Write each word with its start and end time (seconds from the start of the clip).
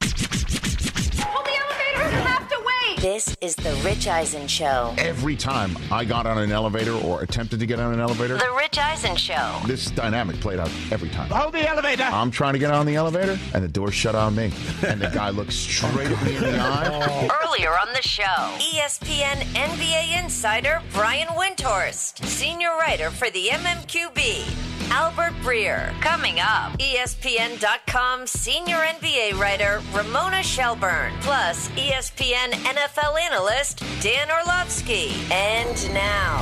Well, 0.00 1.42
the 1.44 1.56
elevator 1.60 1.98
doesn't 1.98 2.26
have 2.26 2.48
to 2.48 2.56
wait. 2.64 3.00
This 3.00 3.36
is 3.40 3.54
the 3.54 3.72
Rich 3.84 4.06
Eisen 4.08 4.46
Show. 4.48 4.94
Every 4.98 5.36
time 5.36 5.76
I 5.90 6.04
got 6.04 6.26
on 6.26 6.38
an 6.38 6.50
elevator 6.52 6.92
or 6.92 7.22
attempted 7.22 7.60
to 7.60 7.66
get 7.66 7.78
on 7.78 7.92
an 7.92 8.00
elevator, 8.00 8.36
The 8.38 8.52
Rich 8.56 8.78
Eisen 8.78 9.16
Show. 9.16 9.60
this 9.66 9.90
dynamic 9.90 10.36
played 10.40 10.58
out 10.58 10.70
every 10.90 11.08
time. 11.10 11.28
Hold 11.30 11.54
the 11.54 11.68
elevator. 11.68 12.04
I'm 12.04 12.30
trying 12.30 12.54
to 12.54 12.58
get 12.58 12.70
on 12.72 12.86
the 12.86 12.96
elevator, 12.96 13.38
and 13.54 13.62
the 13.62 13.68
door 13.68 13.90
shut 13.90 14.14
on 14.14 14.34
me. 14.34 14.52
And 14.86 15.00
the 15.00 15.08
guy 15.10 15.30
looks 15.30 15.54
straight 15.54 16.10
at 16.10 16.24
me 16.24 16.36
in 16.36 16.42
the 16.42 16.58
eye. 16.60 17.28
Earlier 17.44 17.70
on 17.70 17.92
the 17.92 18.02
show, 18.02 18.24
ESPN 18.58 19.42
NBA 19.54 20.22
insider 20.22 20.82
Brian 20.92 21.28
Windhorst, 21.28 22.24
senior 22.24 22.70
writer 22.78 23.10
for 23.10 23.30
the 23.30 23.48
MMQB, 23.48 24.69
Albert 24.90 25.34
Breer. 25.42 25.98
Coming 26.00 26.40
up, 26.40 26.72
ESPN.com 26.78 28.26
senior 28.26 28.76
NBA 28.76 29.38
writer 29.38 29.80
Ramona 29.92 30.42
Shelburne, 30.42 31.12
plus 31.20 31.68
ESPN 31.70 32.50
NFL 32.52 33.20
analyst 33.20 33.82
Dan 34.02 34.30
Orlovsky. 34.30 35.12
And 35.30 35.94
now, 35.94 36.38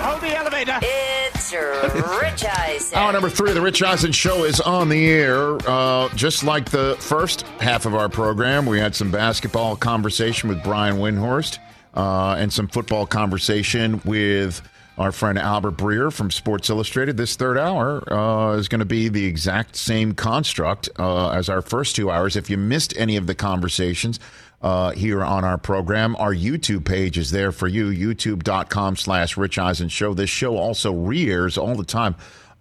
Hold 0.00 0.22
the 0.22 0.34
elevator. 0.34 0.78
it's 0.82 1.52
Rich 1.52 2.44
Eisen. 2.46 2.96
Hour 2.98 3.12
number 3.12 3.28
three 3.28 3.50
of 3.50 3.54
the 3.54 3.60
Rich 3.60 3.82
Eisen 3.82 4.12
Show 4.12 4.44
is 4.44 4.58
on 4.60 4.88
the 4.88 5.08
air. 5.10 5.58
Uh, 5.68 6.08
just 6.14 6.42
like 6.42 6.70
the 6.70 6.96
first 7.00 7.42
half 7.60 7.84
of 7.84 7.94
our 7.94 8.08
program, 8.08 8.64
we 8.64 8.78
had 8.78 8.94
some 8.94 9.10
basketball 9.10 9.76
conversation 9.76 10.48
with 10.48 10.62
Brian 10.64 10.96
Windhorst 10.96 11.58
uh, 11.94 12.36
and 12.38 12.50
some 12.50 12.66
football 12.68 13.04
conversation 13.06 14.00
with 14.06 14.62
our 14.98 15.12
friend 15.12 15.38
Albert 15.38 15.76
Breer 15.76 16.12
from 16.12 16.30
Sports 16.30 16.68
Illustrated. 16.70 17.16
This 17.16 17.36
third 17.36 17.58
hour 17.58 18.12
uh, 18.12 18.56
is 18.56 18.68
going 18.68 18.80
to 18.80 18.84
be 18.84 19.08
the 19.08 19.24
exact 19.24 19.76
same 19.76 20.14
construct 20.14 20.88
uh, 20.98 21.30
as 21.30 21.48
our 21.48 21.62
first 21.62 21.96
two 21.96 22.10
hours. 22.10 22.36
If 22.36 22.50
you 22.50 22.56
missed 22.56 22.94
any 22.96 23.16
of 23.16 23.26
the 23.26 23.34
conversations, 23.34 24.20
uh, 24.62 24.90
here 24.90 25.24
on 25.24 25.44
our 25.44 25.58
program. 25.58 26.14
Our 26.16 26.34
YouTube 26.34 26.84
page 26.84 27.16
is 27.16 27.30
there 27.30 27.52
for 27.52 27.66
you, 27.66 27.86
youtube.com 27.86 28.96
slash 28.96 29.36
Rich 29.36 29.58
Eisen 29.58 29.88
Show. 29.88 30.14
This 30.14 30.30
show 30.30 30.56
also 30.56 30.92
re-airs 30.92 31.56
all 31.56 31.74
the 31.74 31.84
time 31.84 32.14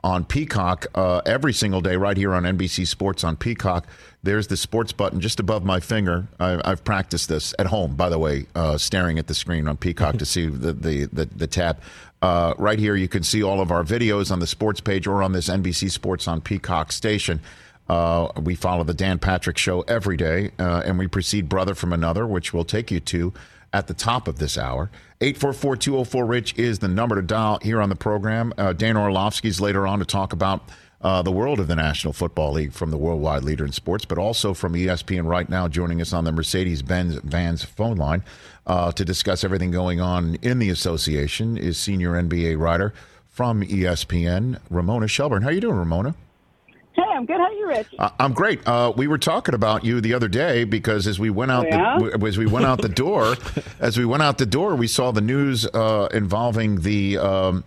on 0.04 0.24
Peacock 0.24 0.88
uh, 0.96 1.18
every 1.26 1.54
single 1.54 1.82
day 1.82 1.96
right 1.98 2.16
here 2.16 2.34
on 2.34 2.44
NBC 2.44 2.88
Sports 2.88 3.24
on 3.24 3.36
Peacock. 3.36 3.86
There's 4.22 4.48
the 4.48 4.58
sports 4.58 4.92
button 4.92 5.22
just 5.22 5.40
above 5.40 5.64
my 5.64 5.80
finger. 5.80 6.28
I, 6.40 6.60
I've 6.66 6.84
practiced 6.84 7.30
this 7.30 7.54
at 7.58 7.68
home, 7.68 7.96
by 7.96 8.10
the 8.10 8.20
way, 8.20 8.48
uh, 8.54 8.78
staring 8.78 9.18
at 9.18 9.28
the 9.28 9.34
screen 9.34 9.68
on 9.68 9.78
Peacock 9.78 10.18
to 10.18 10.26
see 10.28 10.48
the, 10.48 10.74
the, 10.74 11.06
the, 11.06 11.26
the 11.26 11.48
tab. 11.48 11.80
Uh, 12.22 12.54
right 12.58 12.80
here, 12.80 12.96
you 12.96 13.08
can 13.08 13.24
see 13.24 13.42
all 13.42 13.62
of 13.62 13.72
our 13.72 13.84
videos 13.84 14.30
on 14.30 14.40
the 14.40 14.48
sports 14.48 14.82
page 14.82 15.08
or 15.08 15.24
on 15.24 15.32
this 15.32 15.48
NBC 15.48 15.90
Sports 15.90 16.28
on 16.28 16.42
Peacock 16.42 16.92
station. 16.92 17.40
Uh, 17.88 18.30
we 18.42 18.56
follow 18.56 18.84
the 18.84 18.94
Dan 18.94 19.20
Patrick 19.20 19.58
Show 19.58 19.82
every 19.82 20.18
day, 20.18 20.52
uh, 20.60 20.84
and 20.86 21.00
we 21.00 21.08
precede 21.08 21.48
Brother 21.48 21.74
from 21.74 21.94
Another, 21.94 22.28
which 22.28 22.54
we'll 22.54 22.66
take 22.66 22.92
you 22.92 23.00
to 23.00 23.34
at 23.72 23.88
the 23.88 23.94
top 23.94 24.28
of 24.28 24.38
this 24.38 24.58
hour. 24.58 24.92
844 25.22 25.76
204 25.78 26.26
Rich 26.26 26.58
is 26.58 26.80
the 26.80 26.88
number 26.88 27.16
to 27.16 27.22
dial 27.22 27.60
here 27.62 27.82
on 27.82 27.90
the 27.90 27.96
program. 27.96 28.54
Uh, 28.58 28.74
Dan 28.74 28.96
Orlovsky's 28.96 29.60
later 29.60 29.88
on 29.88 30.00
to 30.00 30.06
talk 30.06 30.34
about 30.34 30.70
uh, 31.02 31.22
the 31.22 31.32
world 31.32 31.60
of 31.60 31.68
the 31.68 31.76
National 31.76 32.12
Football 32.14 32.54
League 32.54 32.74
from 32.74 32.92
the 32.92 32.98
worldwide 32.98 33.44
leader 33.44 33.66
in 33.66 33.72
sports, 33.72 34.06
but 34.06 34.18
also 34.18 34.54
from 34.54 34.74
ESPN 34.74 35.26
right 35.26 35.48
now, 35.50 35.68
joining 35.68 36.02
us 36.02 36.12
on 36.14 36.24
the 36.26 36.32
Mercedes 36.32 36.82
Benz 36.82 37.16
Vans 37.16 37.64
phone 37.64 37.98
line 37.98 38.24
uh, 38.68 38.92
to 38.92 39.06
discuss 39.06 39.44
everything 39.44 39.72
going 39.72 40.02
on 40.02 40.36
in 40.42 40.60
the 40.60 40.70
association 40.70 41.58
is 41.58 41.78
senior 41.78 42.12
NBA 42.12 42.60
writer 42.60 42.94
from 43.30 43.62
ESPN, 43.64 44.60
Ramona 44.70 45.08
Shelburne. 45.08 45.42
How 45.44 45.50
are 45.50 45.54
you 45.54 45.62
doing, 45.62 45.78
Ramona? 45.78 46.16
Hey, 46.94 47.04
I'm 47.16 47.26
good. 47.26 47.38
How 47.38 47.44
are 47.46 47.54
you, 47.54 47.68
Rich? 47.68 47.88
Uh, 47.98 48.10
I'm 48.20 48.34
great. 48.34 48.68
Uh, 48.68 48.92
we 48.98 49.08
were 49.08 49.18
talking 49.18 49.56
about 49.56 49.86
you 49.86 50.02
the 50.02 50.14
other 50.14 50.28
day 50.28 50.66
because 50.66 51.08
as 51.08 51.18
we 51.18 51.30
went 51.30 51.50
out, 51.50 51.66
Yeah? 51.70 51.98
the, 51.98 52.26
as 52.28 52.38
we 52.38 52.46
went 52.46 52.66
out 52.66 52.82
the 52.82 52.90
door, 52.90 53.36
as 53.80 53.98
we 53.98 54.04
went 54.04 54.22
out 54.22 54.38
the 54.38 54.46
door, 54.46 54.76
we 54.76 54.88
saw 54.88 55.12
the 55.12 55.22
news 55.22 55.66
uh, 55.68 56.10
involving 56.12 56.82
the 56.82 57.18
um, 57.18 57.64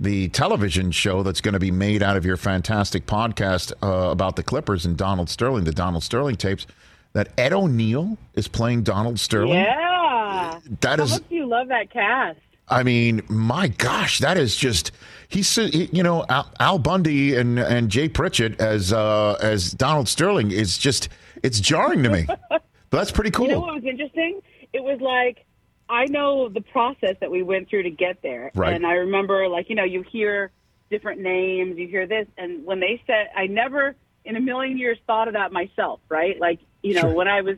the 0.00 0.28
television 0.28 0.90
show 0.92 1.22
that's 1.22 1.40
going 1.40 1.54
to 1.54 1.58
be 1.58 1.70
made 1.70 2.02
out 2.02 2.16
of 2.16 2.24
your 2.24 2.36
fantastic 2.36 3.06
podcast 3.06 3.72
uh, 3.82 4.10
about 4.10 4.36
the 4.36 4.42
Clippers 4.42 4.86
and 4.86 4.96
Donald 4.96 5.28
Sterling, 5.28 5.64
the 5.64 5.72
Donald 5.72 6.02
Sterling 6.04 6.36
tapes. 6.36 6.66
That 7.14 7.30
Ed 7.38 7.52
O'Neill 7.54 8.18
is 8.34 8.48
playing 8.48 8.82
Donald 8.82 9.18
Sterling. 9.18 9.54
Yeah. 9.54 10.58
That 10.82 10.98
How 10.98 11.04
is, 11.04 11.12
much 11.12 11.28
do 11.28 11.34
you 11.34 11.46
love 11.46 11.68
that 11.68 11.90
cast? 11.90 12.38
I 12.68 12.82
mean, 12.82 13.22
my 13.28 13.68
gosh, 13.68 14.18
that 14.18 14.36
is 14.36 14.54
just. 14.54 14.92
He's, 15.28 15.52
he- 15.54 15.88
you 15.90 16.02
know, 16.02 16.26
Al, 16.28 16.50
Al 16.60 16.78
Bundy 16.78 17.34
and 17.34 17.58
and 17.58 17.90
Jay 17.90 18.08
Pritchett 18.10 18.60
as 18.60 18.92
uh, 18.92 19.38
as 19.40 19.72
Donald 19.72 20.06
Sterling 20.08 20.50
is 20.50 20.76
just. 20.76 21.08
It's 21.42 21.60
jarring 21.60 22.02
to 22.02 22.10
me, 22.10 22.26
but 22.50 22.62
that's 22.90 23.10
pretty 23.10 23.30
cool. 23.30 23.46
You 23.46 23.52
know 23.52 23.60
what 23.60 23.74
was 23.76 23.84
interesting? 23.84 24.40
It 24.74 24.82
was 24.84 25.00
like 25.00 25.46
I 25.88 26.04
know 26.06 26.48
the 26.48 26.60
process 26.60 27.16
that 27.20 27.30
we 27.30 27.42
went 27.42 27.68
through 27.68 27.84
to 27.84 27.90
get 27.90 28.22
there, 28.22 28.50
Right. 28.54 28.74
and 28.74 28.86
I 28.86 28.94
remember 28.94 29.48
like 29.48 29.68
you 29.68 29.74
know 29.74 29.84
you 29.84 30.02
hear 30.02 30.50
different 30.90 31.20
names, 31.20 31.76
you 31.78 31.86
hear 31.88 32.06
this, 32.06 32.26
and 32.38 32.64
when 32.64 32.80
they 32.80 33.02
said, 33.06 33.28
I 33.36 33.46
never 33.46 33.94
in 34.24 34.36
a 34.36 34.40
million 34.40 34.78
years 34.78 34.98
thought 35.06 35.28
of 35.28 35.34
that 35.34 35.52
myself, 35.52 36.00
right? 36.08 36.38
Like 36.40 36.60
you 36.82 36.94
know 36.94 37.02
Sure. 37.02 37.14
when 37.14 37.28
I 37.28 37.40
was 37.42 37.56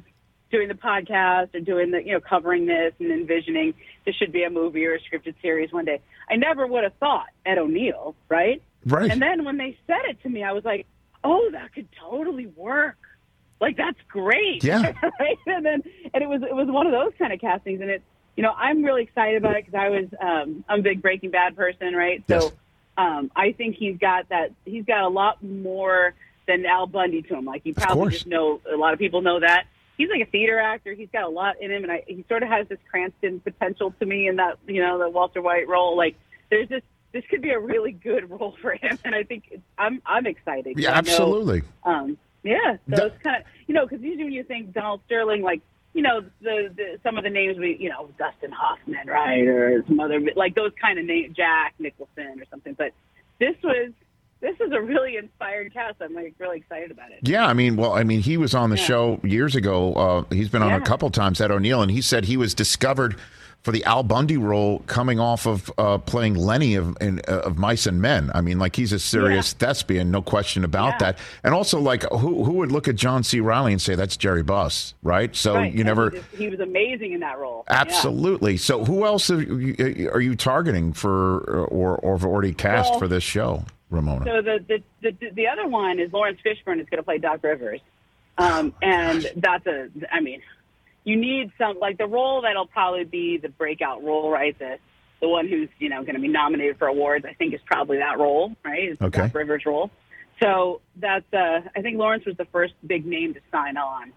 doing 0.50 0.66
the 0.68 0.74
podcast 0.74 1.54
or 1.54 1.60
doing 1.60 1.90
the 1.92 2.02
you 2.04 2.12
know 2.12 2.20
covering 2.20 2.66
this 2.66 2.92
and 2.98 3.10
envisioning 3.12 3.74
this 4.04 4.14
should 4.16 4.32
be 4.32 4.42
a 4.44 4.50
movie 4.50 4.84
or 4.86 4.94
a 4.94 4.98
scripted 5.00 5.34
series 5.42 5.72
one 5.72 5.84
day, 5.84 6.00
I 6.28 6.36
never 6.36 6.66
would 6.66 6.84
have 6.84 6.94
thought 7.00 7.26
Ed 7.46 7.58
O'Neill, 7.58 8.14
right? 8.28 8.62
Right. 8.86 9.10
And 9.10 9.20
then 9.20 9.44
when 9.44 9.58
they 9.58 9.76
said 9.86 10.00
it 10.08 10.22
to 10.22 10.28
me, 10.28 10.42
I 10.42 10.52
was 10.52 10.64
like, 10.64 10.86
oh, 11.22 11.50
that 11.52 11.72
could 11.74 11.88
totally 12.00 12.46
work. 12.46 12.96
Like 13.60 13.76
that's 13.76 13.98
great. 14.08 14.64
Yeah. 14.64 14.92
right. 15.20 15.38
And 15.46 15.64
then 15.66 15.82
and 16.14 16.22
it 16.22 16.28
was 16.28 16.42
it 16.42 16.54
was 16.54 16.66
one 16.68 16.86
of 16.86 16.92
those 16.92 17.12
kind 17.18 17.32
of 17.32 17.40
castings, 17.40 17.80
and 17.82 17.90
it 17.90 18.02
you 18.40 18.46
know 18.46 18.54
I'm 18.56 18.82
really 18.82 19.02
excited 19.02 19.36
about 19.36 19.56
it 19.56 19.66
because 19.66 19.78
I 19.78 19.90
was 19.90 20.06
um, 20.18 20.64
I'm 20.66 20.80
a 20.80 20.82
big 20.82 21.02
Breaking 21.02 21.30
Bad 21.30 21.54
person, 21.56 21.94
right? 21.94 22.24
So 22.26 22.36
Yes. 22.44 22.52
um, 22.96 23.30
I 23.36 23.52
think 23.52 23.76
he's 23.76 23.98
got 23.98 24.30
that 24.30 24.52
he's 24.64 24.86
got 24.86 25.02
a 25.02 25.08
lot 25.08 25.44
more 25.44 26.14
than 26.48 26.64
Al 26.64 26.86
Bundy 26.86 27.20
to 27.20 27.34
him. 27.36 27.44
Like 27.44 27.66
you 27.66 27.74
probably 27.74 28.12
just 28.12 28.26
know 28.26 28.62
a 28.72 28.76
lot 28.78 28.94
of 28.94 28.98
people 28.98 29.20
know 29.20 29.40
that. 29.40 29.64
He's 29.98 30.08
like 30.08 30.26
a 30.26 30.30
theater 30.30 30.58
actor. 30.58 30.94
He's 30.94 31.10
got 31.12 31.24
a 31.24 31.28
lot 31.28 31.60
in 31.60 31.70
him, 31.70 31.82
and 31.82 31.92
I, 31.92 32.02
he 32.06 32.24
sort 32.30 32.42
of 32.42 32.48
has 32.48 32.66
this 32.68 32.78
Cranston 32.90 33.40
potential 33.40 33.94
to 34.00 34.06
me 34.06 34.26
in 34.26 34.36
that 34.36 34.56
you 34.66 34.80
know 34.82 34.98
the 34.98 35.10
Walter 35.10 35.42
White 35.42 35.68
role. 35.68 35.94
Like 35.98 36.16
there's 36.48 36.70
this 36.70 36.80
this 37.12 37.24
could 37.28 37.42
be 37.42 37.50
a 37.50 37.58
really 37.60 37.92
good 37.92 38.30
role 38.30 38.56
for 38.62 38.72
him, 38.72 38.98
and 39.04 39.14
I 39.14 39.22
think 39.24 39.48
it's, 39.50 39.62
I'm 39.76 40.00
I'm 40.06 40.26
excited. 40.26 40.78
yeah, 40.78 40.88
I 40.88 40.92
know, 40.92 40.98
absolutely. 41.00 41.60
um, 41.84 42.16
yeah, 42.42 42.78
so 42.88 42.96
The- 42.96 43.06
it's 43.08 43.22
kind 43.22 43.36
of 43.36 43.42
you 43.66 43.74
know 43.74 43.84
because 43.86 44.00
usually 44.02 44.24
when 44.24 44.32
you 44.32 44.44
think 44.44 44.72
Donald 44.72 45.02
Sterling, 45.04 45.42
like 45.42 45.60
you 45.92 46.02
know 46.02 46.20
the, 46.40 46.72
the 46.76 46.98
some 47.02 47.18
of 47.18 47.24
the 47.24 47.30
names 47.30 47.58
we 47.58 47.76
you 47.78 47.88
know 47.88 48.08
Dustin 48.18 48.52
Hoffman, 48.52 49.06
right, 49.06 49.46
or 49.46 49.84
some 49.86 50.00
other 50.00 50.20
like 50.36 50.54
those 50.54 50.72
kind 50.80 50.98
of 50.98 51.04
names, 51.04 51.36
Jack 51.36 51.74
Nicholson 51.78 52.40
or 52.40 52.44
something. 52.50 52.74
But 52.74 52.92
this 53.38 53.56
was 53.62 53.92
this 54.40 54.56
is 54.60 54.72
a 54.72 54.80
really 54.80 55.16
inspired 55.16 55.72
cast. 55.72 55.96
I'm 56.00 56.14
like 56.14 56.34
really 56.38 56.58
excited 56.58 56.90
about 56.90 57.10
it. 57.10 57.20
Yeah, 57.28 57.46
I 57.46 57.52
mean, 57.52 57.76
well, 57.76 57.92
I 57.92 58.04
mean, 58.04 58.20
he 58.20 58.36
was 58.36 58.54
on 58.54 58.70
the 58.70 58.76
Yeah. 58.76 58.84
show 58.84 59.20
years 59.22 59.54
ago. 59.54 59.92
Uh, 59.94 60.34
he's 60.34 60.48
been 60.48 60.62
on 60.62 60.72
a 60.72 60.80
couple 60.80 61.10
times, 61.10 61.40
Ed 61.40 61.50
O'Neill, 61.50 61.82
and 61.82 61.90
he 61.90 62.00
said 62.00 62.24
he 62.24 62.36
was 62.36 62.54
discovered 62.54 63.16
for 63.62 63.72
the 63.72 63.84
Al 63.84 64.02
Bundy 64.02 64.38
role, 64.38 64.78
coming 64.86 65.20
off 65.20 65.46
of 65.46 65.70
uh, 65.76 65.98
playing 65.98 66.34
Lenny 66.34 66.76
of 66.76 66.96
in, 66.98 67.20
uh, 67.28 67.40
of 67.40 67.58
Mice 67.58 67.84
and 67.86 68.00
Men. 68.00 68.30
I 68.34 68.40
mean, 68.40 68.58
like 68.58 68.74
he's 68.74 68.90
a 68.90 68.98
serious 68.98 69.52
Yeah. 69.60 69.66
thespian, 69.66 70.10
no 70.10 70.22
question 70.22 70.64
about 70.64 70.92
Yeah. 70.94 70.98
that. 71.12 71.18
And 71.44 71.52
also, 71.52 71.78
like 71.78 72.04
who 72.04 72.42
who 72.44 72.52
would 72.54 72.72
look 72.72 72.88
at 72.88 72.96
John 72.96 73.22
C. 73.22 73.38
Reilly 73.40 73.72
and 73.72 73.82
say 73.82 73.94
that's 73.96 74.16
Jerry 74.16 74.42
Buss, 74.42 74.94
right? 75.02 75.36
So 75.36 75.56
right. 75.56 75.70
you 75.70 75.80
And 75.80 75.88
never. 75.88 76.08
He, 76.08 76.16
just- 76.16 76.30
he 76.36 76.48
was 76.48 76.60
amazing 76.60 77.12
in 77.12 77.20
that 77.20 77.38
role. 77.38 77.64
Yeah. 77.68 77.80
Absolutely. 77.82 78.56
So, 78.56 78.82
who 78.86 79.04
else 79.04 79.28
are 79.30 79.42
you, 79.42 80.08
are 80.10 80.22
you 80.22 80.36
targeting 80.36 80.94
for, 80.94 81.40
or 81.66 81.96
or 81.98 82.16
have 82.16 82.24
already 82.24 82.54
cast 82.54 82.92
Well, 82.92 83.00
for 83.00 83.08
this 83.08 83.22
show, 83.22 83.64
Ramona? 83.90 84.24
So 84.24 84.42
the, 84.42 84.64
the 84.68 84.82
the 85.02 85.30
the 85.30 85.48
other 85.48 85.66
one 85.66 85.98
is 85.98 86.12
Laurence 86.12 86.38
Fishburne 86.44 86.80
is 86.80 86.88
going 86.88 86.98
to 86.98 87.02
play 87.02 87.18
Doc 87.18 87.42
Rivers, 87.42 87.80
um, 88.38 88.72
and 88.82 89.28
that's 89.36 89.66
a. 89.66 89.88
I 90.10 90.20
mean, 90.20 90.42
you 91.04 91.16
need 91.16 91.52
some 91.58 91.78
like 91.78 91.98
the 91.98 92.06
role 92.06 92.42
that'll 92.42 92.66
probably 92.66 93.04
be 93.04 93.38
the 93.38 93.48
breakout 93.48 94.02
role, 94.04 94.30
right? 94.30 94.58
The 94.58 94.78
the 95.20 95.28
one 95.28 95.48
who's 95.48 95.68
you 95.78 95.88
know 95.88 96.02
going 96.02 96.14
to 96.14 96.20
be 96.20 96.28
nominated 96.28 96.78
for 96.78 96.86
awards. 96.88 97.24
I 97.28 97.34
think 97.34 97.54
is 97.54 97.60
probably 97.66 97.98
that 97.98 98.18
role, 98.18 98.52
right? 98.64 98.90
Is 98.90 98.98
Okay. 99.00 99.22
Doc 99.22 99.34
Rivers 99.34 99.64
role. 99.66 99.90
So 100.40 100.80
that's 100.96 101.26
uh, 101.32 101.60
I 101.76 101.82
think 101.82 101.98
Laurence 101.98 102.24
was 102.24 102.36
the 102.36 102.46
first 102.46 102.74
big 102.86 103.04
name 103.04 103.34
to 103.34 103.40
sign 103.52 103.76
on, 103.76 104.12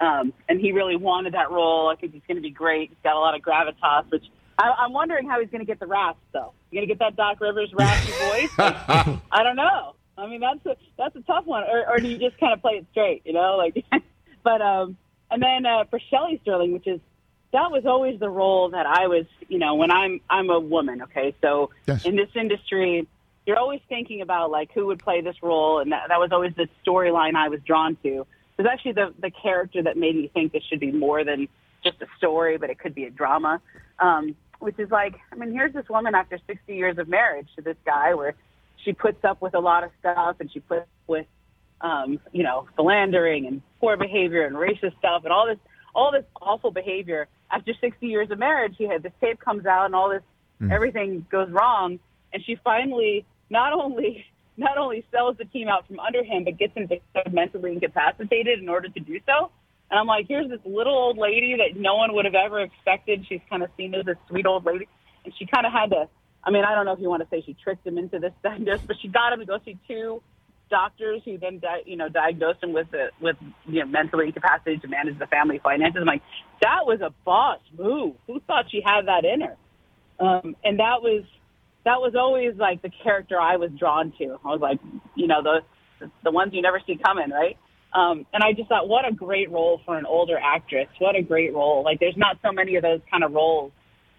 um, 0.00 0.32
and 0.48 0.60
he 0.60 0.72
really 0.72 0.96
wanted 0.96 1.34
that 1.34 1.50
role. 1.50 1.88
I 1.88 1.96
think 1.96 2.14
he's 2.14 2.22
going 2.26 2.36
to 2.36 2.42
be 2.42 2.50
great. 2.50 2.90
He's 2.90 2.98
got 3.02 3.14
a 3.16 3.18
lot 3.18 3.34
of 3.34 3.42
gravitas, 3.42 4.10
which 4.10 4.24
I, 4.58 4.70
I'm 4.78 4.92
wondering 4.92 5.28
how 5.28 5.40
he's 5.40 5.50
going 5.50 5.60
to 5.60 5.66
get 5.66 5.78
the 5.80 5.86
rasp 5.86 6.18
though. 6.32 6.52
You 6.70 6.80
to 6.80 6.86
get 6.86 6.98
that 6.98 7.16
Doc 7.16 7.40
Rivers 7.40 7.72
raspy 7.72 8.12
voice? 8.12 8.50
Like, 8.58 8.76
I 9.30 9.42
don't 9.42 9.56
know. 9.56 9.94
I 10.18 10.26
mean, 10.26 10.40
that's 10.40 10.64
a 10.66 10.76
that's 10.98 11.14
a 11.16 11.20
tough 11.22 11.46
one. 11.46 11.62
Or, 11.64 11.88
or 11.88 11.98
do 11.98 12.08
you 12.08 12.18
just 12.18 12.38
kind 12.38 12.52
of 12.52 12.60
play 12.60 12.72
it 12.74 12.86
straight? 12.92 13.22
You 13.24 13.32
know, 13.32 13.56
like. 13.56 13.84
but 14.42 14.62
um, 14.62 14.96
and 15.30 15.42
then 15.42 15.66
uh, 15.66 15.84
for 15.90 16.00
Shelley 16.10 16.38
Sterling, 16.42 16.72
which 16.72 16.86
is 16.86 17.00
that 17.52 17.70
was 17.70 17.84
always 17.86 18.18
the 18.18 18.28
role 18.28 18.70
that 18.70 18.86
I 18.86 19.06
was. 19.06 19.26
You 19.48 19.58
know, 19.58 19.74
when 19.74 19.90
I'm 19.90 20.20
I'm 20.28 20.50
a 20.50 20.58
woman. 20.58 21.02
Okay, 21.02 21.34
so 21.40 21.70
Yes. 21.86 22.04
in 22.04 22.16
this 22.16 22.30
industry, 22.34 23.06
you're 23.46 23.58
always 23.58 23.80
thinking 23.88 24.22
about 24.22 24.50
like 24.50 24.72
who 24.72 24.86
would 24.86 24.98
play 24.98 25.20
this 25.20 25.36
role, 25.42 25.80
and 25.80 25.92
that, 25.92 26.08
that 26.08 26.18
was 26.18 26.30
always 26.32 26.54
the 26.56 26.68
storyline 26.84 27.34
I 27.36 27.48
was 27.48 27.60
drawn 27.66 27.96
to. 28.02 28.08
It 28.08 28.62
was 28.62 28.66
actually 28.70 28.92
the 28.92 29.14
the 29.20 29.30
character 29.30 29.82
that 29.82 29.96
made 29.96 30.16
me 30.16 30.28
think 30.32 30.52
this 30.52 30.62
should 30.64 30.80
be 30.80 30.92
more 30.92 31.24
than 31.24 31.48
just 31.84 32.00
a 32.02 32.06
story, 32.16 32.56
but 32.58 32.70
it 32.70 32.78
could 32.78 32.94
be 32.94 33.04
a 33.04 33.10
drama. 33.10 33.60
Um, 33.98 34.34
which 34.58 34.78
is 34.78 34.90
like, 34.90 35.14
I 35.32 35.36
mean, 35.36 35.52
here's 35.52 35.72
this 35.72 35.88
woman 35.88 36.14
after 36.14 36.38
60 36.46 36.74
years 36.74 36.98
of 36.98 37.08
marriage 37.08 37.48
to 37.56 37.62
this 37.62 37.76
guy, 37.84 38.14
where 38.14 38.34
she 38.84 38.92
puts 38.92 39.24
up 39.24 39.40
with 39.40 39.54
a 39.54 39.60
lot 39.60 39.84
of 39.84 39.90
stuff, 40.00 40.36
and 40.40 40.50
she 40.52 40.60
puts 40.60 40.82
up 40.82 40.88
with, 41.06 41.26
um, 41.80 42.20
you 42.32 42.42
know, 42.42 42.66
philandering 42.76 43.46
and 43.46 43.62
poor 43.80 43.96
behavior 43.96 44.46
and 44.46 44.56
racist 44.56 44.98
stuff, 44.98 45.22
and 45.24 45.32
all 45.32 45.46
this 45.46 45.58
all 45.94 46.12
this 46.12 46.24
awful 46.40 46.70
behavior. 46.70 47.28
After 47.50 47.72
60 47.80 48.06
years 48.06 48.30
of 48.30 48.38
marriage, 48.38 48.74
she 48.76 48.84
had 48.84 49.02
this 49.02 49.12
tape 49.20 49.40
comes 49.40 49.66
out, 49.66 49.86
and 49.86 49.94
all 49.94 50.10
this 50.10 50.22
everything 50.70 51.26
goes 51.30 51.50
wrong, 51.50 51.98
and 52.32 52.42
she 52.44 52.56
finally 52.64 53.24
not 53.50 53.72
only 53.72 54.24
not 54.56 54.78
only 54.78 55.04
sells 55.10 55.36
the 55.36 55.44
team 55.44 55.68
out 55.68 55.86
from 55.86 56.00
under 56.00 56.24
him, 56.24 56.44
but 56.44 56.58
gets 56.58 56.74
him 56.74 56.88
mentally 57.30 57.72
incapacitated 57.72 58.58
in 58.58 58.68
order 58.68 58.88
to 58.88 59.00
do 59.00 59.20
so. 59.26 59.50
And 59.90 59.98
I'm 60.00 60.06
like, 60.06 60.26
here's 60.28 60.48
this 60.48 60.60
little 60.64 60.94
old 60.94 61.18
lady 61.18 61.56
that 61.58 61.78
no 61.80 61.94
one 61.96 62.14
would 62.14 62.24
have 62.24 62.34
ever 62.34 62.60
expected. 62.60 63.24
She's 63.28 63.40
kind 63.48 63.62
of 63.62 63.70
seen 63.76 63.94
as 63.94 64.04
this 64.04 64.16
sweet 64.28 64.46
old 64.46 64.64
lady, 64.66 64.88
and 65.24 65.32
she 65.38 65.46
kind 65.46 65.66
of 65.66 65.72
had 65.72 65.90
to. 65.90 66.08
I 66.42 66.50
mean, 66.50 66.64
I 66.64 66.74
don't 66.74 66.86
know 66.86 66.92
if 66.92 67.00
you 67.00 67.08
want 67.08 67.22
to 67.22 67.28
say 67.28 67.42
she 67.44 67.54
tricked 67.62 67.86
him 67.86 67.98
into 67.98 68.18
this 68.18 68.32
diagnosis, 68.42 68.86
but 68.86 68.96
she 69.00 69.08
got 69.08 69.32
him 69.32 69.40
to 69.40 69.46
go 69.46 69.58
see 69.64 69.78
two 69.86 70.22
doctors 70.68 71.22
who 71.24 71.38
then, 71.38 71.60
di- 71.60 71.82
you 71.86 71.96
know, 71.96 72.08
diagnosed 72.08 72.62
him 72.62 72.72
with 72.72 72.90
the, 72.90 73.10
with 73.20 73.36
you 73.66 73.80
know 73.80 73.86
mentally 73.86 74.26
incapacitated 74.26 74.82
to 74.82 74.88
manage 74.88 75.18
the 75.18 75.26
family 75.26 75.60
finances. 75.62 76.00
I'm 76.00 76.06
like, 76.06 76.22
that 76.62 76.84
was 76.84 77.00
a 77.00 77.14
boss 77.24 77.60
move. 77.76 78.16
Who 78.26 78.40
thought 78.40 78.66
she 78.70 78.82
had 78.84 79.06
that 79.06 79.24
in 79.24 79.42
her? 79.42 79.56
Um, 80.18 80.56
and 80.64 80.78
that 80.80 81.02
was 81.02 81.24
that 81.84 82.00
was 82.00 82.14
always 82.18 82.56
like 82.56 82.82
the 82.82 82.90
character 83.02 83.40
I 83.40 83.56
was 83.56 83.70
drawn 83.78 84.12
to. 84.18 84.38
I 84.44 84.48
was 84.48 84.60
like, 84.60 84.80
you 85.14 85.28
know, 85.28 85.42
the 85.42 86.10
the 86.24 86.30
ones 86.30 86.52
you 86.52 86.62
never 86.62 86.80
see 86.86 86.98
coming, 87.02 87.30
right? 87.30 87.56
Um, 87.96 88.26
and 88.34 88.44
I 88.44 88.52
just 88.52 88.68
thought, 88.68 88.88
what 88.88 89.08
a 89.08 89.12
great 89.12 89.50
role 89.50 89.80
for 89.86 89.96
an 89.96 90.04
older 90.04 90.38
actress. 90.38 90.88
What 90.98 91.16
a 91.16 91.22
great 91.22 91.54
role. 91.54 91.82
Like, 91.82 91.98
there's 91.98 92.16
not 92.16 92.38
so 92.44 92.52
many 92.52 92.76
of 92.76 92.82
those 92.82 93.00
kind 93.10 93.24
of 93.24 93.32
roles. 93.32 93.72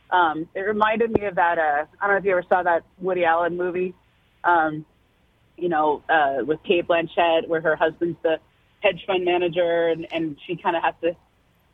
Um, 0.10 0.50
it 0.56 0.62
reminded 0.62 1.12
me 1.12 1.26
of 1.26 1.36
that. 1.36 1.60
Uh, 1.60 1.86
I 2.02 2.08
don't 2.08 2.16
know 2.16 2.18
if 2.18 2.26
you 2.26 2.32
ever 2.32 2.44
saw 2.50 2.64
that 2.64 2.84
Woody 3.00 3.24
Allen 3.24 3.56
movie. 3.56 3.94
Um, 4.44 4.84
you 5.58 5.70
know, 5.70 6.02
uh, 6.10 6.44
with 6.44 6.64
Cate 6.64 6.88
Blanchett, 6.88 7.48
where 7.48 7.62
her 7.62 7.76
husband's 7.76 8.18
the 8.24 8.40
hedge 8.82 9.04
fund 9.06 9.26
manager, 9.26 9.90
and, 9.90 10.08
and 10.12 10.38
she 10.48 10.56
kind 10.56 10.76
of 10.76 10.82
has 10.84 10.96
to, 11.02 11.16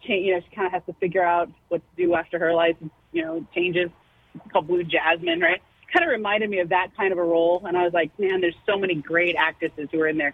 change, 0.05 0.25
you 0.25 0.33
know, 0.33 0.41
she 0.41 0.55
kind 0.55 0.67
of 0.67 0.73
has 0.73 0.83
to 0.87 0.93
figure 0.99 1.23
out 1.23 1.49
what 1.69 1.79
to 1.79 2.05
do 2.05 2.15
after 2.15 2.37
her 2.39 2.53
life, 2.53 2.75
you 3.13 3.21
know, 3.21 3.45
changes. 3.55 3.89
It's 4.35 4.51
called 4.51 4.67
Blue 4.67 4.83
Jasmine, 4.83 5.39
right? 5.39 5.61
Kind 5.93 6.03
of 6.03 6.09
reminded 6.09 6.49
me 6.49 6.59
of 6.59 6.69
that 6.69 6.87
kind 6.97 7.13
of 7.13 7.19
a 7.19 7.23
role, 7.23 7.61
and 7.65 7.77
I 7.77 7.83
was 7.83 7.93
like, 7.93 8.17
man, 8.19 8.41
there's 8.41 8.55
so 8.65 8.77
many 8.77 8.95
great 8.95 9.35
actresses 9.37 9.87
who 9.91 10.01
are 10.01 10.07
in 10.07 10.17
their 10.17 10.33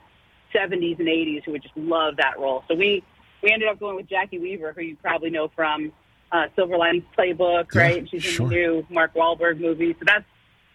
70s 0.54 1.00
and 1.00 1.07
80s 1.07 1.44
who 1.46 1.51
would 1.51 1.62
just 1.63 1.75
love 1.78 2.16
that 2.18 2.40
role. 2.40 2.63
So 2.68 2.75
we 2.75 3.04
we 3.42 3.51
ended 3.51 3.69
up 3.69 3.80
going 3.80 3.96
with 3.96 4.07
Jacki 4.07 4.40
Weaver, 4.42 4.74
who 4.74 4.81
you 4.81 4.98
probably 4.98 5.30
know 5.30 5.50
from 5.56 5.92
uh, 6.31 6.48
Silver 6.56 6.78
Linings 6.78 7.06
Playbook, 7.18 7.74
Yeah, 7.74 7.81
right? 7.81 8.10
She's 8.10 8.24
sure. 8.24 8.46
in 8.46 8.50
the 8.50 8.56
new 8.56 8.86
Mark 8.90 9.13
Wahlberg 9.13 9.60
movie, 9.60 9.94
so 9.94 10.00
that's 10.06 10.25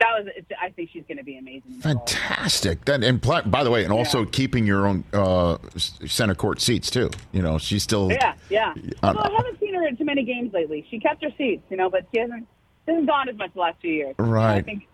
that 0.00 0.08
was. 0.18 0.32
It's, 0.36 0.46
I 0.60 0.70
think 0.70 0.90
she's 0.92 1.04
going 1.06 1.18
to 1.18 1.24
be 1.24 1.36
amazing. 1.38 1.62
in 1.74 1.80
that 1.80 1.94
role. 1.94 2.06
Fantastic. 2.06 2.84
That, 2.86 3.04
and 3.04 3.22
pl- 3.22 3.42
by 3.46 3.62
the 3.62 3.70
way, 3.70 3.84
and 3.84 3.92
also 3.92 4.24
keeping 4.24 4.66
your 4.66 4.86
own 4.86 5.04
uh, 5.12 5.58
center 5.76 6.34
court 6.34 6.60
seats 6.60 6.90
too. 6.90 7.10
You 7.32 7.42
know, 7.42 7.58
she's 7.58 7.82
still. 7.84 8.10
Yeah, 8.10 8.34
yeah. 8.50 8.74
Uh, 9.02 9.08
Although 9.08 9.20
I 9.20 9.30
haven't 9.36 9.60
seen 9.60 9.74
her 9.74 9.86
in 9.86 9.96
too 9.96 10.04
many 10.04 10.24
games 10.24 10.52
lately. 10.52 10.84
She 10.90 10.98
kept 10.98 11.22
her 11.22 11.30
seats, 11.38 11.62
you 11.70 11.76
know, 11.76 11.88
but 11.90 12.06
she 12.12 12.20
hasn't 12.20 12.46
she 12.86 12.90
hasn't 12.92 13.06
gone 13.08 13.28
as 13.28 13.36
much 13.36 13.52
the 13.54 13.60
last 13.60 13.80
few 13.80 13.92
years. 13.92 14.14
Right. 14.18 14.56
I 14.56 14.62
think. 14.62 14.88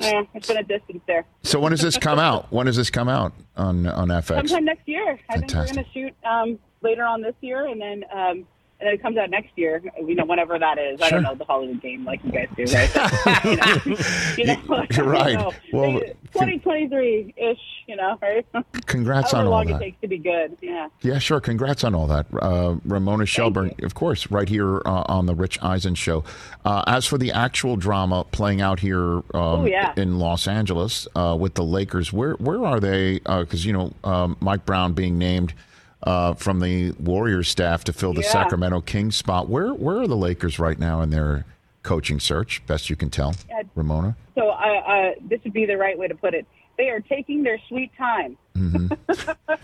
Yeah, 0.00 0.22
it's 0.34 0.48
been 0.48 0.56
a 0.56 0.62
distance 0.62 1.02
there. 1.06 1.26
So 1.42 1.60
when 1.60 1.72
does 1.72 1.82
this 1.82 1.98
come 1.98 2.18
out? 2.18 2.50
When 2.50 2.66
does 2.66 2.76
this 2.76 2.90
come 2.90 3.08
out 3.08 3.32
on 3.56 3.86
on 3.86 4.08
FX? 4.08 4.48
Sometime 4.48 4.64
next 4.64 4.88
year. 4.88 5.18
I 5.28 5.38
think 5.38 5.52
we're 5.52 5.64
going 5.64 5.76
to 5.76 5.84
shoot 5.92 6.14
um, 6.24 6.58
later 6.80 7.04
on 7.04 7.20
this 7.20 7.34
year, 7.42 7.66
and 7.66 7.80
then 7.80 8.04
um, 8.12 8.46
and 8.80 8.86
then 8.86 8.94
it 8.94 9.02
comes 9.02 9.16
out 9.18 9.30
next 9.30 9.50
year. 9.56 9.82
You 9.98 10.14
know, 10.14 10.24
whenever 10.24 10.58
that 10.58 10.78
is. 10.78 11.00
I 11.02 11.10
don't 11.10 11.22
know 11.22 11.34
the 11.34 11.44
Hollywood 11.44 11.80
game 11.82 12.04
like 12.04 12.20
you 12.24 12.32
guys 12.32 12.48
do, 12.56 12.64
right? 12.64 12.90
You 14.38 14.46
know, 14.46 14.56
you 14.56 14.66
know, 14.68 14.86
You're 14.90 15.04
right. 15.06 15.34
know, 15.38 15.52
Well, 15.72 16.00
2023 16.32 17.34
ish. 17.36 17.58
You 17.86 17.96
know, 17.96 18.16
right? 18.22 18.46
Congrats 18.86 19.34
on 19.34 19.46
all 19.46 19.58
that. 19.58 19.66
How 19.66 19.72
long 19.72 19.80
it 19.82 19.84
takes 19.84 20.00
to 20.00 20.08
be 20.08 20.18
good. 20.18 20.56
Yeah. 20.60 20.88
Yeah, 21.02 21.18
sure. 21.18 21.40
Congrats 21.40 21.82
on 21.82 21.94
all 21.94 22.06
that. 22.06 22.26
Uh, 22.40 22.76
Ramona 22.84 23.26
Shelburne, 23.26 23.74
of 23.82 23.94
course, 23.94 24.30
right 24.30 24.48
here 24.48 24.78
uh, 24.86 25.02
on 25.08 25.26
the 25.26 25.34
Rich 25.34 25.58
Eisen 25.60 25.94
show. 25.96 26.22
Uh, 26.64 26.84
as 26.86 27.04
for 27.06 27.18
the 27.18 27.32
actual 27.32 27.74
drama 27.76 28.24
playing 28.30 28.60
out 28.60 28.78
here 28.80 29.16
um, 29.16 29.22
Oh, 29.34 29.64
yeah. 29.66 29.92
in 29.96 30.18
Los 30.20 30.46
Angeles 30.46 31.08
uh, 31.16 31.36
with 31.38 31.54
the 31.54 31.64
Lakers, 31.64 32.12
where 32.12 32.34
where 32.34 32.64
are 32.64 32.78
they? 32.78 33.18
Because, 33.18 33.66
you 33.66 33.72
know, 33.72 33.92
um, 34.04 34.36
Mike 34.40 34.64
Brown 34.64 34.92
being 34.92 35.18
named 35.18 35.52
uh, 36.02 36.34
from 36.34 36.60
the 36.60 36.92
Warriors 36.92 37.48
staff 37.48 37.84
to 37.84 37.92
fill 37.92 38.12
the 38.14 38.22
Yeah. 38.22 38.30
Sacramento 38.32 38.80
Kings 38.82 39.16
spot. 39.16 39.48
Where, 39.48 39.72
where 39.74 39.98
are 39.98 40.06
the 40.06 40.16
Lakers 40.16 40.58
right 40.58 40.78
now 40.78 41.00
in 41.02 41.10
their 41.10 41.44
coaching 41.82 42.20
search, 42.20 42.64
best 42.66 42.90
you 42.90 42.96
can 42.96 43.10
tell. 43.10 43.34
Ramona? 43.74 44.16
So 44.34 44.48
I, 44.50 44.76
uh, 44.76 45.10
this 45.22 45.40
would 45.44 45.52
be 45.52 45.66
the 45.66 45.76
right 45.76 45.98
way 45.98 46.08
to 46.08 46.14
put 46.14 46.34
it. 46.34 46.46
They 46.76 46.88
are 46.88 47.00
taking 47.00 47.42
their 47.42 47.58
sweet 47.68 47.90
time. 47.96 48.36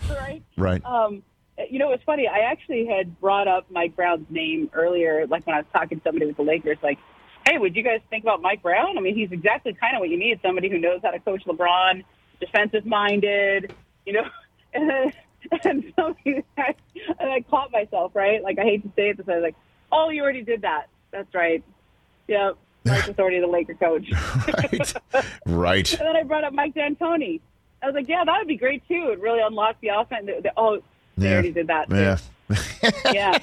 right? 0.09 0.41
Right. 0.57 0.83
Um, 0.85 1.23
you 1.69 1.79
know, 1.79 1.91
it's 1.91 2.03
funny. 2.03 2.27
I 2.27 2.39
actually 2.39 2.85
had 2.85 3.19
brought 3.19 3.47
up 3.47 3.65
Mike 3.71 3.95
Brown's 3.95 4.25
name 4.29 4.69
earlier, 4.73 5.25
like 5.27 5.45
when 5.47 5.55
I 5.55 5.59
was 5.59 5.67
talking 5.73 5.99
to 5.99 6.03
somebody 6.03 6.27
with 6.27 6.37
the 6.37 6.43
Lakers, 6.43 6.77
like, 6.83 6.99
hey, 7.47 7.57
would 7.57 7.75
you 7.75 7.81
guys 7.83 8.01
think 8.09 8.23
about 8.23 8.41
Mike 8.41 8.61
Brown? 8.61 8.97
I 8.97 9.01
mean, 9.01 9.15
he's 9.15 9.31
exactly 9.31 9.73
kind 9.73 9.95
of 9.95 9.99
what 10.01 10.09
you 10.09 10.17
need 10.17 10.39
somebody 10.43 10.69
who 10.69 10.77
knows 10.77 10.99
how 11.03 11.11
to 11.11 11.19
coach 11.19 11.43
LeBron, 11.45 12.03
defensive 12.39 12.85
minded, 12.85 13.73
you 14.05 14.13
know. 14.13 14.25
And, 15.51 15.83
and, 15.83 15.93
somebody, 15.95 16.43
and 16.57 17.29
I 17.31 17.41
caught 17.49 17.71
myself, 17.71 18.15
right? 18.15 18.43
Like, 18.43 18.59
I 18.59 18.63
hate 18.63 18.83
to 18.83 18.91
say 18.95 19.09
it, 19.09 19.17
but 19.17 19.29
I 19.29 19.35
was 19.35 19.43
like, 19.43 19.55
oh, 19.91 20.09
you 20.09 20.21
already 20.21 20.41
did 20.41 20.63
that. 20.63 20.87
That's 21.11 21.33
right. 21.33 21.63
Yep. 22.27 22.57
Mike 22.85 23.07
was 23.07 23.19
already 23.19 23.39
the 23.39 23.47
Laker 23.47 23.73
coach. 23.75 24.09
right. 24.11 24.93
Right. 25.45 25.91
And 25.93 26.01
then 26.07 26.15
I 26.17 26.23
brought 26.23 26.43
up 26.43 26.53
Mike 26.53 26.73
D'Antoni. 26.73 27.39
I 27.81 27.85
was 27.85 27.95
like, 27.95 28.07
yeah, 28.09 28.23
that 28.25 28.37
would 28.39 28.47
be 28.47 28.57
great 28.57 28.85
too. 28.87 28.95
It 29.05 29.09
would 29.09 29.21
really 29.21 29.39
unlocked 29.41 29.81
the 29.81 29.89
offense. 29.89 30.29
Oh, 30.57 30.81
they 31.17 31.27
Yeah. 31.27 31.33
already 31.33 31.51
did 31.51 31.67
that. 31.67 31.89
Too. 31.89 31.95
Yeah. 31.95 32.17
Yeah. 33.13 33.37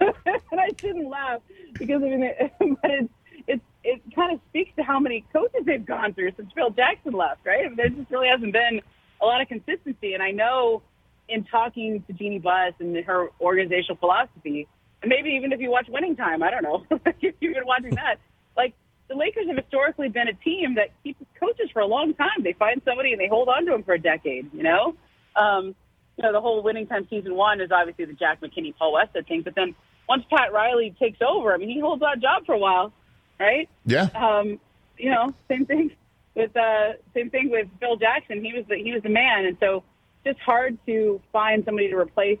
and 0.00 0.60
I 0.60 0.68
didn't 0.76 1.08
laugh 1.08 1.40
because 1.74 2.02
I 2.02 2.06
mean, 2.06 2.22
it, 2.24 2.52
but 2.82 2.90
it's 2.90 3.08
it's 3.46 3.62
it 3.84 4.02
kind 4.14 4.32
of 4.34 4.40
speaks 4.50 4.70
to 4.76 4.82
how 4.82 4.98
many 4.98 5.24
coaches 5.32 5.62
they've 5.64 5.84
gone 5.84 6.12
through 6.14 6.32
since 6.36 6.50
Phil 6.54 6.70
Jackson 6.70 7.12
left, 7.12 7.44
right? 7.46 7.64
I 7.64 7.68
mean, 7.68 7.76
there 7.76 7.88
just 7.88 8.10
really 8.10 8.28
hasn't 8.28 8.52
been 8.52 8.80
a 9.20 9.26
lot 9.26 9.40
of 9.40 9.48
consistency. 9.48 10.14
And 10.14 10.22
I 10.22 10.30
know 10.30 10.82
in 11.28 11.44
talking 11.44 12.02
to 12.06 12.12
Jeanie 12.12 12.38
Buss 12.38 12.74
and 12.78 12.96
her 13.04 13.28
organizational 13.40 13.96
philosophy, 13.96 14.66
and 15.02 15.08
maybe 15.08 15.30
even 15.30 15.52
if 15.52 15.60
you 15.60 15.70
watch 15.70 15.86
Winning 15.88 16.16
Time, 16.16 16.42
I 16.42 16.50
don't 16.50 16.62
know 16.62 16.84
if 17.06 17.34
you've 17.40 17.54
been 17.54 17.66
watching 17.66 17.94
that, 17.94 18.16
like 18.56 18.74
the 19.08 19.14
Lakers 19.14 19.46
have 19.48 19.56
historically 19.56 20.08
been 20.08 20.28
a 20.28 20.34
team 20.34 20.74
that 20.74 20.90
keeps 21.02 21.22
coaches 21.38 21.70
for 21.72 21.80
a 21.80 21.86
long 21.86 22.14
time. 22.14 22.42
They 22.42 22.52
find 22.52 22.80
somebody 22.84 23.12
and 23.12 23.20
they 23.20 23.28
hold 23.28 23.48
on 23.48 23.64
to 23.66 23.72
them 23.72 23.82
for 23.82 23.94
a 23.94 24.00
decade, 24.00 24.52
you 24.52 24.62
know? 24.62 24.94
Um, 25.36 25.74
you 26.16 26.22
know, 26.22 26.32
the 26.32 26.40
whole 26.40 26.62
winning 26.62 26.86
time 26.86 27.06
season 27.08 27.34
one 27.34 27.60
is 27.60 27.70
obviously 27.72 28.04
the 28.04 28.12
Jack 28.12 28.40
McKinney, 28.40 28.74
Paul 28.76 28.94
Westhead 28.94 29.26
thing, 29.26 29.42
but 29.42 29.54
then 29.54 29.74
once 30.08 30.24
Pat 30.28 30.52
Riley 30.52 30.94
takes 30.98 31.18
over, 31.22 31.54
I 31.54 31.56
mean, 31.56 31.70
he 31.70 31.80
holds 31.80 32.00
that 32.00 32.20
job 32.20 32.44
for 32.44 32.54
a 32.54 32.58
while, 32.58 32.92
right? 33.38 33.68
Yeah. 33.86 34.08
Um, 34.14 34.60
you 34.98 35.10
know, 35.10 35.32
same 35.48 35.64
thing 35.64 35.92
with 36.34 36.56
uh, 36.56 36.92
same 37.14 37.30
thing 37.30 37.50
with 37.50 37.68
Phil 37.80 37.96
Jackson. 37.96 38.44
He 38.44 38.52
was 38.52 38.64
the, 38.68 38.76
he 38.76 38.92
was 38.92 39.02
the 39.02 39.08
man, 39.08 39.46
and 39.46 39.56
so 39.60 39.82
just 40.24 40.38
hard 40.40 40.78
to 40.86 41.20
find 41.32 41.64
somebody 41.64 41.88
to 41.88 41.96
replace 41.96 42.38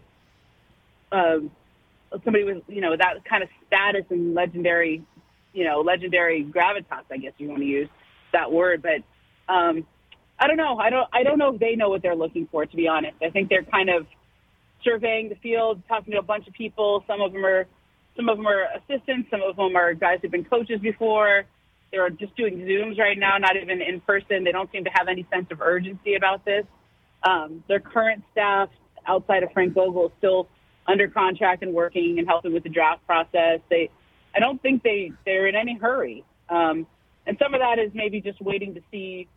um, 1.12 1.50
somebody 2.24 2.44
with 2.44 2.62
you 2.68 2.80
know 2.80 2.96
that 2.96 3.24
kind 3.24 3.42
of 3.42 3.48
status 3.66 4.04
and 4.10 4.34
legendary, 4.34 5.02
you 5.52 5.64
know, 5.64 5.80
legendary 5.80 6.44
gravitas. 6.44 7.04
I 7.10 7.16
guess 7.16 7.32
you 7.38 7.48
want 7.48 7.60
to 7.60 7.66
use 7.66 7.88
that 8.32 8.50
word, 8.52 8.82
but 8.82 9.52
um, 9.52 9.86
I 10.38 10.46
don't 10.46 10.56
know. 10.56 10.78
I 10.78 10.90
don't. 10.90 11.08
I 11.12 11.22
don't 11.22 11.38
know 11.38 11.54
if 11.54 11.60
they 11.60 11.76
know 11.76 11.88
what 11.88 12.02
they're 12.02 12.16
looking 12.16 12.48
for. 12.50 12.64
To 12.64 12.76
be 12.76 12.88
honest, 12.88 13.16
I 13.22 13.30
think 13.30 13.48
they're 13.48 13.64
kind 13.64 13.90
of 13.90 14.06
surveying 14.84 15.28
the 15.28 15.34
field, 15.36 15.82
talking 15.88 16.12
to 16.12 16.18
a 16.18 16.22
bunch 16.22 16.46
of 16.48 16.54
people. 16.54 17.04
Some 17.06 17.20
of 17.20 17.32
them 17.32 17.44
are, 17.44 17.66
some 18.16 18.28
of 18.28 18.38
them 18.38 18.46
are 18.46 18.66
assistants. 18.76 19.28
Some 19.30 19.42
of 19.42 19.56
them 19.56 19.76
are 19.76 19.94
guys 19.94 20.18
who've 20.22 20.30
been 20.30 20.44
coaches 20.44 20.80
before. 20.80 21.44
They're 21.92 22.10
just 22.10 22.36
doing 22.36 22.58
Zooms 22.58 22.98
right 22.98 23.18
now, 23.18 23.36
not 23.38 23.56
even 23.56 23.82
in 23.82 24.00
person. 24.00 24.44
They 24.44 24.52
don't 24.52 24.70
seem 24.70 24.84
to 24.84 24.90
have 24.94 25.08
any 25.08 25.26
sense 25.32 25.46
of 25.50 25.60
urgency 25.60 26.14
about 26.14 26.44
this. 26.44 26.64
Um, 27.22 27.64
their 27.68 27.80
current 27.80 28.22
staff, 28.32 28.68
outside 29.06 29.42
of 29.42 29.52
Frank 29.52 29.74
Vogel, 29.74 30.06
is 30.06 30.12
still 30.18 30.48
under 30.86 31.08
contract 31.08 31.62
and 31.62 31.74
working 31.74 32.18
and 32.18 32.28
helping 32.28 32.52
with 32.52 32.62
the 32.62 32.68
draft 32.68 33.04
process. 33.06 33.60
They, 33.68 33.90
I 34.34 34.38
don't 34.38 34.60
think 34.62 34.82
they 34.82 35.12
they're 35.24 35.46
in 35.46 35.56
any 35.56 35.76
hurry. 35.76 36.24
Um, 36.48 36.86
and 37.26 37.36
some 37.38 37.54
of 37.54 37.60
that 37.60 37.78
is 37.78 37.90
maybe 37.94 38.20
just 38.20 38.40
waiting 38.40 38.74
to 38.74 38.80
see 38.90 39.28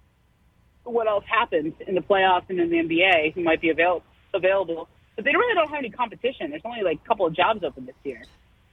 what 0.84 1.08
else 1.08 1.24
happens 1.28 1.74
in 1.88 1.96
the 1.96 2.02
playoffs 2.02 2.50
and 2.50 2.60
in 2.60 2.70
the 2.70 2.78
NBA, 2.78 3.34
who 3.34 3.44
might 3.44 3.62
be 3.62 3.70
avail- 3.70 4.04
available. 4.34 4.88
But 5.16 5.26
they 5.26 5.32
really 5.32 5.54
don't 5.54 5.70
have 5.70 5.80
any 5.80 5.90
competition. 5.90 6.50
There's 6.50 6.64
only 6.66 6.84
like 6.84 7.00
a 7.04 7.08
couple 7.08 7.26
of 7.26 7.36
jobs 7.36 7.64
open 7.64 7.86
this 7.86 7.96
year. 8.04 8.24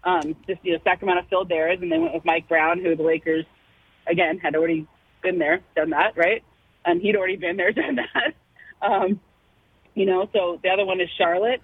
Um, 0.02 0.34
just 0.46 0.64
you 0.64 0.72
know, 0.72 0.78
Sacramento 0.82 1.26
filled 1.28 1.48
theirs, 1.48 1.78
and 1.82 1.92
they 1.92 1.98
went 1.98 2.14
with 2.14 2.24
Mike 2.24 2.48
Brown, 2.48 2.80
who 2.80 2.96
the 2.96 3.02
Lakers, 3.02 3.44
again, 4.06 4.38
had 4.38 4.54
already 4.54 4.86
been 5.22 5.38
there, 5.38 5.60
done 5.76 5.90
that, 5.90 6.16
right? 6.16 6.42
And 6.84 7.00
he'd 7.00 7.16
already 7.16 7.36
been 7.36 7.56
there, 7.56 7.72
done 7.72 7.96
that. 7.96 8.34
Um, 8.82 9.20
you 9.94 10.06
know, 10.06 10.28
so 10.32 10.58
the 10.62 10.70
other 10.70 10.84
one 10.84 11.00
is 11.00 11.08
Charlotte. 11.16 11.60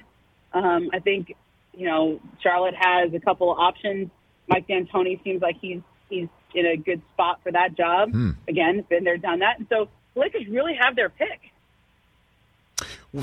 Um, 0.53 0.91
I 0.93 0.99
think, 0.99 1.35
you 1.75 1.87
know, 1.87 2.21
Charlotte 2.43 2.75
has 2.79 3.13
a 3.15 3.21
couple 3.21 3.53
of 3.53 3.59
options. 3.59 4.11
Mike 4.49 4.67
D'Antoni 4.69 5.23
seems 5.25 5.43
like 5.43 5.57
he's 5.61 5.81
he's 6.09 6.29
in 6.55 6.67
a 6.67 6.77
good 6.77 7.03
spot 7.13 7.41
for 7.43 7.53
that 7.53 7.77
job. 7.77 8.11
Again, 8.49 8.85
been 8.89 9.05
there, 9.05 9.17
done 9.17 9.41
that. 9.41 9.59
And 9.59 9.67
so 9.69 9.89
the 10.15 10.21
Lakers 10.21 10.47
really 10.49 10.75
have 10.81 10.97
their 10.97 11.09
pick. 11.09 11.41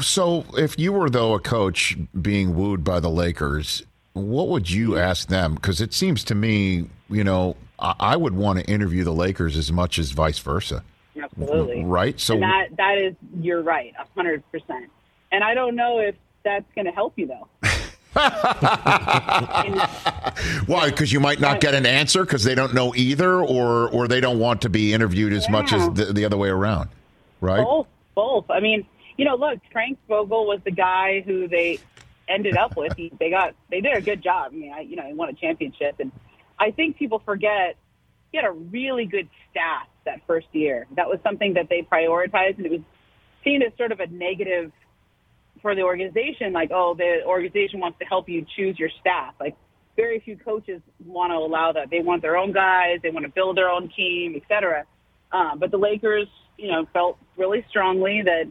So, 0.01 0.45
if 0.57 0.79
you 0.79 0.91
were 0.91 1.09
though 1.09 1.33
a 1.33 1.39
coach 1.39 1.97
being 2.19 2.55
wooed 2.55 2.83
by 2.83 2.99
the 2.99 3.09
Lakers, 3.09 3.83
what 4.13 4.47
would 4.47 4.69
you 4.69 4.97
ask 4.97 5.27
them? 5.27 5.55
Because 5.55 5.81
it 5.81 5.93
seems 5.93 6.23
to 6.25 6.35
me, 6.35 6.87
you 7.09 7.23
know, 7.23 7.55
I, 7.79 7.95
I 7.99 8.15
would 8.15 8.35
want 8.35 8.59
to 8.59 8.65
interview 8.65 9.03
the 9.03 9.13
Lakers 9.13 9.57
as 9.57 9.71
much 9.71 9.99
as 9.99 10.11
vice 10.11 10.39
versa, 10.39 10.83
Absolutely. 11.21 11.83
right? 11.83 12.19
So, 12.19 12.35
and 12.35 12.43
that 12.43 12.67
that 12.77 12.97
is 12.97 13.15
you're 13.41 13.61
right, 13.61 13.93
a 13.99 14.05
hundred 14.15 14.43
percent. 14.51 14.89
And 15.31 15.43
I 15.43 15.53
don't 15.53 15.75
know 15.75 15.99
if 15.99 16.15
that's 16.43 16.65
going 16.75 16.85
to 16.85 16.91
help 16.91 17.13
you 17.17 17.27
though. 17.27 17.47
why? 20.67 20.89
Because 20.89 21.11
you 21.11 21.19
might 21.19 21.39
not 21.39 21.59
get 21.59 21.73
an 21.73 21.87
answer 21.87 22.23
because 22.23 22.43
they 22.43 22.53
don't 22.53 22.75
know 22.75 22.93
either, 22.93 23.41
or 23.41 23.89
or 23.89 24.07
they 24.07 24.21
don't 24.21 24.37
want 24.37 24.61
to 24.61 24.69
be 24.69 24.93
interviewed 24.93 25.33
as 25.33 25.49
much 25.49 25.73
as 25.73 25.89
the, 25.93 26.13
the 26.13 26.23
other 26.23 26.37
way 26.37 26.49
around, 26.49 26.89
right? 27.41 27.63
Both, 27.63 27.87
both. 28.13 28.51
I 28.51 28.59
mean, 28.59 28.85
you 29.17 29.25
know, 29.25 29.35
look, 29.35 29.59
Frank 29.71 29.97
Vogel 30.07 30.45
was 30.45 30.59
the 30.63 30.71
guy 30.71 31.21
who 31.21 31.47
they 31.47 31.79
ended 32.27 32.55
up 32.55 32.77
with. 32.77 32.95
He, 32.95 33.11
they 33.19 33.31
got 33.31 33.55
they 33.71 33.81
did 33.81 33.97
a 33.97 34.01
good 34.01 34.21
job. 34.21 34.51
I 34.53 34.55
mean, 34.55 34.71
I, 34.71 34.81
you 34.81 34.95
know, 34.95 35.07
he 35.07 35.13
won 35.13 35.29
a 35.29 35.33
championship, 35.33 35.95
and 35.99 36.11
I 36.63 36.71
think 36.71 36.97
people 36.97 37.21
forget 37.25 37.75
he 38.31 38.37
had 38.37 38.45
a 38.45 38.51
really 38.51 39.05
good 39.05 39.27
staff 39.51 39.87
that 40.05 40.21
first 40.25 40.47
year. 40.53 40.87
That 40.95 41.07
was 41.07 41.19
something 41.27 41.53
that 41.55 41.67
they 41.69 41.81
prioritized, 41.81 42.57
and 42.57 42.65
it 42.65 42.71
was 42.71 42.85
seen 43.43 43.61
as 43.61 43.71
sort 43.77 43.91
of 43.91 43.99
a 43.99 44.07
negative 44.07 44.71
for 45.61 45.75
the 45.75 45.81
organization. 45.81 46.53
Like, 46.53 46.71
oh, 46.73 46.95
the 47.03 47.11
organization 47.25 47.79
wants 47.79 47.99
to 47.99 48.05
help 48.05 48.29
you 48.33 48.45
choose 48.55 48.75
your 48.79 48.91
staff. 49.01 49.33
Like, 49.39 49.55
very 49.95 50.19
few 50.25 50.37
coaches 50.37 50.81
want 51.05 51.31
to 51.31 51.37
allow 51.37 51.71
that. 51.73 51.89
They 51.91 51.99
want 51.99 52.21
their 52.21 52.37
own 52.37 52.51
guys. 52.51 52.99
They 53.03 53.11
want 53.11 53.25
to 53.25 53.31
build 53.31 53.57
their 53.57 53.69
own 53.69 53.89
team, 53.95 54.33
et 54.35 54.43
cetera. 54.47 54.85
Um, 55.31 55.59
but 55.59 55.69
the 55.69 55.77
Lakers, 55.77 56.27
you 56.57 56.71
know, 56.71 56.87
felt 56.93 57.17
really 57.37 57.65
strongly 57.69 58.21
that 58.23 58.45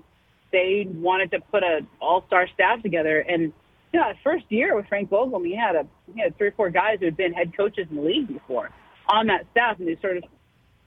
they 0.52 0.86
wanted 1.08 1.30
to 1.32 1.40
put 1.40 1.62
a 1.62 1.80
all-star 2.00 2.46
staff 2.54 2.82
together. 2.82 3.20
And 3.20 3.52
that 3.92 4.16
first 4.24 4.44
year 4.48 4.74
with 4.74 4.86
Frank 4.88 5.10
Vogel, 5.10 5.42
he 5.42 5.54
had 5.54 5.76
a 5.76 5.86
he 6.14 6.20
had 6.20 6.36
three 6.36 6.48
or 6.48 6.52
four 6.52 6.70
guys 6.70 6.98
who 7.00 7.06
had 7.06 7.16
been 7.16 7.32
head 7.32 7.56
coaches 7.56 7.86
in 7.90 7.96
the 7.96 8.02
league 8.02 8.28
before 8.28 8.70
on 9.08 9.26
that 9.26 9.46
staff, 9.50 9.78
and 9.78 9.88
they 9.88 9.96
sort 10.00 10.16
of 10.16 10.24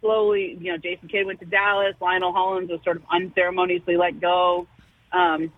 slowly, 0.02 0.58
you 0.60 0.72
know, 0.72 0.78
Jason 0.78 1.08
Kidd 1.08 1.26
went 1.26 1.40
to 1.40 1.46
Dallas, 1.46 1.96
Lionel 2.00 2.32
Hollins 2.32 2.70
was 2.70 2.80
sort 2.84 2.98
of 2.98 3.04
unceremoniously 3.12 3.98
let 3.98 4.20
go, 4.20 4.68
um, 5.12 5.52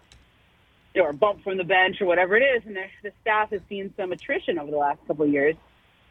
or 0.96 1.14
bumped 1.14 1.44
from 1.44 1.58
the 1.58 1.64
bench 1.64 2.02
or 2.02 2.06
whatever 2.06 2.36
it 2.36 2.44
is, 2.44 2.64
and 2.66 2.76
the, 2.76 2.84
the 3.04 3.12
staff 3.22 3.52
has 3.52 3.62
seen 3.70 3.94
some 3.98 4.12
attrition 4.12 4.58
over 4.58 4.72
the 4.72 4.78
last 4.78 5.00
couple 5.08 5.26
of 5.26 5.32
years. 5.32 5.56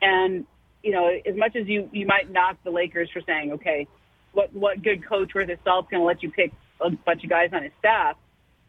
And 0.01 0.47
you 0.83 0.93
know, 0.93 1.09
as 1.09 1.37
much 1.37 1.57
as 1.57 1.67
you 1.67 1.89
you 1.93 2.07
might 2.07 2.31
knock 2.31 2.59
the 2.63 2.71
Lakers 2.71 3.11
for 3.11 3.21
saying, 3.23 3.53
okay, 3.53 3.89
what 4.33 4.53
what 4.53 4.83
good 4.83 5.07
coach 5.07 5.35
worth 5.35 5.49
his 5.49 5.59
salt's 5.65 5.91
going 5.91 6.01
to 6.01 6.07
let 6.07 6.23
you 6.23 6.31
pick 6.31 6.53
a 6.81 6.91
bunch 6.91 7.25
of 7.25 7.31
guys 7.31 7.51
on 7.53 7.63
his 7.63 7.73
staff? 7.79 8.17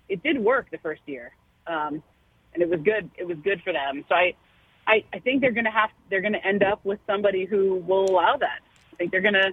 It 0.09 0.24
did 0.24 0.39
work 0.39 0.71
the 0.71 0.77
first 0.77 1.01
year, 1.05 1.33
um, 1.67 2.01
and 2.58 2.64
it 2.64 2.70
was 2.70 2.82
good. 2.84 3.10
It 3.16 3.28
was 3.28 3.38
good 3.44 3.62
for 3.62 3.72
them. 3.72 4.04
So 4.10 4.16
I, 4.16 4.34
I, 4.88 5.04
I 5.14 5.20
think 5.20 5.42
they're 5.42 5.52
going 5.52 5.66
to 5.66 5.72
have 5.72 5.92
they're 6.10 6.22
going 6.22 6.34
to 6.34 6.46
end 6.46 6.64
up 6.64 6.84
with 6.84 7.00
somebody 7.06 7.46
who 7.46 7.76
will 7.76 8.10
allow 8.10 8.36
that. 8.38 8.62
I 8.94 8.96
think 8.96 9.12
they're 9.12 9.22
going 9.22 9.36
to. 9.36 9.52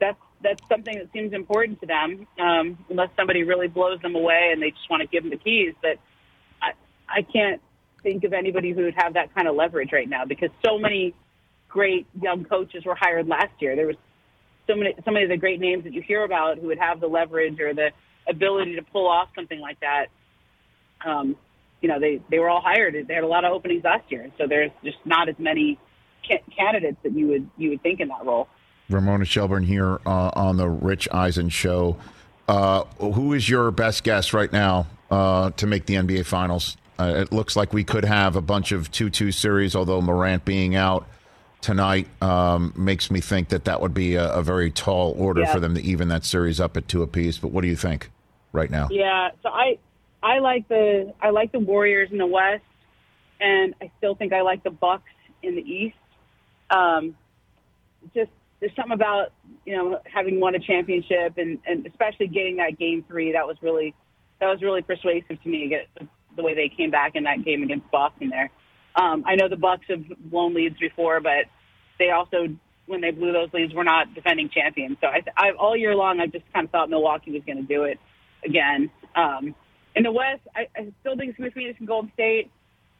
That's 0.00 0.18
that's 0.42 0.62
something 0.68 0.98
that 0.98 1.12
seems 1.12 1.32
important 1.32 1.80
to 1.80 1.86
them, 1.86 2.26
um, 2.40 2.78
unless 2.88 3.10
somebody 3.14 3.44
really 3.44 3.68
blows 3.68 4.00
them 4.00 4.16
away 4.16 4.50
and 4.52 4.60
they 4.60 4.70
just 4.70 4.88
want 4.90 5.02
to 5.02 5.06
give 5.06 5.22
them 5.22 5.30
the 5.30 5.36
keys. 5.36 5.74
But 5.80 5.98
I, 6.60 6.72
I 7.08 7.22
can't 7.22 7.60
think 8.02 8.24
of 8.24 8.32
anybody 8.32 8.72
who 8.72 8.82
would 8.84 8.94
have 8.96 9.14
that 9.14 9.32
kind 9.34 9.46
of 9.46 9.54
leverage 9.54 9.92
right 9.92 10.08
now 10.08 10.24
because 10.24 10.50
so 10.64 10.78
many 10.78 11.14
great 11.68 12.06
young 12.20 12.44
coaches 12.44 12.84
were 12.84 12.96
hired 12.96 13.28
last 13.28 13.52
year. 13.60 13.76
There 13.76 13.86
was 13.86 13.96
so 14.66 14.74
many, 14.74 14.94
so 15.04 15.10
many 15.10 15.24
of 15.24 15.30
the 15.30 15.36
great 15.36 15.60
names 15.60 15.84
that 15.84 15.92
you 15.92 16.02
hear 16.02 16.24
about 16.24 16.58
who 16.58 16.68
would 16.68 16.78
have 16.78 16.98
the 17.00 17.06
leverage 17.06 17.60
or 17.60 17.74
the 17.74 17.90
ability 18.26 18.76
to 18.76 18.82
pull 18.82 19.06
off 19.06 19.28
something 19.36 19.60
like 19.60 19.78
that. 19.80 20.06
Um, 21.04 21.36
you 21.80 21.88
know, 21.88 21.98
they 22.00 22.20
they 22.30 22.38
were 22.38 22.48
all 22.48 22.60
hired. 22.60 22.94
They 23.06 23.14
had 23.14 23.24
a 23.24 23.28
lot 23.28 23.44
of 23.44 23.52
openings 23.52 23.84
last 23.84 24.10
year, 24.10 24.30
so 24.38 24.46
there's 24.46 24.70
just 24.84 24.98
not 25.04 25.28
as 25.28 25.36
many 25.38 25.78
ca- 26.26 26.42
candidates 26.56 26.98
that 27.02 27.12
you 27.12 27.26
would 27.28 27.48
you 27.56 27.70
would 27.70 27.82
think 27.82 28.00
in 28.00 28.08
that 28.08 28.24
role. 28.24 28.48
Ramona 28.88 29.24
Shelburne 29.24 29.62
here 29.64 30.00
uh, 30.04 30.30
on 30.34 30.56
the 30.56 30.68
Rich 30.68 31.08
Eisen 31.12 31.48
show. 31.48 31.96
Uh, 32.48 32.82
who 32.98 33.32
is 33.32 33.48
your 33.48 33.70
best 33.70 34.02
guess 34.02 34.32
right 34.32 34.52
now 34.52 34.86
uh, 35.10 35.50
to 35.50 35.66
make 35.66 35.86
the 35.86 35.94
NBA 35.94 36.26
Finals? 36.26 36.76
Uh, 36.98 37.14
it 37.16 37.32
looks 37.32 37.54
like 37.56 37.72
we 37.72 37.84
could 37.84 38.04
have 38.04 38.34
a 38.36 38.42
bunch 38.42 38.72
of 38.72 38.90
2 38.90 39.08
2 39.08 39.30
series, 39.32 39.74
although 39.76 40.00
Morant 40.02 40.44
being 40.44 40.74
out 40.74 41.06
tonight 41.60 42.08
um, 42.22 42.72
makes 42.76 43.10
me 43.10 43.20
think 43.20 43.50
that 43.50 43.64
that 43.66 43.80
would 43.80 43.94
be 43.94 44.16
a, 44.16 44.32
a 44.32 44.42
very 44.42 44.70
tall 44.70 45.14
order 45.16 45.42
Yeah. 45.42 45.52
for 45.52 45.60
them 45.60 45.74
to 45.76 45.80
even 45.82 46.08
that 46.08 46.24
series 46.24 46.58
up 46.60 46.76
at 46.76 46.88
two 46.88 47.02
apiece. 47.02 47.38
But 47.38 47.52
what 47.52 47.60
do 47.62 47.68
you 47.68 47.76
think 47.76 48.10
right 48.52 48.70
now? 48.70 48.88
Yeah, 48.90 49.30
so 49.42 49.50
I 49.50 49.78
I 50.22 50.38
like 50.38 50.68
the 50.68 51.14
I 51.20 51.30
like 51.30 51.52
the 51.52 51.58
Warriors 51.58 52.10
in 52.12 52.18
the 52.18 52.26
West, 52.26 52.64
and 53.40 53.74
I 53.80 53.90
still 53.98 54.14
think 54.14 54.32
I 54.32 54.42
like 54.42 54.62
the 54.62 54.70
Bucks 54.70 55.10
in 55.42 55.56
the 55.56 55.62
East. 55.62 55.96
Um, 56.70 57.16
just 58.14 58.30
there's 58.60 58.74
something 58.76 58.92
about 58.92 59.32
you 59.64 59.76
know 59.76 60.00
having 60.04 60.40
won 60.40 60.54
a 60.54 60.60
championship 60.60 61.38
and 61.38 61.58
and 61.66 61.86
especially 61.86 62.28
getting 62.28 62.56
that 62.56 62.78
game 62.78 63.04
three 63.08 63.32
that 63.32 63.46
was 63.46 63.56
really 63.62 63.94
that 64.40 64.46
was 64.46 64.60
really 64.62 64.82
persuasive 64.82 65.42
to 65.42 65.48
me. 65.48 65.68
Get 65.68 66.08
the 66.36 66.42
way 66.42 66.54
they 66.54 66.68
came 66.74 66.90
back 66.90 67.12
in 67.14 67.24
that 67.24 67.44
game 67.44 67.62
against 67.62 67.90
Boston 67.90 68.30
there. 68.30 68.50
Um, 68.94 69.24
I 69.26 69.36
know 69.36 69.48
the 69.48 69.56
Bucks 69.56 69.84
have 69.88 70.04
blown 70.18 70.54
leads 70.54 70.78
before, 70.78 71.20
but 71.20 71.46
they 71.98 72.10
also 72.10 72.48
when 72.86 73.00
they 73.00 73.10
blew 73.10 73.32
those 73.32 73.48
leads 73.52 73.72
were 73.72 73.84
not 73.84 74.14
defending 74.14 74.50
champions. 74.50 74.98
So 75.00 75.06
I, 75.06 75.22
I 75.36 75.52
all 75.52 75.76
year 75.76 75.94
long 75.94 76.20
I 76.20 76.26
just 76.26 76.44
kind 76.52 76.64
of 76.64 76.70
thought 76.70 76.90
Milwaukee 76.90 77.30
was 77.30 77.42
going 77.46 77.58
to 77.58 77.62
do 77.62 77.84
it 77.84 77.98
again. 78.44 78.90
Um, 79.14 79.54
in 79.94 80.02
the 80.02 80.12
West, 80.12 80.42
I, 80.54 80.68
I 80.76 80.92
still 81.00 81.16
think 81.16 81.30
it's 81.30 81.38
going 81.38 81.50
to 81.50 81.54
be 81.54 81.60
Phoenix 81.60 81.78
and 81.78 81.88
Golden 81.88 82.12
State. 82.12 82.50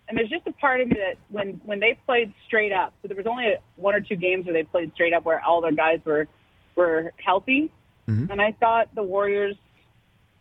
And 0.09 0.19
there's 0.19 0.29
just 0.29 0.47
a 0.47 0.53
part 0.53 0.81
of 0.81 0.89
me 0.89 0.97
that 0.97 1.19
when 1.29 1.61
when 1.65 1.79
they 1.79 1.97
played 2.05 2.33
straight 2.47 2.73
up, 2.73 2.93
so 3.01 3.09
there 3.09 3.17
was 3.17 3.27
only 3.27 3.55
one 3.77 3.95
or 3.95 4.01
two 4.01 4.17
games 4.17 4.45
where 4.45 4.53
they 4.53 4.65
played 4.65 4.93
straight 4.95 5.13
up 5.13 5.25
where 5.25 5.41
all 5.41 5.61
their 5.61 5.73
guys 5.73 6.01
were 6.05 6.27
were 6.75 7.13
healthy, 7.25 7.71
and 8.31 8.43
I 8.43 8.53
thought 8.59 8.93
the 8.95 9.05
Warriors 9.05 9.55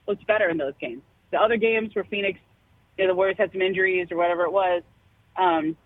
looked 0.08 0.26
better 0.26 0.50
in 0.50 0.58
those 0.58 0.74
games. 0.82 1.04
The 1.30 1.38
other 1.38 1.58
games 1.58 1.94
where 1.94 2.04
Phoenix, 2.04 2.40
you 2.98 3.04
know, 3.04 3.12
the 3.12 3.16
Warriors 3.16 3.38
had 3.38 3.52
some 3.52 3.62
injuries 3.62 4.08
or 4.10 4.18
whatever 4.18 4.44
it 4.46 4.52
was, 4.52 4.82
um, 5.38 5.78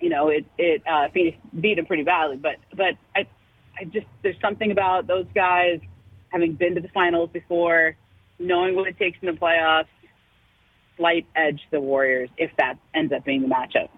you 0.00 0.08
know, 0.08 0.28
it 0.28 0.44
it 0.56 0.82
uh, 0.86 1.08
Phoenix 1.12 1.36
beat 1.58 1.74
them 1.74 1.86
pretty 1.86 2.04
badly. 2.04 2.36
But 2.36 2.56
but 2.76 2.94
I 3.16 3.26
I 3.76 3.84
just 3.84 4.06
there's 4.22 4.40
something 4.40 4.70
about 4.70 5.08
those 5.08 5.26
guys 5.34 5.80
having 6.28 6.52
been 6.54 6.74
to 6.76 6.80
the 6.80 6.88
finals 6.88 7.30
before, 7.32 7.96
knowing 8.38 8.74
what 8.74 8.88
it 8.88 8.98
takes 8.98 9.18
in 9.20 9.26
the 9.26 9.32
playoffs, 9.32 9.86
slight 10.96 11.26
edge 11.34 11.60
the 11.70 11.80
Warriors 11.80 12.30
if 12.36 12.50
that 12.56 12.78
ends 12.94 13.12
up 13.12 13.24
being 13.24 13.42
the 13.42 13.48
matchup. 13.48 13.88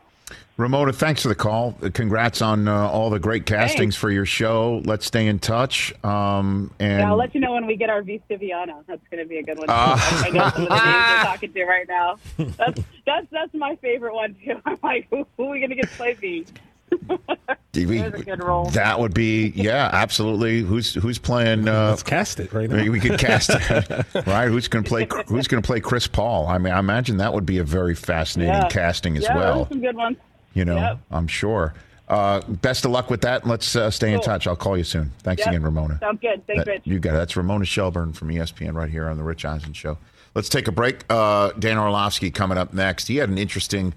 Ramona, 0.57 0.93
thanks 0.93 1.23
for 1.23 1.29
the 1.29 1.35
call. 1.35 1.73
Congrats 1.93 2.41
on 2.41 2.67
uh, 2.67 2.89
all 2.89 3.11
the 3.11 3.19
great 3.19 3.45
castings 3.45 3.79
Thanks. 3.79 3.97
for 3.97 4.11
your 4.11 4.25
show. 4.25 4.81
Let's 4.85 5.05
stay 5.05 5.27
in 5.27 5.39
touch. 5.39 5.93
Um, 6.03 6.73
and 6.79 7.01
Yeah, 7.01 7.11
I'll 7.11 7.17
let 7.17 7.35
you 7.35 7.41
know 7.43 7.53
when 7.53 7.67
we 7.67 7.77
get 7.77 7.91
our 7.91 8.03
Vista 8.03 8.39
Viana. 8.39 8.83
That's 8.87 9.07
going 9.11 9.23
to 9.23 9.29
be 9.29 9.37
a 9.37 9.43
good 9.43 9.59
one. 9.59 9.67
Ah. 9.69 10.25
I 10.25 10.31
know 10.31 10.49
some 10.49 10.63
of 10.63 10.69
the 10.69 10.75
names 10.75 11.11
you're 11.11 11.25
talking 11.25 11.53
to 11.53 11.65
right 11.67 11.87
now. 11.87 12.17
That's 12.39 12.81
that's 13.05 13.27
that's 13.31 13.55
my 13.55 13.77
favorite 13.77 14.15
one 14.15 14.35
too. 14.43 14.61
I'm 14.65 14.79
like, 14.83 15.07
who, 15.11 15.27
who 15.37 15.45
are 15.45 15.51
we 15.51 15.61
going 15.61 15.71
to 15.71 15.77
get 15.77 15.91
to 15.91 15.97
play 15.97 16.17
me? 16.23 16.47
DV, 17.73 18.11
There's 18.11 18.21
a 18.21 18.25
good 18.25 18.43
role. 18.43 18.67
that 18.71 18.99
would 18.99 19.13
be 19.13 19.49
yeah, 19.55 19.91
absolutely. 19.93 20.61
Who's 20.63 20.95
who's 20.95 21.19
playing? 21.19 21.69
Uh, 21.69 21.91
Let's 21.91 22.03
cast 22.03 22.41
it 22.41 22.53
right 22.53 22.71
now. 22.71 22.77
we 22.83 22.89
we 22.89 23.01
could 23.01 23.19
cast 23.19 23.51
it, 23.51 23.91
right? 24.27 24.49
Who's 24.49 24.69
going 24.69 24.85
to 24.85 24.89
play? 24.89 25.07
Who's 25.27 25.47
going 25.47 25.63
to 25.63 25.67
play 25.67 25.81
Chris 25.81 26.07
Paul? 26.07 26.47
I 26.47 26.57
mean, 26.59 26.73
I 26.73 26.79
imagine 26.79 27.19
that 27.19 27.35
would 27.35 27.45
be 27.45 27.59
a 27.59 27.65
very 27.65 27.95
fascinating 27.95 28.55
Yeah. 28.55 28.69
casting 28.69 29.17
as 29.17 29.25
yeah, 29.25 29.37
well. 29.37 29.69
some 29.69 29.81
good 29.81 29.97
ones. 29.97 30.17
You 30.55 30.65
know, 30.65 30.77
Yep. 30.77 30.99
I'm 31.11 31.27
sure. 31.27 31.75
Uh, 32.09 32.41
best 32.49 32.85
of 32.85 32.93
luck 32.93 33.11
with 33.11 33.21
that. 33.23 33.47
Let's 33.47 33.75
uh, 33.77 33.91
stay 33.91 34.13
in 34.15 34.21
touch. 34.21 34.47
I'll 34.47 34.57
call 34.57 34.79
you 34.79 34.85
soon. 34.85 35.11
Thanks 35.19 35.41
Yep. 35.41 35.49
again, 35.49 35.63
Ramona. 35.65 35.99
Sounds 36.01 36.21
good. 36.21 36.47
Thanks, 36.47 36.65
That- 36.65 36.71
Rich. 36.71 36.83
You 36.85 36.99
got 37.01 37.11
it. 37.15 37.17
That's 37.17 37.37
Ramona 37.37 37.65
Shelburne 37.67 38.13
from 38.15 38.29
ESPN 38.29 38.73
right 38.75 38.89
here 38.89 39.09
on 39.09 39.17
the 39.19 39.25
Rich 39.25 39.45
Eisen 39.45 39.73
Show. 39.75 39.99
Let's 40.35 40.49
take 40.49 40.67
a 40.69 40.73
break. 40.73 41.05
Uh, 41.11 41.51
Dan 41.59 41.77
Orlovsky 41.79 42.31
coming 42.31 42.57
up 42.59 42.73
next. 42.73 43.09
He 43.09 43.17
had 43.17 43.29
an 43.29 43.39
interesting, 43.39 43.93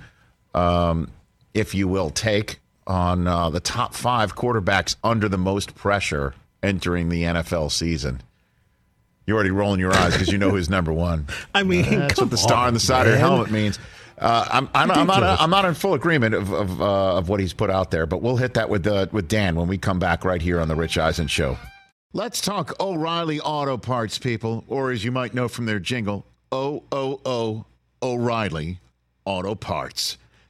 um, 0.55 1.11
if 1.53 1.75
you 1.75 1.87
will, 1.87 2.09
take 2.09 2.59
on 2.89 3.27
uh, 3.27 3.49
the 3.51 3.59
top 3.59 3.93
five 3.93 4.35
quarterbacks 4.35 4.95
under 5.03 5.29
the 5.29 5.37
most 5.37 5.75
pressure 5.75 6.33
entering 6.61 7.07
the 7.09 7.23
NFL 7.23 7.71
season. 7.71 8.21
You're 9.25 9.35
already 9.35 9.51
rolling 9.51 9.79
your 9.79 9.93
eyes 9.93 10.13
because 10.13 10.29
you 10.29 10.39
know 10.39 10.49
who's 10.49 10.69
number 10.69 10.91
one. 10.91 11.27
I 11.53 11.61
mean, 11.63 11.83
That's 11.99 12.15
come 12.15 12.25
what 12.25 12.31
the 12.31 12.37
star 12.37 12.67
on 12.67 12.73
the 12.73 12.79
side 12.79 13.05
of 13.05 13.11
your 13.13 13.19
helmet 13.19 13.51
means. 13.51 13.77
Uh, 14.17 14.45
I'm, 14.51 14.69
I'm, 14.73 14.91
I'm, 14.91 15.07
not, 15.07 15.23
I'm 15.39 15.49
not 15.49 15.63
in 15.63 15.75
full 15.75 15.93
agreement 15.93 16.33
of 16.35 16.51
of, 16.51 16.81
uh, 16.81 17.17
of 17.17 17.29
what 17.29 17.39
he's 17.39 17.53
put 17.53 17.69
out 17.69 17.91
there, 17.91 18.05
but 18.05 18.21
we'll 18.21 18.35
hit 18.35 18.55
that 18.55 18.67
with 18.67 18.85
uh, 18.85 19.05
with 19.11 19.29
Dan 19.29 19.55
when 19.55 19.67
we 19.67 19.77
come 19.77 19.99
back 19.99 20.25
right 20.25 20.41
here 20.41 20.59
on 20.59 20.67
the 20.67 20.75
Rich 20.75 20.97
Eisen 20.97 21.27
Show. 21.27 21.57
Let's 22.11 22.41
talk 22.41 22.73
O'Reilly 22.81 23.39
Auto 23.39 23.77
Parts, 23.77 24.17
people, 24.17 24.65
or 24.67 24.91
as 24.91 25.05
you 25.05 25.11
might 25.11 25.35
know 25.35 25.47
from 25.47 25.67
their 25.67 25.79
jingle, 25.79 26.25
O 26.51 26.83
O 26.91 27.21
O 27.23 27.65
O'Reilly 28.01 28.79
Auto 29.25 29.53
Parts. 29.53 30.17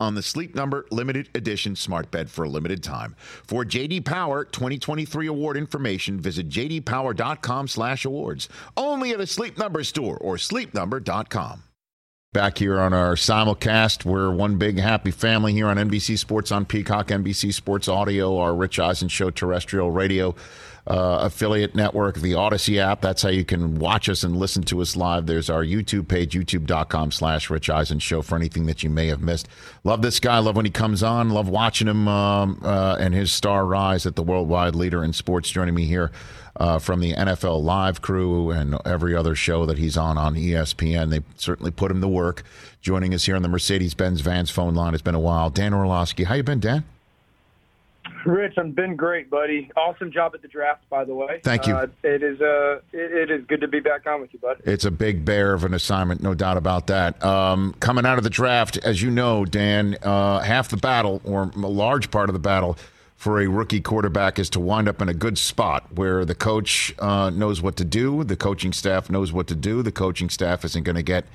on 0.00 0.14
the 0.14 0.22
Sleep 0.22 0.54
Number 0.54 0.86
limited 0.90 1.28
edition 1.34 1.76
smart 1.76 2.10
bed 2.10 2.30
for 2.30 2.44
a 2.44 2.48
limited 2.48 2.82
time. 2.82 3.14
For 3.46 3.64
JD 3.64 4.04
Power 4.04 4.44
2023 4.44 5.26
award 5.26 5.56
information, 5.56 6.18
visit 6.18 6.48
jdpower.com/awards. 6.48 8.48
Only 8.76 9.10
at 9.12 9.20
a 9.20 9.26
Sleep 9.26 9.58
Number 9.58 9.84
store 9.84 10.16
or 10.16 10.36
sleepnumber.com. 10.36 11.64
Back 12.32 12.58
here 12.58 12.78
on 12.78 12.92
our 12.92 13.16
simulcast, 13.16 14.04
we're 14.04 14.30
one 14.30 14.56
big 14.56 14.78
happy 14.78 15.10
family 15.10 15.52
here 15.52 15.66
on 15.66 15.78
NBC 15.78 16.16
Sports 16.16 16.52
on 16.52 16.64
Peacock, 16.64 17.08
NBC 17.08 17.52
Sports 17.52 17.88
Audio, 17.88 18.38
our 18.38 18.54
Rich 18.54 18.78
Eisen 18.78 19.08
Show 19.08 19.30
terrestrial 19.30 19.90
radio 19.90 20.36
uh, 20.86 21.18
affiliate 21.22 21.74
network, 21.74 22.16
the 22.16 22.34
Odyssey 22.34 22.80
app. 22.80 23.00
That's 23.00 23.22
how 23.22 23.28
you 23.28 23.44
can 23.44 23.78
watch 23.78 24.08
us 24.08 24.22
and 24.22 24.36
listen 24.36 24.62
to 24.64 24.80
us 24.80 24.96
live. 24.96 25.26
There's 25.26 25.50
our 25.50 25.64
YouTube 25.64 26.08
page, 26.08 26.34
youtube.com 26.34 27.12
slash 27.12 27.50
Rich 27.50 27.70
Eisen 27.70 27.98
Show 27.98 28.22
for 28.22 28.36
anything 28.36 28.66
that 28.66 28.82
you 28.82 28.90
may 28.90 29.06
have 29.08 29.20
missed. 29.20 29.48
Love 29.84 30.02
this 30.02 30.20
guy. 30.20 30.38
Love 30.38 30.56
when 30.56 30.64
he 30.64 30.70
comes 30.70 31.02
on. 31.02 31.30
Love 31.30 31.48
watching 31.48 31.88
him 31.88 32.08
um, 32.08 32.60
uh, 32.64 32.96
and 32.98 33.14
his 33.14 33.32
star 33.32 33.66
rise 33.66 34.06
at 34.06 34.16
the 34.16 34.22
worldwide 34.22 34.74
leader 34.74 35.04
in 35.04 35.12
sports. 35.12 35.50
Joining 35.50 35.74
me 35.74 35.84
here 35.84 36.10
uh, 36.56 36.78
from 36.78 37.00
the 37.00 37.14
NFL 37.14 37.62
Live 37.62 38.02
crew 38.02 38.50
and 38.50 38.76
every 38.84 39.14
other 39.14 39.34
show 39.34 39.66
that 39.66 39.78
he's 39.78 39.96
on 39.96 40.18
on 40.18 40.34
ESPN. 40.34 41.10
They 41.10 41.20
certainly 41.36 41.70
put 41.70 41.90
him 41.90 42.00
to 42.00 42.08
work. 42.08 42.42
Joining 42.80 43.14
us 43.14 43.24
here 43.26 43.36
on 43.36 43.42
the 43.42 43.48
Mercedes-Benz 43.48 44.22
Vans 44.22 44.50
phone 44.50 44.74
line. 44.74 44.94
It's 44.94 45.02
been 45.02 45.14
a 45.14 45.20
while. 45.20 45.50
Dan 45.50 45.74
Orlovsky. 45.74 46.24
How 46.24 46.34
you 46.34 46.42
been, 46.42 46.60
Dan? 46.60 46.84
Rich, 48.24 48.54
I've 48.58 48.74
been 48.74 48.96
great, 48.96 49.30
buddy. 49.30 49.70
Awesome 49.76 50.12
job 50.12 50.34
at 50.34 50.42
the 50.42 50.48
draft, 50.48 50.88
by 50.90 51.04
the 51.04 51.14
way. 51.14 51.40
Thank 51.42 51.66
you. 51.66 51.74
Uh, 51.74 51.86
it 52.02 52.22
is 52.22 52.40
uh, 52.40 52.80
it, 52.92 53.12
it 53.12 53.30
is 53.30 53.46
good 53.46 53.60
to 53.62 53.68
be 53.68 53.80
back 53.80 54.06
on 54.06 54.20
with 54.20 54.32
you, 54.32 54.38
bud. 54.38 54.60
It's 54.64 54.84
a 54.84 54.90
big 54.90 55.24
bear 55.24 55.54
of 55.54 55.64
an 55.64 55.72
assignment, 55.72 56.22
no 56.22 56.34
doubt 56.34 56.56
about 56.56 56.86
that. 56.88 57.22
Um, 57.24 57.74
coming 57.80 58.04
out 58.04 58.18
of 58.18 58.24
the 58.24 58.30
draft, 58.30 58.76
as 58.78 59.00
you 59.00 59.10
know, 59.10 59.44
Dan, 59.44 59.96
uh, 60.02 60.40
half 60.40 60.68
the 60.68 60.76
battle, 60.76 61.22
or 61.24 61.50
a 61.54 61.58
large 61.58 62.10
part 62.10 62.28
of 62.28 62.34
the 62.34 62.40
battle, 62.40 62.76
for 63.16 63.38
a 63.38 63.46
rookie 63.46 63.82
quarterback 63.82 64.38
is 64.38 64.48
to 64.48 64.60
wind 64.60 64.88
up 64.88 65.02
in 65.02 65.08
a 65.10 65.14
good 65.14 65.36
spot 65.36 65.84
where 65.94 66.24
the 66.24 66.34
coach 66.34 66.94
uh, 67.00 67.28
knows 67.28 67.60
what 67.60 67.76
to 67.76 67.84
do, 67.84 68.24
the 68.24 68.36
coaching 68.36 68.72
staff 68.72 69.10
knows 69.10 69.30
what 69.30 69.46
to 69.46 69.54
do, 69.54 69.82
the 69.82 69.92
coaching 69.92 70.30
staff 70.30 70.64
isn't 70.64 70.84
going 70.84 70.96
to 70.96 71.02
get 71.02 71.26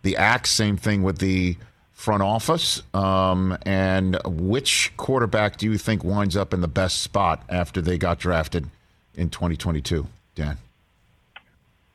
the 0.00 0.16
axe. 0.16 0.50
Same 0.50 0.78
thing 0.78 1.02
with 1.02 1.18
the 1.18 1.56
front 1.94 2.22
office. 2.22 2.82
Um, 2.92 3.56
and 3.64 4.18
which 4.26 4.92
quarterback 4.96 5.56
do 5.56 5.66
you 5.70 5.78
think 5.78 6.04
winds 6.04 6.36
up 6.36 6.52
in 6.52 6.60
the 6.60 6.68
best 6.68 7.00
spot 7.00 7.42
after 7.48 7.80
they 7.80 7.96
got 7.96 8.18
drafted 8.18 8.68
in 9.14 9.30
2022, 9.30 10.06
Dan? 10.34 10.58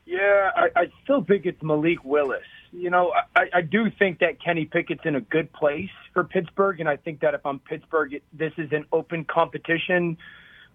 Yeah, 0.05 0.51
I, 0.55 0.69
I 0.75 0.91
still 1.03 1.23
think 1.23 1.45
it's 1.45 1.61
Malik 1.61 2.03
Willis. 2.03 2.41
You 2.71 2.89
know, 2.89 3.13
I, 3.35 3.49
I 3.53 3.61
do 3.61 3.91
think 3.91 4.19
that 4.19 4.43
Kenny 4.43 4.65
Pickett's 4.65 5.01
in 5.03 5.15
a 5.15 5.21
good 5.21 5.51
place 5.53 5.89
for 6.13 6.23
Pittsburgh, 6.23 6.79
and 6.79 6.89
I 6.89 6.97
think 6.97 7.19
that 7.21 7.33
if 7.33 7.45
I'm 7.45 7.59
Pittsburgh, 7.59 8.21
this 8.33 8.53
is 8.57 8.71
an 8.71 8.85
open 8.91 9.25
competition 9.25 10.17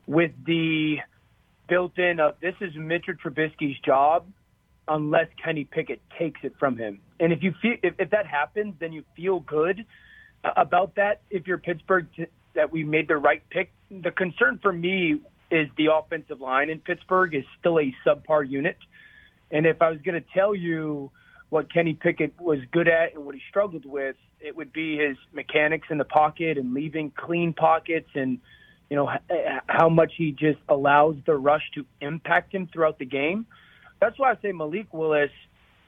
with 0.07 0.33
the 0.45 0.99
built-in 1.69 2.21
of 2.21 2.35
this 2.41 2.55
is 2.61 2.75
Mitchell 2.77 3.15
Trubisky's 3.15 3.79
job, 3.81 4.27
unless 4.89 5.29
Kenny 5.43 5.65
Pickett 5.65 6.01
takes 6.19 6.41
it 6.43 6.55
from 6.59 6.77
him. 6.77 7.01
And 7.21 7.33
if 7.33 7.43
you 7.43 7.55
feel 7.61 7.77
if, 7.83 7.95
if 7.99 8.11
that 8.11 8.27
happens, 8.27 8.75
then 8.81 8.93
you 8.93 9.05
feel 9.17 9.41
good 9.41 9.85
uh, 10.45 10.51
about 10.57 10.97
that. 10.97 11.23
If 11.31 11.47
you're 11.47 11.59
Pittsburgh, 11.59 12.07
t- 12.17 12.27
that 12.55 12.73
we 12.73 12.85
made 12.85 13.09
the 13.09 13.17
right 13.17 13.43
pick. 13.51 13.73
The 13.91 14.11
concern 14.11 14.59
for 14.63 14.73
me 14.73 15.21
is 15.51 15.69
the 15.77 15.89
offensive 15.93 16.41
line 16.41 16.71
in 16.71 16.81
Pittsburgh 16.81 17.35
is 17.35 17.45
still 17.61 17.79
a 17.79 17.95
subpar 18.07 18.49
unit. 18.49 18.77
And 19.51 19.67
if 19.67 19.83
I 19.83 19.91
was 19.91 20.01
going 20.01 20.21
to 20.21 20.29
tell 20.35 20.55
you 20.55 21.11
what 21.51 21.73
Kenny 21.73 21.95
Pickett 21.95 22.41
was 22.41 22.59
good 22.73 22.89
at 22.89 23.15
and 23.15 23.25
what 23.25 23.35
he 23.35 23.41
struggled 23.49 23.85
with, 23.85 24.17
it 24.41 24.57
would 24.57 24.73
be 24.73 24.99
his 24.99 25.17
mechanics 25.33 25.89
in 25.91 25.99
the 25.99 26.05
pocket 26.05 26.59
and 26.59 26.75
leaving 26.75 27.11
clean 27.11 27.53
pockets 27.53 28.09
and 28.15 28.39
you 28.91 28.97
know 28.97 29.11
how 29.67 29.89
much 29.89 30.13
he 30.17 30.33
just 30.33 30.59
allows 30.69 31.17
the 31.25 31.35
rush 31.35 31.63
to 31.75 31.87
impact 32.01 32.55
him 32.55 32.69
throughout 32.73 32.99
the 32.99 33.07
game. 33.07 33.47
That's 34.01 34.19
why 34.19 34.33
I 34.33 34.35
say 34.43 34.53
Malik 34.53 34.93
Willis. 34.93 35.31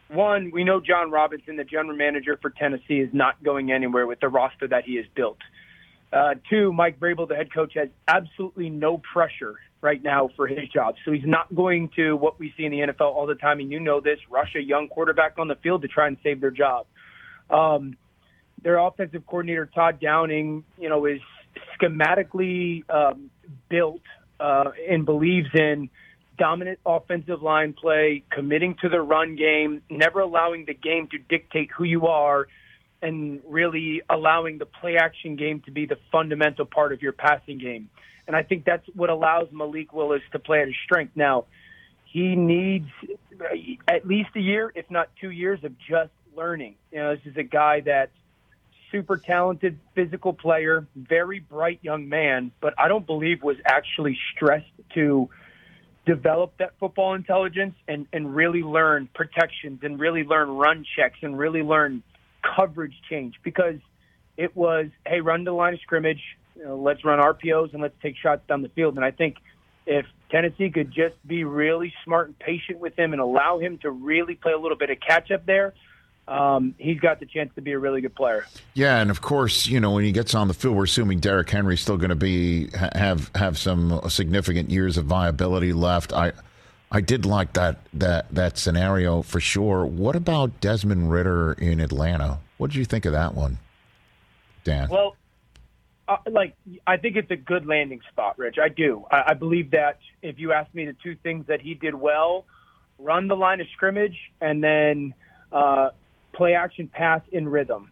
One, 0.09 0.51
we 0.53 0.63
know 0.63 0.81
Jon 0.81 1.11
Robinson, 1.11 1.57
the 1.57 1.65
general 1.65 1.97
manager 1.97 2.39
for 2.41 2.51
Tennessee, 2.51 3.01
is 3.01 3.11
not 3.13 3.43
going 3.43 3.73
anywhere 3.73 4.07
with 4.07 4.21
the 4.21 4.29
roster 4.29 4.69
that 4.69 4.85
he 4.85 4.97
has 4.97 5.07
built. 5.15 5.39
Uh, 6.13 6.35
two, 6.49 6.73
Mike 6.73 7.01
Vrabel, 7.01 7.29
the 7.29 7.35
head 7.35 7.53
coach, 7.53 7.73
has 7.75 7.89
absolutely 8.07 8.71
no 8.71 8.99
pressure 8.99 9.57
right 9.81 10.03
now 10.03 10.31
for 10.37 10.47
his 10.47 10.69
job. 10.69 10.95
So 11.05 11.13
he's 11.13 11.27
not 11.27 11.53
going 11.55 11.91
to 11.97 12.15
what 12.15 12.39
we 12.39 12.55
see 12.57 12.65
in 12.65 12.73
the 12.73 12.79
NFL 12.79 13.15
all 13.15 13.27
the 13.27 13.35
time, 13.35 13.59
and 13.59 13.71
you 13.71 13.81
know 13.81 14.01
this, 14.01 14.19
rush 14.31 14.55
a 14.55 14.61
young 14.61 14.89
quarterback 14.89 15.39
on 15.39 15.49
the 15.49 15.57
field 15.57 15.83
to 15.83 15.89
try 15.89 16.07
and 16.07 16.17
save 16.23 16.41
their 16.41 16.53
job. 16.53 16.87
Um, 17.51 17.97
their 18.63 18.79
offensive 18.79 19.27
coordinator, 19.27 19.67
Todd 19.67 20.01
Downing, 20.01 20.65
you 20.79 20.89
know, 20.89 21.05
is 21.07 21.21
schematically 21.81 22.89
um, 22.91 23.31
built 23.69 24.03
uh, 24.41 24.71
and 24.89 25.05
believes 25.05 25.49
in 25.55 25.91
dominant 26.39 26.79
offensive 26.85 27.43
line 27.43 27.73
play, 27.73 28.23
committing 28.31 28.77
to 28.83 28.89
the 28.89 29.01
run 29.01 29.37
game, 29.37 29.83
never 29.91 30.21
allowing 30.21 30.65
the 30.67 30.75
game 30.75 31.09
to 31.09 31.19
dictate 31.19 31.71
who 31.77 31.85
you 31.85 32.07
are, 32.07 32.49
and 33.03 33.41
really 33.49 34.03
allowing 34.09 34.59
the 34.59 34.67
play 34.67 34.97
action 34.97 35.37
game 35.37 35.61
to 35.67 35.71
be 35.71 35.87
the 35.87 35.99
fundamental 36.11 36.65
part 36.65 36.93
of 36.93 37.03
your 37.03 37.13
passing 37.13 37.59
game. 37.59 37.89
And 38.27 38.35
I 38.35 38.43
think 38.43 38.65
that's 38.65 38.87
what 38.95 39.11
allows 39.11 39.49
Malik 39.53 39.93
Willis 39.93 40.23
to 40.33 40.39
play 40.39 40.61
at 40.61 40.67
his 40.67 40.77
strength. 40.85 41.13
Now, 41.15 41.45
he 42.05 42.35
needs 42.35 42.89
uh, 43.41 43.45
at 43.87 44.07
least 44.07 44.31
a 44.35 44.41
year, 44.41 44.73
if 44.75 44.91
not 44.91 45.11
two 45.21 45.31
years, 45.31 45.63
of 45.65 45.73
just 45.79 46.11
learning. 46.35 46.77
You 46.91 46.99
know, 46.99 47.15
this 47.15 47.27
is 47.27 47.37
a 47.37 47.43
guy 47.43 47.81
that's 47.81 48.13
super 48.91 49.17
talented 49.17 49.79
physical 49.95 50.33
player, 50.33 50.87
very 50.97 51.41
bright 51.41 51.81
young 51.83 52.09
man, 52.09 52.53
but 52.61 52.75
I 52.79 52.89
don't 52.89 53.07
believe 53.07 53.43
was 53.43 53.57
actually 53.65 54.19
stressed 54.35 54.71
to 54.95 55.29
develop 56.07 56.57
that 56.59 56.73
football 56.79 57.15
intelligence 57.15 57.75
and, 57.89 58.07
and 58.13 58.35
really 58.35 58.63
learn 58.63 59.09
protections 59.13 59.81
and 59.83 59.99
really 59.99 60.23
learn 60.23 60.49
run 60.49 60.85
checks 60.97 61.19
and 61.23 61.37
really 61.37 61.63
learn 61.63 62.03
coverage 62.57 62.95
change 63.11 63.35
because 63.43 63.77
it 64.37 64.57
was, 64.57 64.87
hey, 65.05 65.21
run 65.21 65.45
the 65.45 65.53
line 65.53 65.75
of 65.75 65.81
scrimmage, 65.81 66.23
you 66.55 66.65
know, 66.65 66.77
let's 66.77 67.05
run 67.05 67.19
RPOs 67.19 67.73
and 67.73 67.83
let's 67.83 67.97
take 68.01 68.17
shots 68.17 68.43
down 68.49 68.63
the 68.63 68.69
field. 68.69 68.97
And 68.97 69.05
I 69.05 69.11
think 69.11 69.37
if 69.85 70.07
Tennessee 70.31 70.71
could 70.71 70.93
just 70.93 71.15
be 71.27 71.45
really 71.45 71.93
smart 72.05 72.29
and 72.29 72.39
patient 72.39 72.79
with 72.79 72.97
him 72.97 73.13
and 73.13 73.21
allow 73.21 73.59
him 73.59 73.79
to 73.79 73.91
really 73.91 74.37
play 74.37 74.53
a 74.53 74.59
little 74.59 74.77
bit 74.77 74.91
of 74.91 74.99
catch 75.01 75.31
up 75.31 75.45
there, 75.45 75.75
um, 76.29 76.75
he's 76.79 76.99
got 76.99 77.21
the 77.21 77.27
chance 77.27 77.55
to 77.55 77.61
be 77.61 77.73
a 77.73 77.79
really 77.79 78.01
good 78.01 78.15
player. 78.15 78.47
Yeah, 78.75 79.01
and 79.01 79.11
of 79.11 79.21
course, 79.21 79.67
you 79.67 79.79
know 79.79 79.93
when 79.93 80.05
he 80.05 80.13
gets 80.13 80.35
on 80.35 80.49
the 80.49 80.55
field, 80.55 80.77
we're 80.77 80.85
assuming 80.85 81.21
Derrick 81.21 81.49
Henry's 81.49 81.81
still 81.81 81.97
going 81.97 82.11
to 82.11 82.17
be 82.17 82.69
have 82.75 83.31
have 83.35 83.57
some 83.59 84.01
significant 84.09 84.71
years 84.71 84.97
of 84.97 85.05
viability 85.05 85.73
left. 85.73 86.13
I 86.13 86.33
I 86.91 87.01
did 87.01 87.27
like 87.27 87.53
that 87.53 87.79
that 87.95 88.27
that 88.35 88.59
scenario 88.59 89.23
for 89.23 89.41
sure. 89.41 89.87
What 89.87 90.17
about 90.17 90.61
Desmond 90.61 91.11
Ridder 91.11 91.53
in 91.53 91.81
Atlanta? 91.81 92.41
What 92.59 92.71
did 92.71 92.77
you 92.77 92.85
think 92.85 93.05
of 93.05 93.13
that 93.13 93.35
one, 93.35 93.59
Dan? 94.65 94.89
Well, 94.89 95.15
uh, 96.09 96.17
like 96.29 96.57
I 96.87 96.97
think 96.97 97.17
it's 97.17 97.31
a 97.31 97.37
good 97.37 97.67
landing 97.67 98.01
spot, 98.11 98.37
Rich. 98.37 98.59
I 98.61 98.69
do. 98.69 99.05
I, 99.11 99.25
I 99.29 99.35
believe 99.35 99.71
that 99.73 99.99
if 100.23 100.41
you 100.41 100.53
ask 100.53 100.73
me 100.75 100.87
the 100.87 100.97
two 101.05 101.17
things 101.23 101.47
that 101.47 101.61
he 101.61 101.75
did 101.75 101.95
well, 101.95 102.45
run 102.99 103.29
the 103.29 103.37
line 103.37 103.61
of 103.61 103.69
scrimmage 103.75 104.17
and 104.41 104.63
then 104.63 105.15
uh, 105.53 105.91
play 106.37 106.55
action 106.55 106.89
pass 106.89 107.23
in 107.33 107.49
rhythm. 107.49 107.91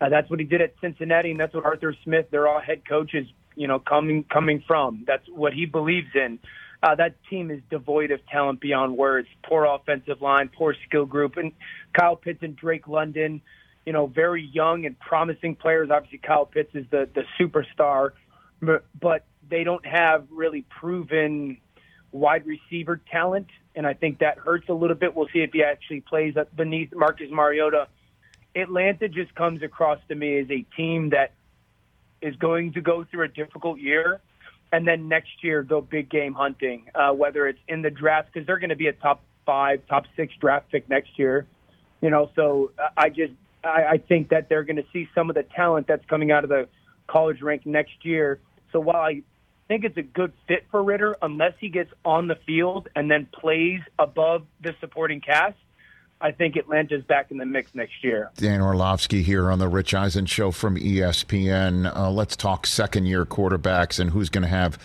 Uh, 0.00 0.08
that's 0.08 0.28
what 0.28 0.40
he 0.40 0.44
did 0.44 0.60
at 0.60 0.74
Cincinnati, 0.80 1.30
and 1.30 1.38
that's 1.38 1.54
what 1.54 1.64
Arthur 1.64 1.94
Smith, 2.02 2.26
they're 2.30 2.48
all 2.48 2.60
head 2.60 2.82
coaches, 2.88 3.26
you 3.54 3.68
know, 3.68 3.78
coming 3.78 4.24
coming 4.24 4.64
from. 4.66 5.04
That's 5.06 5.24
what 5.28 5.52
he 5.52 5.66
believes 5.66 6.08
in. 6.14 6.38
Uh, 6.82 6.96
that 6.96 7.14
team 7.30 7.52
is 7.52 7.60
devoid 7.70 8.10
of 8.10 8.18
talent 8.26 8.60
beyond 8.60 8.96
words. 8.96 9.28
Poor 9.44 9.64
offensive 9.64 10.20
line, 10.20 10.48
poor 10.48 10.74
skill 10.88 11.06
group, 11.06 11.36
and 11.36 11.52
Kyle 11.96 12.16
Pitts 12.16 12.42
and 12.42 12.56
Drake 12.56 12.88
London, 12.88 13.40
you 13.86 13.92
know, 13.92 14.06
very 14.06 14.42
young 14.42 14.84
and 14.86 14.98
promising 14.98 15.54
players. 15.54 15.90
Obviously, 15.92 16.18
Kyle 16.18 16.46
Pitts 16.46 16.74
is 16.74 16.86
the 16.90 17.08
the 17.14 17.22
superstar, 17.38 18.10
but, 18.60 19.24
they 19.48 19.64
don't 19.64 19.84
have 19.84 20.24
really 20.30 20.64
proven 20.80 21.58
wide 22.10 22.46
receiver 22.46 23.00
talent 23.10 23.48
and 23.74 23.86
I 23.86 23.94
think 23.94 24.18
that 24.18 24.38
hurts 24.38 24.68
a 24.68 24.74
little 24.74 24.96
bit. 24.96 25.14
We'll 25.14 25.28
see 25.32 25.40
if 25.40 25.52
he 25.52 25.62
actually 25.62 26.00
plays 26.00 26.34
beneath 26.54 26.94
Marcus 26.94 27.28
Mariota. 27.30 27.88
Atlanta 28.54 29.08
just 29.08 29.34
comes 29.34 29.62
across 29.62 29.98
to 30.08 30.14
me 30.14 30.38
as 30.38 30.50
a 30.50 30.64
team 30.76 31.10
that 31.10 31.32
is 32.20 32.36
going 32.36 32.74
to 32.74 32.80
go 32.80 33.04
through 33.04 33.24
a 33.24 33.28
difficult 33.28 33.78
year, 33.78 34.20
and 34.72 34.86
then 34.86 35.08
next 35.08 35.42
year 35.42 35.62
go 35.62 35.80
big 35.80 36.10
game 36.10 36.34
hunting, 36.34 36.86
uh, 36.94 37.12
whether 37.12 37.46
it's 37.48 37.58
in 37.68 37.82
the 37.82 37.90
draft 37.90 38.30
because 38.32 38.46
they're 38.46 38.58
going 38.58 38.70
to 38.70 38.76
be 38.76 38.88
a 38.88 38.92
top 38.92 39.22
five, 39.46 39.80
top 39.88 40.04
six 40.16 40.32
draft 40.40 40.70
pick 40.70 40.88
next 40.88 41.18
year. 41.18 41.46
You 42.00 42.10
know, 42.10 42.30
so 42.36 42.72
I 42.96 43.08
just 43.08 43.32
I, 43.64 43.84
I 43.92 43.98
think 43.98 44.28
that 44.30 44.48
they're 44.48 44.64
going 44.64 44.76
to 44.76 44.86
see 44.92 45.08
some 45.14 45.30
of 45.30 45.34
the 45.34 45.44
talent 45.44 45.86
that's 45.86 46.04
coming 46.06 46.30
out 46.30 46.44
of 46.44 46.50
the 46.50 46.68
college 47.06 47.40
rank 47.42 47.64
next 47.64 48.04
year. 48.04 48.38
So 48.72 48.80
while 48.80 49.02
I 49.02 49.22
think 49.68 49.84
it's 49.84 49.96
a 49.96 50.02
good 50.02 50.32
fit 50.46 50.66
for 50.70 50.82
Ridder 50.82 51.16
unless 51.22 51.54
he 51.58 51.68
gets 51.68 51.92
on 52.04 52.28
the 52.28 52.34
field 52.34 52.88
and 52.94 53.10
then 53.10 53.26
plays 53.26 53.80
above 53.98 54.44
the 54.60 54.74
supporting 54.80 55.20
cast. 55.20 55.56
I 56.20 56.30
think 56.30 56.56
Atlanta's 56.56 57.02
back 57.02 57.32
in 57.32 57.38
the 57.38 57.46
mix 57.46 57.74
next 57.74 58.04
year. 58.04 58.30
Dan 58.36 58.60
Orlovsky 58.60 59.22
here 59.22 59.50
on 59.50 59.58
the 59.58 59.68
Rich 59.68 59.92
Eisen 59.92 60.26
Show 60.26 60.52
from 60.52 60.76
ESPN. 60.76 61.94
Uh, 61.94 62.10
let's 62.10 62.36
talk 62.36 62.64
second 62.64 63.06
year 63.06 63.24
quarterbacks 63.26 63.98
and 63.98 64.10
who's 64.10 64.28
going 64.28 64.42
to 64.42 64.48
have 64.48 64.78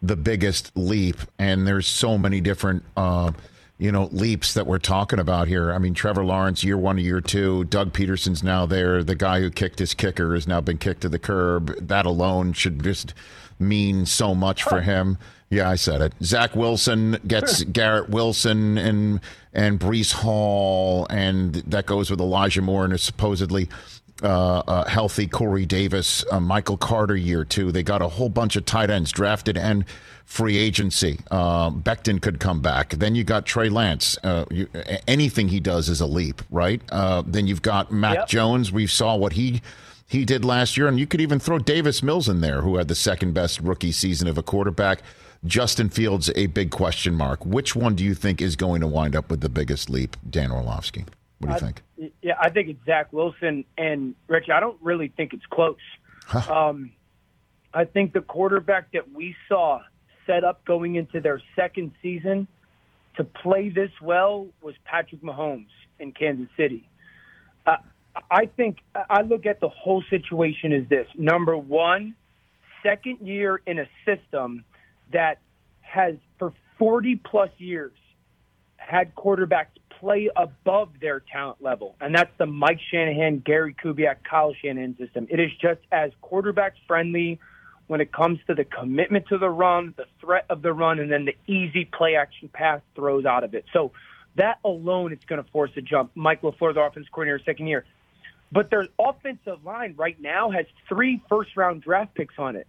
the 0.00 0.16
biggest 0.16 0.70
leap. 0.76 1.16
And 1.36 1.66
there's 1.66 1.88
so 1.88 2.16
many 2.16 2.40
different. 2.40 2.84
Uh, 2.96 3.32
you 3.76 3.90
know, 3.90 4.08
leaps 4.12 4.54
that 4.54 4.68
we're 4.68 4.78
talking 4.78 5.18
about 5.18 5.48
here. 5.48 5.72
I 5.72 5.78
mean, 5.78 5.94
Trevor 5.94 6.24
Lawrence, 6.24 6.62
year 6.62 6.78
one 6.78 6.96
year 6.96 7.20
two. 7.20 7.64
Doug 7.64 7.92
Pederson's 7.92 8.42
now 8.42 8.66
there. 8.66 9.02
The 9.02 9.16
guy 9.16 9.40
who 9.40 9.50
kicked 9.50 9.80
his 9.80 9.94
kicker 9.94 10.34
has 10.34 10.46
now 10.46 10.60
been 10.60 10.78
kicked 10.78 11.00
to 11.00 11.08
the 11.08 11.18
curb. 11.18 11.74
That 11.80 12.06
alone 12.06 12.52
should 12.52 12.84
just 12.84 13.14
mean 13.58 14.06
so 14.06 14.34
much 14.34 14.62
for 14.62 14.80
him. 14.80 15.18
Yeah, 15.50 15.70
I 15.70 15.76
said 15.76 16.00
it. 16.00 16.12
Zach 16.22 16.56
Wilson 16.56 17.18
gets 17.26 17.62
Garrett 17.64 18.10
Wilson 18.10 18.76
and 18.78 19.20
and 19.52 19.78
Breece 19.78 20.12
Hall, 20.12 21.06
and 21.10 21.54
that 21.54 21.86
goes 21.86 22.10
with 22.10 22.20
Elijah 22.20 22.62
Moore 22.62 22.84
and 22.84 22.92
a 22.92 22.98
supposedly 22.98 23.68
uh, 24.22 24.58
uh, 24.66 24.84
healthy 24.88 25.26
Corey 25.26 25.66
Davis, 25.66 26.24
uh, 26.30 26.40
Michael 26.40 26.76
Carter 26.76 27.16
year 27.16 27.44
two. 27.44 27.70
They 27.70 27.82
got 27.82 28.02
a 28.02 28.08
whole 28.08 28.28
bunch 28.28 28.56
of 28.56 28.64
tight 28.64 28.90
ends 28.90 29.12
drafted 29.12 29.56
and 29.56 29.84
free 30.24 30.56
agency. 30.56 31.20
Uh, 31.30 31.70
Becton 31.70 32.20
could 32.20 32.40
come 32.40 32.60
back. 32.60 32.90
Then 32.90 33.14
you 33.14 33.24
got 33.24 33.46
Trey 33.46 33.68
Lance. 33.68 34.16
Uh, 34.24 34.44
you, 34.50 34.68
anything 35.06 35.48
he 35.48 35.60
does 35.60 35.88
is 35.88 36.00
a 36.00 36.06
leap, 36.06 36.42
right? 36.50 36.82
Uh, 36.90 37.22
then 37.26 37.46
you've 37.46 37.62
got 37.62 37.92
Mac 37.92 38.14
yep. 38.14 38.28
Jones. 38.28 38.72
We 38.72 38.86
saw 38.86 39.16
what 39.16 39.34
he 39.34 39.62
he 40.06 40.24
did 40.24 40.44
last 40.44 40.76
year. 40.76 40.86
And 40.86 40.98
you 40.98 41.06
could 41.06 41.20
even 41.20 41.38
throw 41.38 41.58
Davis 41.58 42.02
Mills 42.02 42.28
in 42.28 42.40
there, 42.40 42.62
who 42.62 42.76
had 42.76 42.88
the 42.88 42.94
second 42.94 43.34
best 43.34 43.60
rookie 43.60 43.92
season 43.92 44.28
of 44.28 44.38
a 44.38 44.42
quarterback. 44.42 45.00
Justin 45.44 45.90
Fields, 45.90 46.30
a 46.36 46.46
big 46.46 46.70
question 46.70 47.14
mark. 47.14 47.44
Which 47.44 47.76
one 47.76 47.94
do 47.94 48.04
you 48.04 48.14
think 48.14 48.40
is 48.40 48.56
going 48.56 48.80
to 48.80 48.86
wind 48.86 49.14
up 49.14 49.30
with 49.30 49.40
the 49.40 49.48
biggest 49.48 49.90
leap, 49.90 50.16
Dan 50.28 50.50
Orlovsky? 50.50 51.04
What 51.38 51.48
do 51.48 51.48
you 51.48 51.56
I, 51.56 51.58
think? 51.58 51.82
Yeah, 52.22 52.34
I 52.40 52.48
think 52.48 52.68
it's 52.68 52.84
Zach 52.86 53.12
Wilson. 53.12 53.64
And, 53.76 54.14
Richie. 54.28 54.52
I 54.52 54.60
don't 54.60 54.78
really 54.80 55.08
think 55.08 55.34
it's 55.34 55.46
close. 55.50 55.76
Huh. 56.26 56.68
Um, 56.68 56.92
I 57.74 57.84
think 57.84 58.12
the 58.12 58.22
quarterback 58.22 58.92
that 58.92 59.12
we 59.12 59.36
saw 59.48 59.80
set 60.26 60.44
up 60.44 60.64
going 60.64 60.94
into 60.94 61.20
their 61.20 61.42
second 61.54 61.92
season 62.00 62.46
to 63.16 63.24
play 63.24 63.68
this 63.68 63.90
well 64.00 64.46
was 64.62 64.74
Patrick 64.84 65.22
Mahomes 65.22 65.66
in 65.98 66.12
Kansas 66.12 66.48
City. 66.56 66.88
I 68.30 68.46
think 68.46 68.78
I 69.10 69.22
look 69.22 69.46
at 69.46 69.60
the 69.60 69.68
whole 69.68 70.02
situation 70.08 70.72
as 70.72 70.88
this. 70.88 71.06
Number 71.16 71.56
one, 71.56 72.14
second 72.82 73.26
year 73.26 73.60
in 73.66 73.78
a 73.78 73.88
system 74.04 74.64
that 75.12 75.38
has 75.80 76.14
for 76.38 76.52
40 76.78 77.16
plus 77.16 77.50
years 77.58 77.92
had 78.76 79.14
quarterbacks 79.14 79.66
play 80.00 80.28
above 80.36 80.90
their 81.00 81.20
talent 81.20 81.62
level. 81.62 81.96
And 82.00 82.14
that's 82.14 82.30
the 82.38 82.46
Mike 82.46 82.80
Shanahan, 82.90 83.38
Gary 83.38 83.74
Kubiak, 83.74 84.16
Kyle 84.28 84.54
Shanahan 84.60 84.96
system. 84.98 85.26
It 85.30 85.40
is 85.40 85.50
just 85.60 85.80
as 85.90 86.10
quarterback 86.20 86.74
friendly 86.86 87.40
when 87.86 88.00
it 88.00 88.12
comes 88.12 88.38
to 88.46 88.54
the 88.54 88.64
commitment 88.64 89.26
to 89.28 89.38
the 89.38 89.48
run, 89.48 89.94
the 89.96 90.06
threat 90.20 90.46
of 90.48 90.62
the 90.62 90.72
run, 90.72 90.98
and 90.98 91.10
then 91.10 91.26
the 91.26 91.36
easy 91.46 91.84
play 91.84 92.16
action 92.16 92.48
pass 92.52 92.80
throws 92.94 93.24
out 93.24 93.44
of 93.44 93.54
it. 93.54 93.64
So 93.72 93.92
that 94.36 94.58
alone 94.64 95.12
is 95.12 95.18
going 95.26 95.42
to 95.42 95.50
force 95.50 95.70
a 95.76 95.82
jump. 95.82 96.10
Mike 96.14 96.42
LaFleur, 96.42 96.74
the 96.74 96.80
offense 96.80 97.06
coordinator, 97.12 97.42
second 97.44 97.66
year. 97.66 97.84
But 98.54 98.70
their 98.70 98.86
offensive 99.00 99.64
line 99.64 99.94
right 99.98 100.18
now 100.20 100.48
has 100.52 100.64
three 100.88 101.20
first 101.28 101.56
round 101.56 101.82
draft 101.82 102.14
picks 102.14 102.34
on 102.38 102.54
it. 102.54 102.68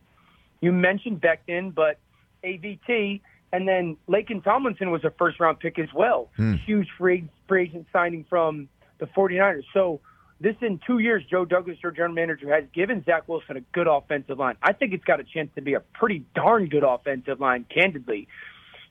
You 0.60 0.72
mentioned 0.72 1.22
Becton, 1.22 1.76
but 1.76 2.00
AVT, 2.44 3.22
and 3.54 3.68
then 3.68 3.96
Laken 4.10 4.44
Tomlinson 4.44 4.90
was 4.90 5.04
a 5.04 5.12
first 5.12 5.40
round 5.40 5.60
pick 5.60 5.78
as 5.78 5.90
well. 5.94 6.32
Hmm. 6.38 6.56
Huge 6.66 6.88
free, 6.98 7.30
free 7.48 7.66
agent 7.66 7.86
signing 7.94 8.26
from 8.28 8.68
the 8.98 9.06
49ers. 9.06 9.62
So 9.76 10.02
this 10.42 10.56
in 10.62 10.80
two 10.88 10.98
years, 10.98 11.24
Joe 11.30 11.46
Douglas, 11.46 11.78
your 11.84 11.92
general 11.92 12.16
manager, 12.16 12.52
has 12.52 12.64
given 12.74 13.04
Zach 13.06 13.30
Wilson 13.30 13.56
a 13.58 13.62
good 13.62 13.88
offensive 13.88 14.40
line. 14.40 14.56
I 14.64 14.74
think 14.74 14.92
it's 14.92 15.06
got 15.06 15.20
a 15.20 15.24
chance 15.24 15.52
to 15.54 15.62
be 15.62 15.76
a 15.76 15.82
pretty 15.82 16.26
darn 16.34 16.68
good 16.68 16.84
offensive 16.84 17.40
line, 17.40 17.64
candidly. 17.72 18.28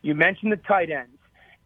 You 0.01 0.15
mentioned 0.15 0.53
the 0.53 0.59
tight 0.59 0.91
ends. 0.91 1.14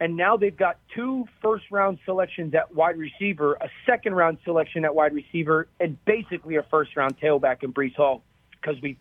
And 0.01 0.17
now 0.17 0.37
they've 0.37 0.57
got 0.57 0.79
two 0.95 1.27
first 1.43 1.65
round 1.71 1.99
selections 2.05 2.55
at 2.55 2.75
wide 2.75 2.97
receiver, 2.97 3.55
a 3.55 3.69
second 3.85 4.15
round 4.15 4.39
selection 4.45 4.85
at 4.85 4.95
wide 4.95 5.13
receiver, 5.13 5.67
and 5.81 6.03
basically 6.05 6.57
a 6.57 6.63
first 6.63 6.97
round 6.97 7.19
tailback 7.19 7.65
in 7.65 7.73
Breece 7.73 7.97
Hall 7.97 8.23
because 8.53 8.81
we 8.81 8.97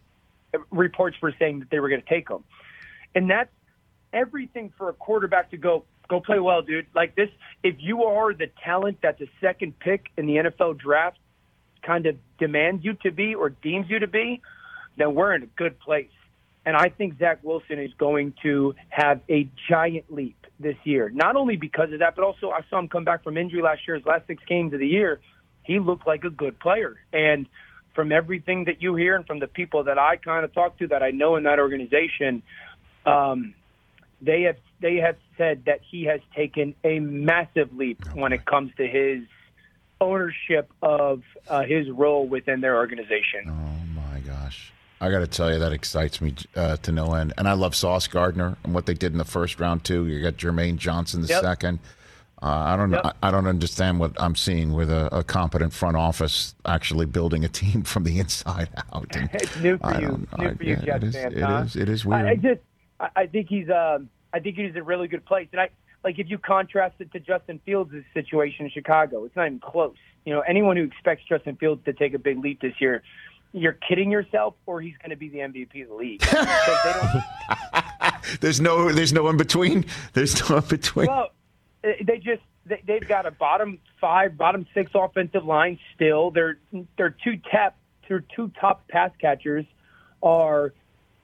reports 0.72 1.18
were 1.22 1.34
saying 1.38 1.60
that 1.60 1.70
they 1.70 1.80
were 1.80 1.90
going 1.90 2.02
to 2.02 2.10
take 2.10 2.30
him. 2.30 2.44
And 3.14 3.30
that's 3.30 3.52
everything 4.12 4.74
for 4.78 4.90
a 4.90 4.94
quarterback 4.94 5.52
to 5.52 5.58
go 5.58 5.84
go 6.08 6.20
play 6.20 6.40
well, 6.40 6.62
dude. 6.62 6.88
Like 6.96 7.16
this, 7.16 7.30
if 7.64 7.76
you 7.80 8.04
are 8.06 8.34
the 8.34 8.50
talent 8.64 9.02
that 9.02 9.20
the 9.20 9.28
second 9.42 9.78
pick 9.80 10.08
in 10.18 10.26
the 10.26 10.38
NFL 10.38 10.80
draft 10.80 11.20
kind 11.84 12.06
of 12.06 12.16
demands 12.40 12.84
you 12.84 12.94
to 13.04 13.12
be 13.12 13.36
or 13.36 13.50
deems 13.50 13.90
you 13.90 14.00
to 14.00 14.08
be, 14.08 14.42
then 14.98 15.14
we're 15.14 15.34
in 15.36 15.44
a 15.44 15.48
good 15.48 15.80
place. 15.80 16.10
And 16.66 16.76
I 16.76 16.90
think 16.90 17.20
Zach 17.20 17.40
Wilson 17.44 17.80
is 17.80 17.92
going 17.98 18.34
to 18.44 18.76
have 18.90 19.22
a 19.30 19.50
giant 19.70 20.12
leap 20.14 20.47
this 20.60 20.76
year. 20.84 21.10
Not 21.10 21.36
only 21.36 21.56
because 21.56 21.92
of 21.94 22.00
that, 22.00 22.16
but 22.16 22.24
also 22.24 22.50
I 22.50 22.62
saw 22.70 22.80
him 22.80 22.88
come 22.88 23.04
back 23.04 23.24
from 23.24 23.38
injury 23.38 23.62
last 23.62 23.82
year. 23.88 23.96
His 23.96 24.06
last 24.06 24.28
six 24.28 24.44
games 24.48 24.74
of 24.74 24.80
the 24.80 24.88
year, 24.88 25.20
he 25.64 25.80
looked 25.80 26.08
like 26.08 26.24
a 26.24 26.30
good 26.30 26.60
player. 26.60 26.98
And 27.14 27.48
from 27.94 28.12
everything 28.12 28.66
that 28.66 28.82
you 28.82 28.96
hear 28.96 29.16
and 29.16 29.26
from 29.26 29.40
the 29.40 29.48
people 29.48 29.84
that 29.86 29.98
I 29.98 30.18
kind 30.18 30.46
of 30.46 30.54
talk 30.54 30.78
to 30.80 30.88
that 30.88 31.04
I 31.04 31.12
know 31.12 31.36
in 31.36 31.44
that 31.44 31.60
organization, 31.60 32.44
um, 33.06 33.54
they 34.22 34.44
have 34.44 34.58
they 34.80 34.98
have 34.98 35.18
said 35.38 35.64
that 35.66 35.80
he 35.90 36.06
has 36.06 36.22
taken 36.36 36.76
a 36.84 37.00
massive 37.00 37.76
leap 37.76 38.04
when 38.14 38.34
it 38.34 38.46
comes 38.46 38.72
to 38.78 38.88
his 38.88 39.24
ownership 40.00 40.72
of 40.82 41.24
uh, 41.48 41.64
his 41.64 41.90
role 41.90 42.28
within 42.28 42.62
their 42.62 42.78
organization. 42.78 43.46
Oh 43.48 43.86
my 43.96 44.20
gosh. 44.20 44.72
I 45.00 45.12
got 45.12 45.20
to 45.20 45.28
tell 45.28 45.52
you, 45.54 45.60
that 45.60 45.72
excites 45.74 46.22
me 46.22 46.34
uh, 46.56 46.78
to 46.78 46.92
no 46.92 47.14
end. 47.14 47.34
And 47.38 47.48
I 47.48 47.54
love 47.54 47.76
Sauce 47.76 48.08
Gardner 48.08 48.58
and 48.64 48.74
what 48.74 48.86
they 48.88 48.94
did 48.96 49.12
in 49.12 49.18
the 49.20 49.26
first 49.26 49.60
round 49.60 49.84
too. 49.84 50.08
You 50.08 50.22
got 50.22 50.38
Jermaine 50.38 50.78
Johnson 50.78 51.22
the 51.22 51.28
Yep. 51.28 51.42
second. 51.44 51.80
Uh, 52.42 52.46
I 52.48 52.76
don't 52.76 52.92
know. 52.92 53.02
Yep. 53.04 53.18
I 53.24 53.32
don't 53.32 53.48
understand 53.48 54.00
what 54.00 54.12
I'm 54.20 54.36
seeing 54.36 54.74
with 54.74 54.92
a, 54.92 55.10
a 55.16 55.24
competent 55.24 55.74
front 55.74 55.98
office 55.98 56.56
actually 56.66 57.06
building 57.08 57.44
a 57.46 57.48
team 57.48 57.84
from 57.84 58.04
the 58.04 58.20
inside 58.20 58.70
out. 58.94 59.08
And 59.16 59.30
It's 59.34 59.56
new 59.60 59.78
for 59.78 59.86
I 59.88 60.00
you. 60.00 60.08
New 60.38 60.48
I- 60.50 60.54
for 60.56 60.64
you, 60.64 60.78
yeah, 60.84 60.98
Jets 61.00 61.04
it 61.04 61.08
is, 61.08 61.16
fans, 61.16 61.34
it 61.36 61.42
huh? 61.42 61.64
is- 61.66 61.76
It 61.76 61.90
is 61.90 62.06
weird. 62.06 62.26
I 62.26 62.36
just, 62.36 62.62
I, 63.00 63.10
I 63.16 63.26
think 63.28 63.50
he's, 63.50 63.70
um, 63.70 64.10
I 64.34 64.40
think 64.40 64.56
he's 64.58 64.72
in 64.72 64.78
a 64.78 64.84
really 64.84 65.08
good 65.08 65.26
place. 65.26 65.48
And 65.52 65.62
I, 65.62 65.70
like, 66.04 66.20
if 66.20 66.30
you 66.30 66.38
contrast 66.38 66.96
it 67.00 67.12
to 67.14 67.20
Justin 67.20 67.60
Fields' 67.66 67.94
situation 68.14 68.66
in 68.66 68.72
Chicago, 68.72 69.26
it's 69.26 69.36
not 69.36 69.48
even 69.48 69.60
close. 69.60 69.96
You 70.26 70.34
know, 70.34 70.42
anyone 70.42 70.78
who 70.78 70.84
expects 70.84 71.24
Justin 71.28 71.56
Fields 71.56 71.84
to 71.86 71.94
take 71.94 72.14
a 72.14 72.20
big 72.20 72.38
leap 72.40 72.62
this 72.62 72.74
year, 72.80 73.02
you're 73.54 73.78
kidding 73.88 74.12
yourself, 74.12 74.56
or 74.66 74.82
he's 74.82 74.98
going 74.98 75.10
to 75.10 75.16
be 75.16 75.30
the 75.30 75.40
MVP 75.40 75.84
of 75.84 75.90
the 75.90 75.96
league. 75.96 76.22
Because 76.30 76.84
they 76.84 76.94
don't, 76.94 78.14
there's 78.42 78.62
no. 78.62 78.92
There's 78.92 79.14
no 79.14 79.28
in 79.30 79.38
between. 79.38 79.86
There's 80.14 80.50
no 80.50 80.58
in 80.58 80.66
between. 80.66 81.08
well, 81.08 81.30
eh, 81.84 81.94
they 82.06 82.18
just 82.18 82.42
they, 82.66 82.82
they've 82.86 83.08
got 83.08 83.26
a 83.26 83.32
bottom 83.32 83.80
five, 84.00 84.38
bottom 84.38 84.66
six 84.74 84.92
offensive 84.94 85.46
line 85.46 85.80
still. 85.96 86.32
Their 86.32 86.58
their 86.98 87.16
two 87.24 87.40
tap 87.50 87.78
their 88.08 88.24
two 88.36 88.52
top 88.60 88.88
pass 88.88 89.12
catchers 89.20 89.66
are 90.22 90.74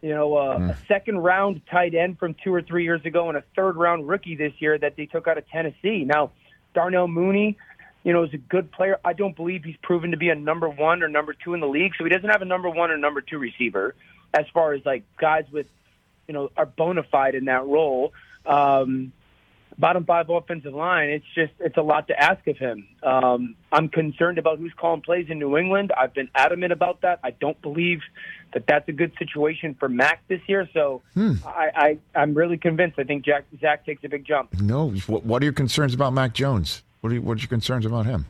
you 0.01 0.09
know 0.09 0.35
uh, 0.35 0.73
a 0.73 0.77
second 0.87 1.19
round 1.19 1.61
tight 1.69 1.93
end 1.95 2.19
from 2.19 2.35
two 2.43 2.53
or 2.53 2.61
three 2.61 2.83
years 2.83 3.03
ago 3.05 3.29
and 3.29 3.37
a 3.37 3.43
third 3.55 3.75
round 3.75 4.07
rookie 4.07 4.35
this 4.35 4.53
year 4.59 4.77
that 4.77 4.95
they 4.95 5.05
took 5.05 5.27
out 5.27 5.37
of 5.37 5.47
Tennessee. 5.49 6.03
Now 6.05 6.31
Darnell 6.73 7.07
Mooney. 7.07 7.57
You 8.03 8.11
know, 8.11 8.23
is 8.23 8.33
a 8.33 8.37
good 8.37 8.71
player. 8.71 8.99
I 9.05 9.13
don't 9.13 9.35
believe 9.35 9.63
he's 9.63 9.77
proven 9.81 10.11
to 10.11 10.17
be 10.17 10.29
a 10.29 10.35
number 10.35 10.67
one 10.67 11.03
or 11.03 11.07
number 11.07 11.33
two 11.33 11.53
in 11.53 11.61
the 11.61 11.67
league, 11.67 11.93
so 11.97 12.03
he 12.03 12.09
doesn't 12.09 12.29
have 12.29 12.41
a 12.41 12.45
number 12.45 12.69
one 12.69 12.91
or 12.91 12.97
number 12.97 13.21
two 13.21 13.37
receiver 13.37 13.95
as 14.33 14.45
far 14.53 14.73
as 14.73 14.85
like 14.85 15.03
guys 15.17 15.45
with, 15.51 15.67
you 16.27 16.33
know, 16.33 16.51
are 16.57 16.65
bona 16.65 17.03
fide 17.03 17.35
in 17.35 17.45
that 17.45 17.65
role. 17.65 18.11
Um, 18.45 19.13
bottom 19.77 20.05
five 20.05 20.29
offensive 20.29 20.73
line, 20.73 21.09
it's 21.09 21.25
just 21.33 21.53
it's 21.59 21.77
a 21.77 21.81
lot 21.81 22.07
to 22.07 22.19
ask 22.19 22.45
of 22.47 22.57
him. 22.57 22.87
Um, 23.01 23.55
I'm 23.71 23.89
concerned 23.89 24.37
about 24.37 24.59
who's 24.59 24.73
calling 24.75 25.01
plays 25.01 25.27
in 25.29 25.39
New 25.39 25.57
England. 25.57 25.91
I've 25.97 26.13
been 26.13 26.29
adamant 26.35 26.73
about 26.73 27.01
that. 27.01 27.19
I 27.23 27.31
don't 27.31 27.59
believe 27.61 28.01
that 28.53 28.67
that's 28.67 28.87
a 28.89 28.91
good 28.91 29.13
situation 29.17 29.75
for 29.79 29.89
Mac 29.89 30.21
this 30.27 30.41
year. 30.47 30.67
So 30.73 31.01
I, 31.45 31.71
I 31.75 31.97
I'm 32.15 32.33
really 32.33 32.57
convinced. 32.57 32.99
I 32.99 33.03
think 33.03 33.25
Jack 33.25 33.45
Zach 33.59 33.85
takes 33.85 34.03
a 34.03 34.09
big 34.09 34.25
jump. 34.25 34.53
No. 34.59 34.89
What, 35.07 35.25
what 35.25 35.41
are 35.41 35.45
your 35.45 35.53
concerns 35.53 35.93
about 35.93 36.13
Mac 36.13 36.33
Jones? 36.33 36.83
What 37.03 37.11
are 37.11 37.15
you, 37.15 37.21
what's 37.21 37.41
your 37.41 37.49
concerns 37.49 37.85
about 37.85 38.05
him? 38.05 38.25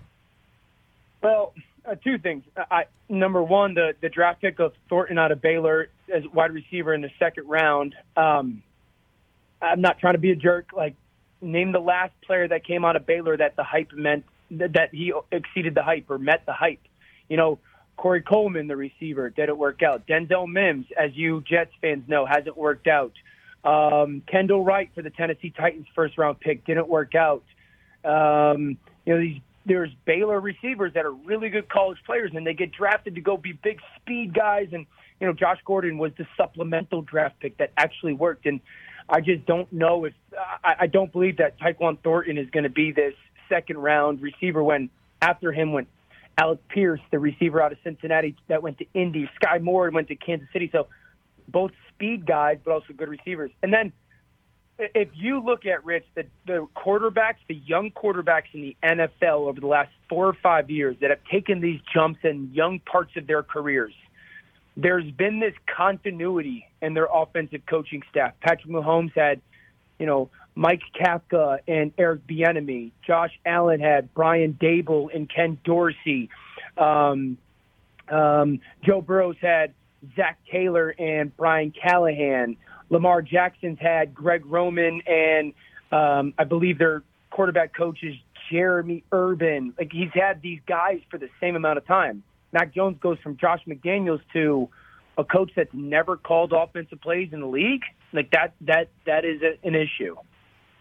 Well, 1.22 1.54
uh, 1.86 1.94
two 1.94 2.18
things. 2.18 2.44
I, 2.58 2.86
number 3.08 3.44
one, 3.44 3.76
the 3.76 3.94
the 4.02 4.10
draft 4.10 4.42
pick 4.42 4.58
of 4.58 4.74
Thornton 4.90 5.20
out 5.20 5.32
of 5.32 5.44
Baylor 5.44 5.90
as 6.12 6.24
wide 6.34 6.52
receiver 6.52 6.92
in 6.92 7.02
the 7.02 7.12
second 7.20 7.48
round. 7.48 7.94
Um, 8.18 8.64
I'm 9.62 9.80
not 9.80 10.00
trying 10.00 10.16
to 10.16 10.20
be 10.20 10.32
a 10.32 10.36
jerk. 10.36 10.72
Like, 10.76 10.96
name 11.40 11.72
the 11.72 11.80
last 11.80 12.14
player 12.26 12.48
that 12.48 12.66
came 12.66 12.84
out 12.84 12.96
of 12.96 13.06
Baylor 13.06 13.38
that 13.38 13.56
the 13.56 13.64
hype 13.64 13.94
meant 13.94 14.26
that, 14.50 14.74
that 14.74 14.90
he 14.92 15.14
exceeded 15.32 15.76
the 15.76 15.84
hype 15.84 16.10
or 16.10 16.18
met 16.18 16.48
the 16.48 16.54
hype. 16.54 16.82
You 17.30 17.38
know, 17.38 17.60
Corey 17.96 18.24
Coleman, 18.24 18.68
the 18.68 18.76
receiver, 18.76 19.30
didn't 19.30 19.60
work 19.60 19.84
out. 19.84 20.08
Denzel 20.08 20.52
Mims, 20.52 20.88
as 20.98 21.16
you 21.16 21.42
Jets 21.42 21.74
fans 21.80 22.10
know, 22.10 22.26
hasn't 22.26 22.58
worked 22.58 22.88
out. 22.88 23.14
Um, 23.64 24.24
Kendall 24.26 24.64
Wright 24.64 24.90
for 24.96 25.04
the 25.04 25.12
Tennessee 25.12 25.54
Titans 25.56 25.86
first 25.94 26.18
round 26.18 26.40
pick 26.40 26.66
didn't 26.66 26.88
work 26.88 27.14
out. 27.14 27.44
Um, 28.06 28.78
you 29.06 29.14
know, 29.14 29.20
these 29.20 29.42
there's 29.66 29.92
Baylor 30.06 30.40
receivers 30.40 30.94
that 30.94 31.06
are 31.06 31.12
really 31.12 31.50
good 31.50 31.70
college 31.70 31.98
players, 32.06 32.32
and 32.34 32.46
they 32.46 32.54
get 32.54 32.72
drafted 32.72 33.16
to 33.16 33.22
go 33.22 33.38
be 33.38 33.54
big 33.54 33.80
speed 33.96 34.34
guys. 34.34 34.68
And 34.74 34.86
you 35.20 35.28
know, 35.28 35.34
Josh 35.34 35.60
Gordon 35.66 35.98
was 35.98 36.12
the 36.18 36.28
supplemental 36.36 37.02
draft 37.02 37.40
pick 37.40 37.58
that 37.58 37.72
actually 37.78 38.14
worked. 38.14 38.46
And 38.46 38.60
I 39.08 39.22
just 39.22 39.46
don't 39.46 39.72
know 39.72 40.06
if 40.06 40.14
I, 40.64 40.76
I 40.82 40.88
don't 40.88 41.12
believe 41.12 41.38
that 41.38 41.60
Tyquan 41.60 42.00
Thornton 42.00 42.38
is 42.38 42.50
going 42.50 42.64
to 42.64 42.70
be 42.70 42.92
this 42.92 43.14
second 43.48 43.78
round 43.78 44.22
receiver 44.22 44.64
when 44.64 44.90
after 45.22 45.52
him 45.52 45.72
went 45.72 45.88
Alec 46.38 46.68
Pierce, 46.68 47.00
the 47.12 47.20
receiver 47.20 47.62
out 47.62 47.72
of 47.72 47.78
Cincinnati 47.84 48.36
that 48.48 48.64
went 48.64 48.80
to 48.80 48.86
Indy, 48.94 49.30
Sky 49.36 49.60
Moore 49.60 49.90
went 49.92 50.08
to 50.08 50.16
Kansas 50.16 50.48
City. 50.52 50.70
So 50.72 50.88
both 51.48 51.72
speed 51.94 52.26
guys, 52.26 52.58
but 52.64 52.72
also 52.72 52.94
good 52.98 53.10
receivers. 53.10 53.52
And 53.62 53.72
then 53.72 53.94
if 54.80 55.10
you 55.14 55.40
look 55.40 55.66
at 55.66 55.86
Rich, 55.86 56.06
the, 56.16 56.26
the 56.48 56.68
quarterbacks, 56.76 57.36
the 57.48 57.56
young 57.56 57.92
quarterbacks 57.92 58.54
in 58.54 58.62
the 58.62 58.78
NFL 58.84 59.48
over 59.48 59.60
the 59.60 59.68
last 59.68 59.92
four 60.10 60.28
or 60.28 60.34
five 60.34 60.70
years 60.70 60.96
that 61.02 61.10
have 61.10 61.24
taken 61.32 61.62
these 61.62 61.80
jumps 61.94 62.20
in 62.24 62.52
young 62.54 62.80
parts 62.80 63.12
of 63.16 63.28
their 63.28 63.44
careers, 63.44 63.94
there's 64.76 65.10
been 65.12 65.40
this 65.40 65.54
continuity 65.68 66.68
in 66.82 66.94
their 66.94 67.08
offensive 67.12 67.62
coaching 67.68 68.02
staff. 68.10 68.34
Patrick 68.42 68.72
Mahomes 68.72 69.14
had, 69.14 69.42
you 70.00 70.06
know, 70.06 70.30
Mike 70.56 70.82
Kafka 71.00 71.60
and 71.68 71.94
Eric 71.98 72.26
Bieniemy. 72.28 72.92
Josh 73.06 73.40
Allen 73.46 73.80
had 73.80 74.14
Brian 74.14 74.54
Daboll 74.60 75.14
and 75.14 75.30
Ken 75.30 75.58
Dorsey. 75.64 76.30
Um, 76.78 77.38
um, 78.10 78.60
Joe 78.84 79.02
Burrows 79.02 79.38
had 79.42 79.74
Zac 80.16 80.40
Taylor 80.52 80.94
and 80.98 81.36
Brian 81.38 81.72
Callahan. 81.72 82.58
Lamar 82.94 83.24
Jackson's 83.24 83.80
had 83.80 84.14
Greg 84.14 84.46
Roman 84.46 85.02
and 85.08 85.54
um, 85.92 86.34
I 86.38 86.44
believe 86.44 86.78
their 86.78 87.02
quarterback 87.32 87.76
coach 87.76 88.04
is 88.04 88.14
Jeremy 88.52 89.04
Urban. 89.12 89.74
Like 89.78 89.92
he's 89.92 90.12
had 90.14 90.44
these 90.44 90.60
guys 90.68 91.00
for 91.10 91.18
the 91.18 91.30
same 91.42 91.56
amount 91.56 91.80
of 91.80 91.88
time. 91.88 92.22
Mac 92.52 92.74
Jones 92.74 92.98
goes 93.02 93.18
from 93.24 93.36
Josh 93.38 93.62
McDaniels 93.68 94.22
to 94.34 94.70
a 95.18 95.24
coach 95.24 95.52
that's 95.56 95.74
never 95.74 96.18
called 96.18 96.54
offensive 96.54 97.02
plays 97.02 97.30
in 97.34 97.42
the 97.42 97.48
league. 97.48 97.82
Like 98.14 98.30
that 98.30 98.54
that 98.62 98.90
that 99.08 99.26
is 99.26 99.42
a, 99.42 99.58
an 99.68 99.74
issue. 99.74 100.16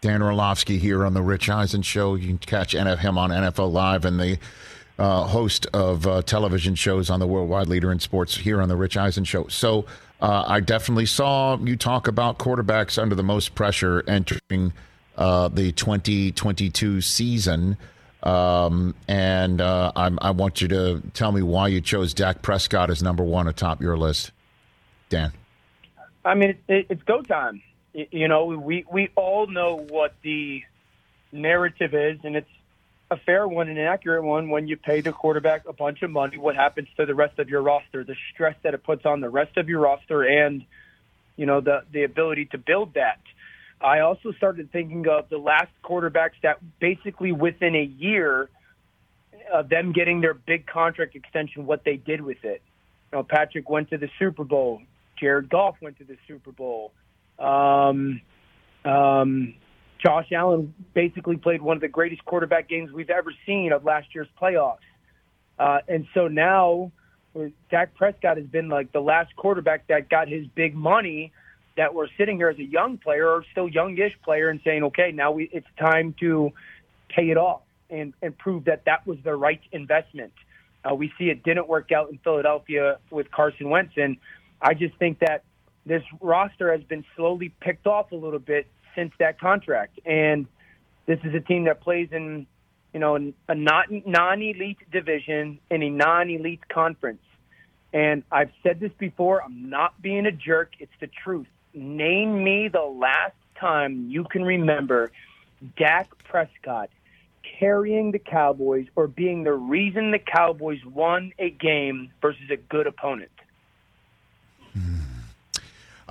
Dan 0.03 0.21
Orlovsky 0.21 0.79
here 0.79 1.07
on 1.07 1.15
the 1.15 1.23
Rich 1.23 1.49
Eisen 1.49 1.81
Show. 1.81 2.17
You 2.17 2.27
can 2.27 2.39
catch 2.39 2.75
him 2.75 3.17
on 3.19 3.31
NFL 3.31 3.73
Live 3.73 4.05
and 4.05 4.21
the 4.21 4.39
uh, 4.99 5.25
host 5.25 5.67
of 5.73 6.07
uh, 6.07 6.21
television 6.23 6.75
shows 6.75 7.09
on 7.09 7.21
the 7.21 7.27
Worldwide 7.27 7.69
Leader 7.69 7.91
in 7.91 8.01
Sports 8.01 8.37
here 8.37 8.61
on 8.61 8.69
the 8.69 8.77
Rich 8.77 8.99
Eisen 8.99 9.25
Show. 9.25 9.47
So 9.49 9.87
uh, 10.23 10.45
I 10.47 10.61
definitely 10.61 11.07
saw 11.07 11.59
you 11.59 11.77
talk 11.77 12.07
about 12.07 12.39
quarterbacks 12.39 12.97
under 12.97 13.17
the 13.17 13.25
most 13.25 13.57
pressure 13.57 14.05
entering 14.07 14.73
uh, 15.17 15.49
the 15.49 15.73
2022 15.73 17.01
season. 17.01 17.77
Um, 18.23 18.95
and 19.09 19.61
uh, 19.61 19.91
I, 19.97 20.31
want 20.31 20.61
you 20.61 20.69
to 20.69 21.03
tell 21.13 21.33
me 21.33 21.43
why 21.43 21.67
you 21.67 21.81
chose 21.81 22.15
Dak 22.15 22.41
Prescott 22.41 22.89
as 22.89 23.03
number 23.03 23.25
one 23.25 23.49
atop 23.49 23.83
your 23.83 23.99
list, 23.99 24.31
Dan. 25.09 25.33
I 26.25 26.37
mean, 26.37 26.57
it, 26.69 26.87
it's 26.89 27.03
go 27.03 27.23
time. 27.23 27.61
You 27.93 28.29
know, 28.29 28.45
we 28.45 28.87
we 28.91 29.11
all 29.17 29.49
know 29.49 29.85
what 29.89 30.15
the 30.23 30.63
narrative 31.33 31.95
is, 31.95 32.21
and 32.23 32.37
it's 32.37 32.49
a 33.13 33.17
fair 33.19 33.47
one 33.47 33.69
and 33.69 33.79
an 33.79 33.85
accurate 33.85 34.25
one. 34.25 34.49
When 34.49 34.67
you 34.67 34.77
pay 34.77 35.01
the 35.01 35.13
quarterback 35.13 35.69
a 35.69 35.73
bunch 35.73 36.03
of 36.03 36.11
money, 36.11 36.39
what 36.39 36.57
happens 36.57 36.89
to 36.97 37.07
the 37.07 37.15
rest 37.15 37.39
of 37.39 37.49
your 37.49 37.63
roster? 37.63 38.05
The 38.05 38.17
stress 38.33 38.57
that 38.63 38.75
it 38.75 38.83
puts 38.83 39.05
on 39.05 39.21
the 39.21 39.29
rest 39.29 39.57
of 39.57 39.69
your 39.69 39.81
roster, 39.81 40.23
and 40.23 40.65
you 41.37 41.47
know 41.47 41.61
the 41.61 41.85
the 41.93 42.05
ability 42.05 42.47
to 42.47 42.59
build 42.59 42.95
that. 42.95 43.21
I 43.81 44.01
also 44.01 44.33
started 44.33 44.71
thinking 44.73 45.07
of 45.09 45.29
the 45.29 45.39
last 45.39 45.71
quarterbacks 45.85 46.41
that 46.43 46.59
basically 46.79 47.33
within 47.33 47.75
a 47.75 47.83
year 47.83 48.49
of 49.53 49.69
them 49.69 49.93
getting 49.93 50.21
their 50.21 50.35
big 50.35 50.67
contract 50.67 51.17
extension, 51.17 51.67
what 51.67 51.85
they 51.85 51.97
did 51.97 52.21
with 52.21 52.45
it. 52.45 52.63
You 53.13 53.19
know, 53.19 53.23
Patrick 53.25 53.69
went 53.69 53.91
to 53.91 53.99
the 53.99 54.09
Super 54.19 54.45
Bowl. 54.45 54.83
Jared 55.19 55.49
Goff 55.49 55.77
went 55.81 55.99
to 55.99 56.05
the 56.05 56.17
Super 56.27 56.53
Bowl. 56.53 56.93
Um, 57.39 58.21
um, 58.85 59.55
Josh 60.03 60.33
Allen 60.33 60.75
basically 60.95 61.37
played 61.37 61.63
one 61.63 61.77
of 61.77 61.81
the 61.81 61.89
greatest 61.89 62.25
quarterback 62.25 62.69
games 62.69 62.91
we've 62.93 63.11
ever 63.11 63.33
seen 63.47 63.73
of 63.73 63.85
last 63.85 64.09
year's 64.15 64.29
playoffs. 64.41 64.79
Uh, 65.59 65.79
and 65.87 66.07
so 66.13 66.29
now 66.29 66.91
Dak 67.71 67.95
Prescott 67.95 68.37
has 68.37 68.47
been 68.47 68.69
like 68.69 68.93
the 68.93 69.01
last 69.01 69.35
quarterback 69.37 69.87
that 69.87 70.09
got 70.09 70.29
his 70.29 70.47
big 70.49 70.75
money 70.75 71.33
that 71.77 71.95
we're 71.95 72.09
sitting 72.19 72.37
here 72.37 72.49
as 72.49 72.59
a 72.59 72.65
young 72.65 72.99
player 72.99 73.29
or 73.29 73.45
still 73.53 73.69
youngish 73.69 74.13
player 74.25 74.49
and 74.49 74.61
saying, 74.65 74.83
okay, 74.85 75.13
now 75.13 75.31
we, 75.33 75.49
it's 75.53 75.67
time 75.79 76.15
to 76.21 76.51
pay 77.09 77.31
it 77.31 77.37
off 77.37 77.63
and, 77.89 78.13
and 78.23 78.37
prove 78.37 78.65
that 78.65 78.85
that 78.87 79.07
was 79.07 79.19
the 79.25 79.35
right 79.35 79.61
investment. 79.71 80.33
Uh, 80.85 80.95
we 80.95 81.13
see 81.17 81.31
it 81.31 81.43
didn't 81.45 81.69
work 81.69 81.93
out 81.93 82.11
in 82.11 82.19
Philadelphia 82.19 82.99
with 83.11 83.31
Carson 83.31 83.71
Wentz. 83.71 83.93
And 83.97 84.17
I 84.61 84.75
just 84.75 84.97
think 84.97 85.21
that 85.21 85.45
this 85.87 86.03
roster 86.21 86.73
has 86.73 86.83
been 86.83 87.05
slowly 87.17 87.53
picked 87.61 87.87
off 87.87 88.13
a 88.13 88.17
little 88.17 88.39
bit 88.39 88.67
since 88.95 89.13
that 89.19 89.41
contract. 89.41 89.99
And 90.05 90.47
this 91.07 91.19
is 91.25 91.35
a 91.35 91.41
team 91.41 91.65
that 91.65 91.81
plays 91.81 92.09
in, 92.13 92.47
you 92.93 93.01
know, 93.01 93.33
a 93.49 93.55
not 93.55 93.87
non-elite 93.91 94.79
division 94.91 95.59
in 95.71 95.83
a 95.83 95.91
non-elite 95.91 96.69
conference. 96.69 97.23
And 97.93 98.23
I've 98.31 98.51
said 98.63 98.81
this 98.81 98.93
before. 98.99 99.43
I'm 99.43 99.69
not 99.69 100.01
being 100.01 100.27
a 100.27 100.33
jerk. 100.33 100.73
It's 100.79 100.93
the 101.01 101.09
truth. 101.09 101.47
Name 101.75 102.43
me 102.43 102.69
the 102.69 102.83
last 102.83 103.35
time 103.59 104.09
you 104.11 104.25
can 104.25 104.45
remember 104.45 105.11
Dak 105.77 106.11
Prescott 106.25 106.91
carrying 107.59 108.13
the 108.13 108.19
Cowboys 108.19 108.87
or 108.97 109.07
being 109.07 109.45
the 109.45 109.53
reason 109.53 110.11
the 110.11 110.19
Cowboys 110.19 110.85
won 110.85 111.33
a 111.39 111.51
game 111.51 112.11
versus 112.21 112.51
a 112.51 112.57
good 112.57 112.87
opponent. 112.87 113.31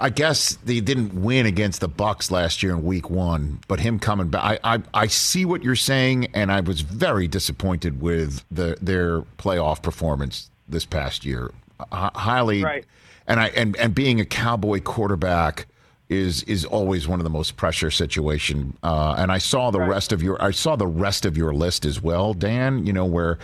I 0.02 0.10
guess 0.10 0.58
they 0.66 0.80
didn't 0.80 1.14
win 1.14 1.46
against 1.46 1.80
the 1.80 1.88
Bucks 1.88 2.32
last 2.32 2.64
year 2.64 2.72
in 2.72 2.84
Week 2.84 3.12
One, 3.12 3.60
but 3.68 3.80
him 3.80 4.00
coming 4.00 4.30
back, 4.30 4.60
I, 4.64 4.76
I, 4.76 4.82
I 4.96 5.08
see 5.08 5.46
what 5.46 5.64
you're 5.64 5.76
saying, 5.76 6.32
and 6.34 6.52
I 6.52 6.62
was 6.62 6.82
very 6.82 7.28
disappointed 7.28 8.02
with 8.02 8.44
the 8.50 8.78
their 8.82 9.22
playoff 9.38 9.84
performance 9.84 10.50
this 10.68 10.86
past 10.86 11.24
year. 11.24 11.52
H- 11.80 12.12
highly, 12.16 12.64
right. 12.64 12.84
and 13.28 13.40
I 13.40 13.50
and 13.50 13.78
and 13.78 13.94
being 13.94 14.20
a 14.20 14.26
Cowboy 14.26 14.82
quarterback 14.82 15.68
is 16.12 16.43
is 16.43 16.65
always 16.65 17.08
one 17.08 17.19
of 17.19 17.24
the 17.24 17.30
most 17.30 17.56
pressure 17.56 17.89
situation. 17.89 18.76
Uh, 18.84 19.15
and 19.17 19.32
I 19.32 19.38
saw 19.38 19.71
the 19.71 19.80
Right. 19.80 19.89
rest 19.89 20.12
of 20.12 20.21
your 20.21 20.41
I 20.43 20.52
saw 20.52 20.76
the 20.76 20.86
rest 20.88 21.26
of 21.26 21.38
your 21.38 21.54
list 21.54 21.86
as 21.86 22.02
well, 22.04 22.34
Dan. 22.34 22.86
You 22.86 22.93
know 22.93 23.06
where 23.06 23.39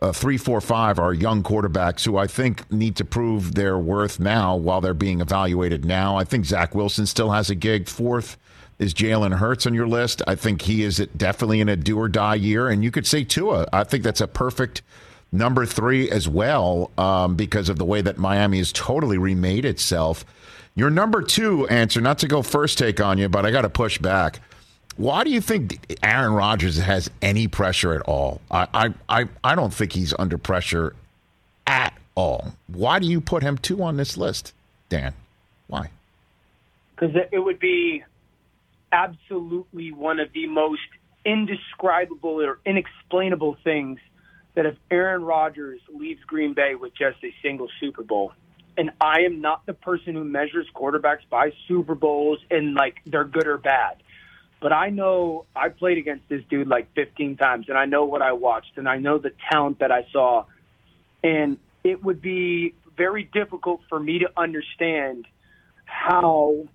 uh, 0.00 0.12
three, 0.12 0.36
four, 0.38 0.60
five 0.60 0.98
are 0.98 1.12
young 1.12 1.42
quarterbacks 1.42 2.04
who 2.04 2.16
I 2.16 2.26
think 2.26 2.70
need 2.72 2.96
to 2.96 3.04
prove 3.04 3.54
their 3.54 3.76
worth 3.78 4.18
now 4.20 4.56
while 4.56 4.80
they're 4.80 4.94
being 4.94 5.20
evaluated 5.20 5.84
now. 5.84 6.16
I 6.16 6.24
think 6.24 6.44
Zach 6.44 6.74
Wilson 6.74 7.06
still 7.06 7.30
has 7.30 7.50
a 7.50 7.54
gig. 7.54 7.88
Fourth 7.88 8.36
is 8.78 8.94
Jalen 8.94 9.34
Hurts 9.38 9.66
on 9.66 9.74
your 9.74 9.86
list. 9.86 10.22
I 10.26 10.34
think 10.34 10.62
he 10.62 10.82
is 10.82 10.96
definitely 11.16 11.60
in 11.60 11.68
a 11.68 11.76
do 11.76 11.98
or 11.98 12.08
die 12.08 12.34
year, 12.36 12.68
and 12.68 12.82
you 12.82 12.90
could 12.90 13.06
say 13.06 13.22
Tua. 13.24 13.66
I 13.72 13.84
think 13.84 14.02
that's 14.02 14.20
a 14.20 14.26
perfect 14.26 14.82
number 15.30 15.66
three 15.66 16.10
as 16.10 16.28
well 16.28 16.90
um, 16.98 17.36
because 17.36 17.68
of 17.68 17.78
the 17.78 17.84
way 17.84 18.00
that 18.00 18.18
Miami 18.18 18.58
has 18.58 18.72
totally 18.72 19.18
remade 19.18 19.64
itself. 19.64 20.24
Your 20.74 20.90
number 20.90 21.22
two 21.22 21.66
answer, 21.68 22.00
not 22.00 22.18
to 22.18 22.28
go 22.28 22.42
first 22.42 22.78
take 22.78 23.00
on 23.00 23.18
you, 23.18 23.28
but 23.28 23.44
I 23.44 23.50
got 23.50 23.62
to 23.62 23.68
push 23.68 23.98
back. 23.98 24.40
Why 24.96 25.24
do 25.24 25.30
you 25.30 25.40
think 25.40 25.98
Aaron 26.02 26.32
Rodgers 26.32 26.76
has 26.78 27.10
any 27.20 27.48
pressure 27.48 27.94
at 27.94 28.02
all? 28.02 28.40
I, 28.50 28.92
I, 29.08 29.24
I, 29.42 29.54
don't 29.54 29.72
think 29.72 29.92
he's 29.92 30.14
under 30.18 30.36
pressure 30.36 30.94
at 31.66 31.94
all. 32.14 32.54
Why 32.66 32.98
do 32.98 33.06
you 33.06 33.20
put 33.20 33.42
him 33.42 33.56
two 33.56 33.82
on 33.82 33.96
this 33.96 34.16
list, 34.18 34.52
Dan? 34.90 35.14
Why? 35.66 35.88
because 37.02 37.16
it 37.32 37.38
would 37.38 37.58
be 37.58 38.04
absolutely 38.92 39.92
one 39.92 40.20
of 40.20 40.32
the 40.32 40.46
most 40.46 40.80
indescribable 41.24 42.40
or 42.40 42.58
inexplainable 42.64 43.56
things 43.64 43.98
that 44.54 44.66
if 44.66 44.76
Aaron 44.90 45.24
Rodgers 45.24 45.80
leaves 45.92 46.22
Green 46.24 46.52
Bay 46.54 46.74
with 46.74 46.94
just 46.94 47.16
a 47.24 47.34
single 47.42 47.68
Super 47.80 48.02
Bowl, 48.02 48.32
and 48.76 48.90
I 49.00 49.20
am 49.20 49.40
not 49.40 49.66
the 49.66 49.74
person 49.74 50.14
who 50.14 50.24
measures 50.24 50.66
quarterbacks 50.74 51.28
by 51.28 51.52
Super 51.68 51.94
Bowls 51.94 52.38
and 52.50 52.74
like 52.74 52.96
they're 53.06 53.24
good 53.24 53.46
or 53.46 53.58
bad. 53.58 54.02
But 54.60 54.72
I 54.72 54.90
know 54.90 55.44
I 55.56 55.70
played 55.70 55.98
against 55.98 56.28
this 56.28 56.42
dude 56.48 56.68
like 56.68 56.94
15 56.94 57.36
times, 57.36 57.66
and 57.68 57.76
I 57.76 57.84
know 57.84 58.04
what 58.04 58.22
I 58.22 58.32
watched, 58.32 58.76
and 58.76 58.88
I 58.88 58.98
know 58.98 59.18
the 59.18 59.32
talent 59.50 59.80
that 59.80 59.90
I 59.90 60.06
saw. 60.12 60.44
And 61.24 61.58
it 61.82 62.02
would 62.02 62.22
be 62.22 62.74
very 62.96 63.24
difficult 63.24 63.80
for 63.88 63.98
me 63.98 64.20
to 64.20 64.30
understand 64.36 65.26
how, 65.84 66.68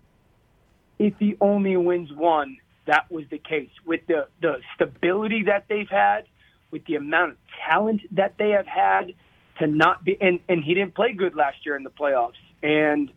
if 0.99 1.13
he 1.17 1.37
only 1.39 1.77
wins 1.77 2.11
one, 2.11 2.57
that 2.87 3.09
was 3.09 3.23
the 3.29 3.37
case. 3.37 3.69
With 3.85 4.01
the, 4.07 4.27
the 4.41 4.59
stability 4.75 5.43
that 5.43 5.65
they've 5.69 5.89
had, 5.89 6.25
with 6.71 6.85
the 6.85 6.95
amount 6.95 7.31
of 7.31 7.37
talent 7.69 8.01
that 8.11 8.37
they 8.37 8.49
have 8.49 8.67
had, 8.67 9.13
to 9.59 9.67
not 9.67 10.03
be, 10.03 10.17
and, 10.19 10.39
and 10.47 10.63
he 10.63 10.73
didn't 10.73 10.95
play 10.95 11.13
good 11.13 11.35
last 11.35 11.65
year 11.65 11.75
in 11.75 11.83
the 11.83 11.89
playoffs. 11.89 12.33
And, 12.61 13.11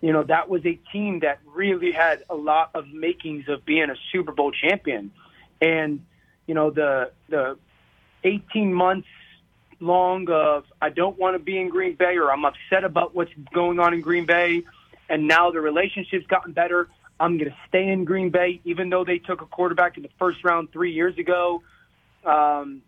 you 0.00 0.12
know, 0.12 0.22
that 0.24 0.48
was 0.48 0.64
a 0.66 0.78
team 0.92 1.20
that 1.20 1.40
really 1.46 1.92
had 1.92 2.24
a 2.30 2.34
lot 2.34 2.70
of 2.74 2.88
makings 2.88 3.48
of 3.48 3.64
being 3.64 3.90
a 3.90 3.96
Super 4.12 4.32
Bowl 4.32 4.52
champion. 4.52 5.12
And, 5.60 6.04
you 6.46 6.54
know, 6.54 6.70
the, 6.70 7.12
the 7.28 7.58
18 8.24 8.72
months 8.72 9.08
long 9.80 10.28
of 10.30 10.64
I 10.80 10.90
don't 10.90 11.18
want 11.18 11.34
to 11.34 11.38
be 11.38 11.58
in 11.58 11.68
Green 11.68 11.94
Bay 11.94 12.16
or 12.16 12.30
I'm 12.30 12.44
upset 12.44 12.84
about 12.84 13.14
what's 13.14 13.32
going 13.52 13.78
on 13.78 13.94
in 13.94 14.00
Green 14.00 14.26
Bay. 14.26 14.64
And 15.08 15.26
now 15.26 15.50
the 15.50 15.60
relationship's 15.60 16.26
gotten 16.26 16.52
better. 16.52 16.88
I'm 17.18 17.36
going 17.36 17.50
to 17.50 17.56
stay 17.68 17.88
in 17.88 18.04
Green 18.04 18.30
Bay, 18.30 18.60
even 18.64 18.88
though 18.88 19.04
they 19.04 19.18
took 19.18 19.42
a 19.42 19.46
quarterback 19.46 19.96
in 19.96 20.02
the 20.02 20.10
first 20.18 20.42
round 20.44 20.72
three 20.72 20.92
years 20.92 21.18
ago. 21.18 21.62
Um, 22.24 22.82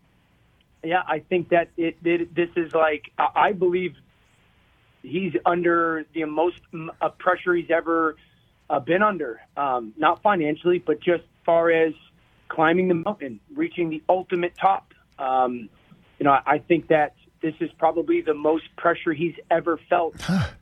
yeah, 0.83 1.01
I 1.07 1.19
think 1.19 1.49
that 1.49 1.69
it, 1.77 1.97
it 2.03 2.35
this 2.35 2.49
is 2.55 2.73
like 2.73 3.11
I 3.17 3.53
believe 3.53 3.95
he's 5.01 5.33
under 5.45 6.05
the 6.13 6.25
most 6.25 6.59
uh, 7.01 7.09
pressure 7.09 7.53
he's 7.53 7.71
ever 7.71 8.15
uh, 8.69 8.79
been 8.79 9.01
under. 9.01 9.41
Um, 9.55 9.93
not 9.97 10.21
financially, 10.21 10.79
but 10.79 11.01
just 11.01 11.23
far 11.45 11.71
as 11.71 11.93
climbing 12.49 12.87
the 12.87 12.95
mountain, 12.95 13.39
reaching 13.55 13.89
the 13.89 14.01
ultimate 14.09 14.53
top. 14.59 14.93
Um, 15.19 15.69
you 16.19 16.25
know, 16.25 16.31
I, 16.31 16.41
I 16.45 16.57
think 16.59 16.87
that 16.87 17.15
this 17.41 17.53
is 17.59 17.69
probably 17.77 18.21
the 18.21 18.33
most 18.33 18.63
pressure 18.77 19.13
he's 19.13 19.35
ever 19.51 19.79
felt 19.89 20.15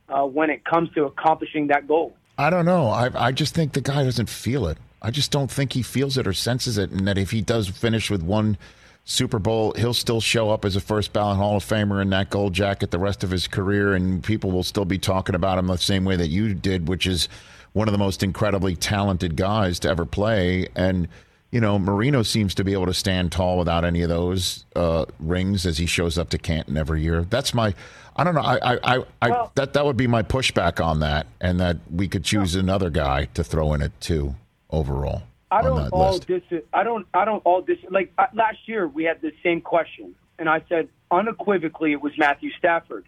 uh, 0.09 0.23
when 0.23 0.49
it 0.49 0.65
comes 0.65 0.89
to 0.95 1.05
accomplishing 1.05 1.67
that 1.67 1.87
goal. 1.87 2.15
I 2.37 2.49
don't 2.49 2.65
know. 2.65 2.87
I 2.87 3.09
I 3.27 3.31
just 3.31 3.53
think 3.53 3.73
the 3.73 3.81
guy 3.81 4.03
doesn't 4.03 4.29
feel 4.29 4.67
it. 4.67 4.77
I 5.01 5.11
just 5.11 5.31
don't 5.31 5.49
think 5.49 5.73
he 5.73 5.81
feels 5.81 6.17
it 6.17 6.27
or 6.27 6.33
senses 6.33 6.77
it, 6.77 6.91
and 6.91 7.07
that 7.07 7.17
if 7.17 7.31
he 7.31 7.41
does 7.41 7.67
finish 7.67 8.09
with 8.09 8.21
one 8.21 8.57
Super 9.03 9.39
Bowl, 9.39 9.73
he'll 9.77 9.93
still 9.93 10.21
show 10.21 10.51
up 10.51 10.63
as 10.63 10.75
a 10.75 10.81
first 10.81 11.11
ballot 11.11 11.37
Hall 11.37 11.57
of 11.57 11.65
Famer 11.65 12.01
in 12.01 12.09
that 12.11 12.29
gold 12.29 12.53
jacket 12.53 12.91
the 12.91 12.99
rest 12.99 13.23
of 13.23 13.31
his 13.31 13.47
career, 13.47 13.93
and 13.95 14.23
people 14.23 14.51
will 14.51 14.63
still 14.63 14.85
be 14.85 14.97
talking 14.99 15.35
about 15.35 15.57
him 15.57 15.67
the 15.67 15.77
same 15.77 16.05
way 16.05 16.15
that 16.15 16.27
you 16.29 16.53
did, 16.53 16.87
which 16.87 17.07
is 17.07 17.27
one 17.73 17.87
of 17.87 17.91
the 17.91 17.97
most 17.97 18.21
incredibly 18.21 18.75
talented 18.75 19.35
guys 19.35 19.79
to 19.79 19.89
ever 19.89 20.05
play. 20.05 20.67
And 20.75 21.07
you 21.51 21.59
know, 21.59 21.77
Marino 21.77 22.23
seems 22.23 22.55
to 22.55 22.63
be 22.63 22.71
able 22.71 22.85
to 22.85 22.93
stand 22.93 23.31
tall 23.33 23.57
without 23.57 23.83
any 23.83 24.03
of 24.03 24.09
those 24.09 24.65
uh, 24.75 25.03
rings 25.19 25.65
as 25.65 25.77
he 25.77 25.85
shows 25.85 26.17
up 26.17 26.29
to 26.29 26.37
Canton 26.37 26.77
every 26.77 27.01
year. 27.01 27.23
That's 27.29 27.53
my. 27.53 27.73
I 28.15 28.23
don't 28.23 28.35
know. 28.35 28.41
I, 28.41 28.73
I, 28.75 28.79
I, 28.83 29.03
I 29.21 29.29
Well- 29.29 29.51
that 29.55 29.73
that 29.73 29.85
would 29.85 29.97
be 29.97 30.07
my 30.07 30.21
pushback 30.23 30.83
on 30.83 30.99
that, 31.01 31.27
and 31.41 31.59
that 31.59 31.77
we 31.91 32.07
could 32.07 32.23
choose 32.23 32.55
another 32.55 32.89
guy 32.89 33.25
to 33.33 33.43
throw 33.43 33.73
in 33.73 33.81
it 33.81 33.91
too. 33.99 34.35
Overall, 34.69 35.23
I 35.51 35.61
don't 35.61 35.89
all 35.89 36.13
list. 36.13 36.27
dis. 36.27 36.41
I 36.73 36.83
don't. 36.83 37.05
I 37.13 37.25
don't 37.25 37.41
all 37.45 37.61
dis. 37.61 37.77
Like 37.89 38.13
uh, 38.17 38.27
last 38.33 38.59
year, 38.67 38.87
we 38.87 39.03
had 39.03 39.21
the 39.21 39.33
same 39.43 39.59
question, 39.61 40.15
and 40.39 40.47
I 40.47 40.63
said 40.69 40.87
unequivocally 41.11 41.91
it 41.91 42.01
was 42.01 42.13
Matthew 42.17 42.51
Stafford. 42.57 43.05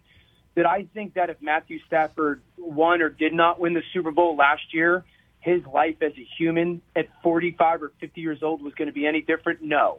Did 0.54 0.66
I 0.66 0.86
think 0.94 1.14
that 1.14 1.30
if 1.30 1.40
Matthew 1.40 1.80
Stafford 1.86 2.42
won 2.58 3.02
or 3.02 3.08
did 3.08 3.32
not 3.32 3.58
win 3.58 3.74
the 3.74 3.82
Super 3.92 4.12
Bowl 4.12 4.36
last 4.36 4.72
year, 4.72 5.04
his 5.40 5.64
life 5.66 5.96
as 6.00 6.12
a 6.12 6.28
human 6.38 6.80
at 6.94 7.08
45 7.22 7.82
or 7.82 7.92
50 7.98 8.20
years 8.20 8.42
old 8.42 8.62
was 8.62 8.72
going 8.74 8.86
to 8.86 8.92
be 8.92 9.06
any 9.06 9.20
different? 9.20 9.62
No. 9.62 9.98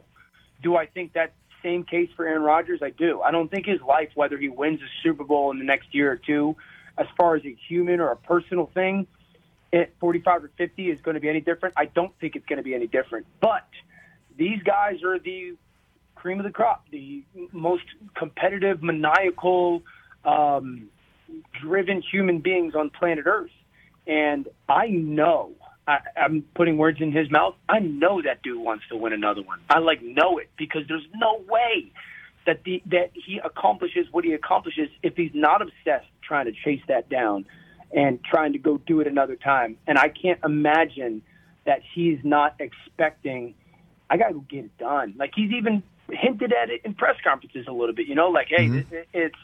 Do 0.62 0.76
I 0.76 0.86
think 0.86 1.12
that 1.12 1.34
same 1.62 1.84
case 1.84 2.08
for 2.16 2.26
Aaron 2.26 2.42
Rodgers? 2.42 2.80
I 2.82 2.90
do. 2.90 3.20
I 3.20 3.32
don't 3.32 3.50
think 3.50 3.66
his 3.66 3.82
life, 3.82 4.08
whether 4.14 4.38
he 4.38 4.48
wins 4.48 4.80
a 4.80 4.88
Super 5.02 5.24
Bowl 5.24 5.50
in 5.50 5.58
the 5.58 5.64
next 5.64 5.94
year 5.94 6.10
or 6.12 6.16
two, 6.16 6.56
as 6.96 7.06
far 7.18 7.36
as 7.36 7.44
a 7.44 7.54
human 7.68 8.00
or 8.00 8.10
a 8.12 8.16
personal 8.16 8.70
thing, 8.72 9.06
at 9.72 9.92
45 10.00 10.44
or 10.44 10.50
50 10.56 10.90
is 10.90 11.00
going 11.00 11.14
to 11.14 11.20
be 11.20 11.28
any 11.28 11.40
different. 11.40 11.74
I 11.76 11.86
don't 11.86 12.12
think 12.20 12.36
it's 12.36 12.46
going 12.46 12.58
to 12.58 12.62
be 12.62 12.74
any 12.74 12.86
different. 12.86 13.26
But 13.40 13.66
these 14.36 14.62
guys 14.62 15.02
are 15.02 15.18
the 15.18 15.56
cream 16.14 16.38
of 16.38 16.44
the 16.44 16.50
crop, 16.50 16.86
the 16.90 17.24
most 17.52 17.84
competitive, 18.16 18.82
maniacal, 18.82 19.82
um, 20.24 20.88
driven 21.60 22.02
human 22.02 22.40
beings 22.40 22.74
on 22.74 22.90
planet 22.90 23.26
Earth. 23.26 23.50
And 24.06 24.48
I 24.68 24.88
know, 24.88 25.52
I, 25.86 25.98
I'm 26.16 26.44
putting 26.54 26.78
words 26.78 27.00
in 27.00 27.12
his 27.12 27.30
mouth. 27.30 27.54
I 27.68 27.80
know 27.80 28.22
that 28.22 28.42
dude 28.42 28.60
wants 28.60 28.84
to 28.90 28.96
win 28.96 29.12
another 29.12 29.42
one. 29.42 29.60
I 29.68 29.78
like 29.80 30.02
know 30.02 30.38
it 30.38 30.48
because 30.56 30.82
there's 30.88 31.06
no 31.14 31.42
way 31.48 31.92
that 32.46 32.62
the 32.64 32.82
that 32.86 33.10
he 33.12 33.40
accomplishes 33.44 34.06
what 34.12 34.24
he 34.24 34.32
accomplishes 34.32 34.88
if 35.02 35.16
he's 35.16 35.32
not 35.34 35.62
obsessed 35.62 36.06
trying 36.22 36.46
to 36.46 36.52
chase 36.52 36.82
that 36.88 37.08
down 37.08 37.44
and 37.92 38.22
trying 38.24 38.52
to 38.52 38.58
go 38.58 38.78
do 38.78 39.00
it 39.00 39.06
another 39.06 39.36
time. 39.36 39.76
And 39.86 39.98
I 39.98 40.08
can't 40.08 40.40
imagine 40.44 41.22
that 41.64 41.80
he's 41.94 42.18
not 42.24 42.54
expecting. 42.60 43.54
I 44.10 44.16
got 44.16 44.28
to 44.28 44.34
go 44.34 44.44
get 44.48 44.64
it 44.66 44.78
done. 44.78 45.14
Like 45.18 45.32
he's 45.34 45.50
even 45.52 45.82
hinted 46.10 46.52
at 46.52 46.70
it 46.70 46.82
in 46.84 46.94
press 46.94 47.16
conferences 47.24 47.66
a 47.68 47.72
little 47.72 47.94
bit. 47.94 48.06
You 48.06 48.14
know, 48.14 48.28
like 48.28 48.48
hey, 48.48 48.66
Mm-hmm. 48.68 48.94
it, 48.94 49.08
it's 49.12 49.36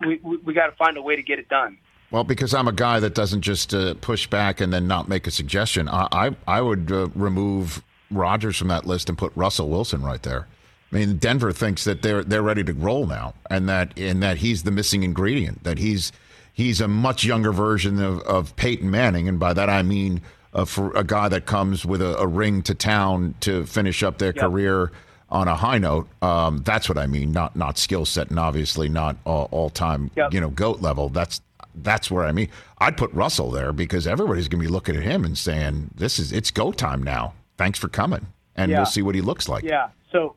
we 0.00 0.18
we, 0.22 0.36
we 0.38 0.54
got 0.54 0.66
to 0.66 0.76
find 0.76 0.96
a 0.96 1.02
way 1.02 1.16
to 1.16 1.22
get 1.22 1.38
it 1.38 1.48
done. 1.48 1.78
Well, 2.10 2.24
because 2.24 2.54
I'm 2.54 2.68
a 2.68 2.72
guy 2.72 3.00
that 3.00 3.14
doesn't 3.14 3.42
just 3.42 3.74
uh, 3.74 3.92
push 4.00 4.26
back 4.26 4.62
and 4.62 4.72
then 4.72 4.86
not 4.86 5.08
make 5.08 5.26
a 5.26 5.30
suggestion. 5.30 5.88
I 5.88 6.08
I, 6.10 6.36
I 6.46 6.60
would 6.62 6.90
uh, 6.90 7.08
remove 7.14 7.82
Rodgers 8.10 8.56
from 8.56 8.68
that 8.68 8.86
list 8.86 9.10
and 9.10 9.18
put 9.18 9.32
Russell 9.36 9.68
Wilson 9.68 10.02
right 10.02 10.22
there. 10.22 10.46
I 10.90 10.96
mean, 10.96 11.18
Denver 11.18 11.52
thinks 11.52 11.84
that 11.84 12.00
they're 12.00 12.24
they're 12.24 12.40
ready 12.42 12.64
to 12.64 12.72
roll 12.72 13.06
now, 13.06 13.34
and 13.50 13.68
that 13.68 13.92
and 13.98 14.22
that 14.22 14.38
he's 14.38 14.62
the 14.62 14.70
missing 14.70 15.02
ingredient. 15.02 15.64
That 15.64 15.76
he's 15.76 16.10
he's 16.58 16.80
a 16.80 16.88
much 16.88 17.24
younger 17.24 17.52
version 17.52 18.02
of, 18.02 18.18
of 18.22 18.54
Peyton 18.56 18.90
Manning, 18.90 19.28
and 19.28 19.38
by 19.38 19.54
that 19.54 19.70
I 19.70 19.82
mean 19.82 20.20
uh, 20.52 20.64
for 20.64 20.90
a 20.96 21.04
guy 21.04 21.28
that 21.28 21.46
comes 21.46 21.86
with 21.86 22.02
a, 22.02 22.18
a 22.18 22.26
ring 22.26 22.62
to 22.62 22.74
town 22.74 23.34
to 23.40 23.64
finish 23.64 24.02
up 24.02 24.18
their 24.18 24.32
Yep. 24.34 24.44
career 24.44 24.92
on 25.30 25.46
a 25.46 25.54
high 25.54 25.78
note. 25.78 26.08
Um, 26.22 26.62
that's 26.64 26.88
what 26.88 26.98
I 26.98 27.06
mean. 27.06 27.30
Not 27.32 27.54
not 27.56 27.78
skill 27.78 28.04
set, 28.04 28.28
and 28.30 28.38
obviously 28.38 28.88
not 28.88 29.16
all, 29.24 29.48
all 29.52 29.70
time 29.70 30.10
Yep. 30.16 30.34
you 30.34 30.40
know 30.40 30.50
goat 30.50 30.80
level. 30.82 31.08
That's 31.08 31.40
that's 31.76 32.10
where 32.10 32.24
I 32.24 32.32
mean. 32.32 32.48
I'd 32.80 32.96
put 32.96 33.12
Russell 33.12 33.50
there 33.50 33.72
because 33.72 34.06
everybody's 34.06 34.48
going 34.48 34.60
to 34.62 34.66
be 34.68 34.72
looking 34.72 34.96
at 34.96 35.02
him 35.02 35.24
and 35.24 35.36
saying, 35.38 35.90
"This 35.94 36.18
is 36.18 36.32
it's 36.32 36.50
go 36.50 36.72
time 36.72 37.02
now. 37.02 37.34
Thanks 37.56 37.78
for 37.78 37.88
coming." 37.88 38.26
And 38.56 38.70
Yeah. 38.70 38.78
we'll 38.78 38.86
see 38.86 39.02
what 39.02 39.14
he 39.14 39.20
looks 39.20 39.48
like. 39.48 39.62
Yeah. 39.64 39.88
So 40.10 40.34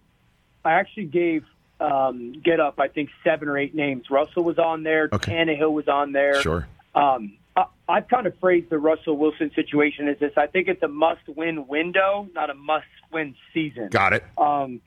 I 0.66 0.74
actually 0.74 1.06
gave 1.06 1.44
um, 1.82 2.34
Get 2.44 2.60
Up, 2.60 2.80
I 2.80 2.88
think, 2.88 3.10
seven 3.24 3.50
or 3.50 3.58
eight 3.58 3.74
names. 3.74 4.06
Russell 4.10 4.44
was 4.44 4.60
on 4.60 4.84
there. 4.84 5.10
Okay. 5.12 5.34
Tannehill 5.34 5.72
was 5.72 5.88
on 5.88 6.12
there. 6.12 6.42
Sure. 6.42 6.68
Um, 6.94 7.38
I, 7.56 7.66
I've 7.90 8.08
kind 8.08 8.28
of 8.28 8.38
phrased 8.40 8.70
the 8.70 8.78
Russell 8.78 9.18
Wilson 9.18 9.52
situation 9.56 10.08
as 10.08 10.20
this. 10.20 10.34
I 10.38 10.48
think 10.48 10.68
it's 10.68 10.84
a 10.84 10.88
must-win 10.88 11.68
window, 11.68 12.30
not 12.34 12.50
a 12.50 12.54
must-win 12.54 13.36
season. 13.54 13.90
Got 13.90 14.14
it. 14.14 14.24
Um, 14.38 14.82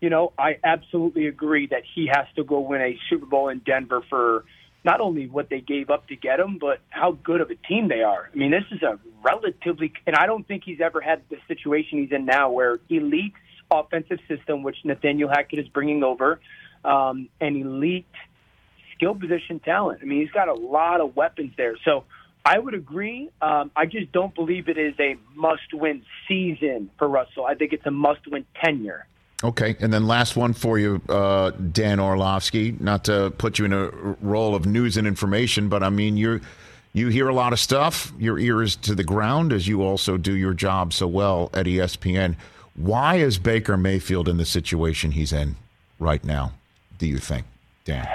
you 0.00 0.10
know, 0.10 0.32
I 0.38 0.58
absolutely 0.64 1.26
agree 1.26 1.66
that 1.68 1.82
he 1.94 2.06
has 2.12 2.26
to 2.36 2.44
go 2.44 2.60
win 2.60 2.80
a 2.80 2.98
Super 3.08 3.26
Bowl 3.26 3.48
in 3.48 3.60
Denver 3.60 4.02
for 4.08 4.44
not 4.82 5.00
only 5.00 5.28
what 5.28 5.50
they 5.50 5.60
gave 5.60 5.90
up 5.90 6.08
to 6.08 6.16
get 6.16 6.40
him, 6.40 6.56
but 6.58 6.80
how 6.88 7.12
good 7.12 7.42
of 7.42 7.50
a 7.50 7.54
team 7.54 7.88
they 7.88 8.02
are. 8.02 8.30
I 8.32 8.36
mean, 8.36 8.50
this 8.50 8.64
is 8.70 8.82
a 8.82 8.98
relatively, 9.22 9.92
and 10.06 10.16
I 10.16 10.24
don't 10.24 10.48
think 10.48 10.62
he's 10.64 10.80
ever 10.80 11.02
had 11.02 11.22
the 11.28 11.36
situation 11.48 11.98
he's 12.00 12.12
in 12.12 12.24
now 12.24 12.50
where 12.50 12.80
elite 12.88 13.34
offensive 13.70 14.18
system, 14.28 14.62
which 14.62 14.76
Nathaniel 14.84 15.28
Hackett 15.28 15.58
is 15.58 15.68
bringing 15.68 16.02
over, 16.02 16.40
um, 16.84 17.28
elite 17.40 18.06
skill 18.94 19.14
position 19.14 19.60
talent. 19.60 20.00
I 20.02 20.04
mean, 20.04 20.20
he's 20.20 20.30
got 20.30 20.48
a 20.48 20.54
lot 20.54 21.00
of 21.00 21.16
weapons 21.16 21.52
there. 21.56 21.76
So 21.84 22.04
I 22.44 22.58
would 22.58 22.74
agree. 22.74 23.30
Um, 23.42 23.70
I 23.76 23.86
just 23.86 24.12
don't 24.12 24.34
believe 24.34 24.68
it 24.68 24.78
is 24.78 24.94
a 24.98 25.16
must-win 25.34 26.02
season 26.26 26.90
for 26.98 27.08
Russell. 27.08 27.44
I 27.46 27.54
think 27.54 27.72
it's 27.72 27.86
a 27.86 27.90
must-win 27.90 28.46
tenure. 28.62 29.06
Okay, 29.42 29.74
and 29.80 29.92
then 29.92 30.06
last 30.06 30.36
one 30.36 30.52
for 30.52 30.78
you, 30.78 31.00
uh, 31.08 31.50
Dan 31.50 31.98
Orlovsky. 31.98 32.72
Not 32.78 33.04
to 33.04 33.32
put 33.38 33.58
you 33.58 33.64
in 33.64 33.72
a 33.72 33.88
role 34.20 34.54
of 34.54 34.66
news 34.66 34.98
and 34.98 35.06
information, 35.06 35.70
but 35.70 35.82
I 35.82 35.88
mean 35.88 36.18
you 36.18 36.40
you 36.92 37.08
hear 37.08 37.28
a 37.28 37.34
lot 37.34 37.54
of 37.54 37.58
stuff. 37.58 38.12
Your 38.18 38.38
ear 38.38 38.62
is 38.62 38.76
to 38.76 38.94
the 38.94 39.04
ground 39.04 39.52
as 39.52 39.66
you 39.66 39.82
also 39.82 40.18
do 40.18 40.34
your 40.34 40.52
job 40.52 40.92
so 40.92 41.06
well 41.06 41.48
at 41.54 41.64
ESPN. 41.64 42.36
Why 42.80 43.16
is 43.16 43.36
Baker 43.36 43.76
Mayfield 43.76 44.26
in 44.26 44.38
the 44.38 44.46
situation 44.46 45.10
he's 45.10 45.34
in 45.34 45.56
right 45.98 46.24
now? 46.24 46.54
Do 46.96 47.06
you 47.06 47.18
think, 47.18 47.44
Dan? 47.84 48.08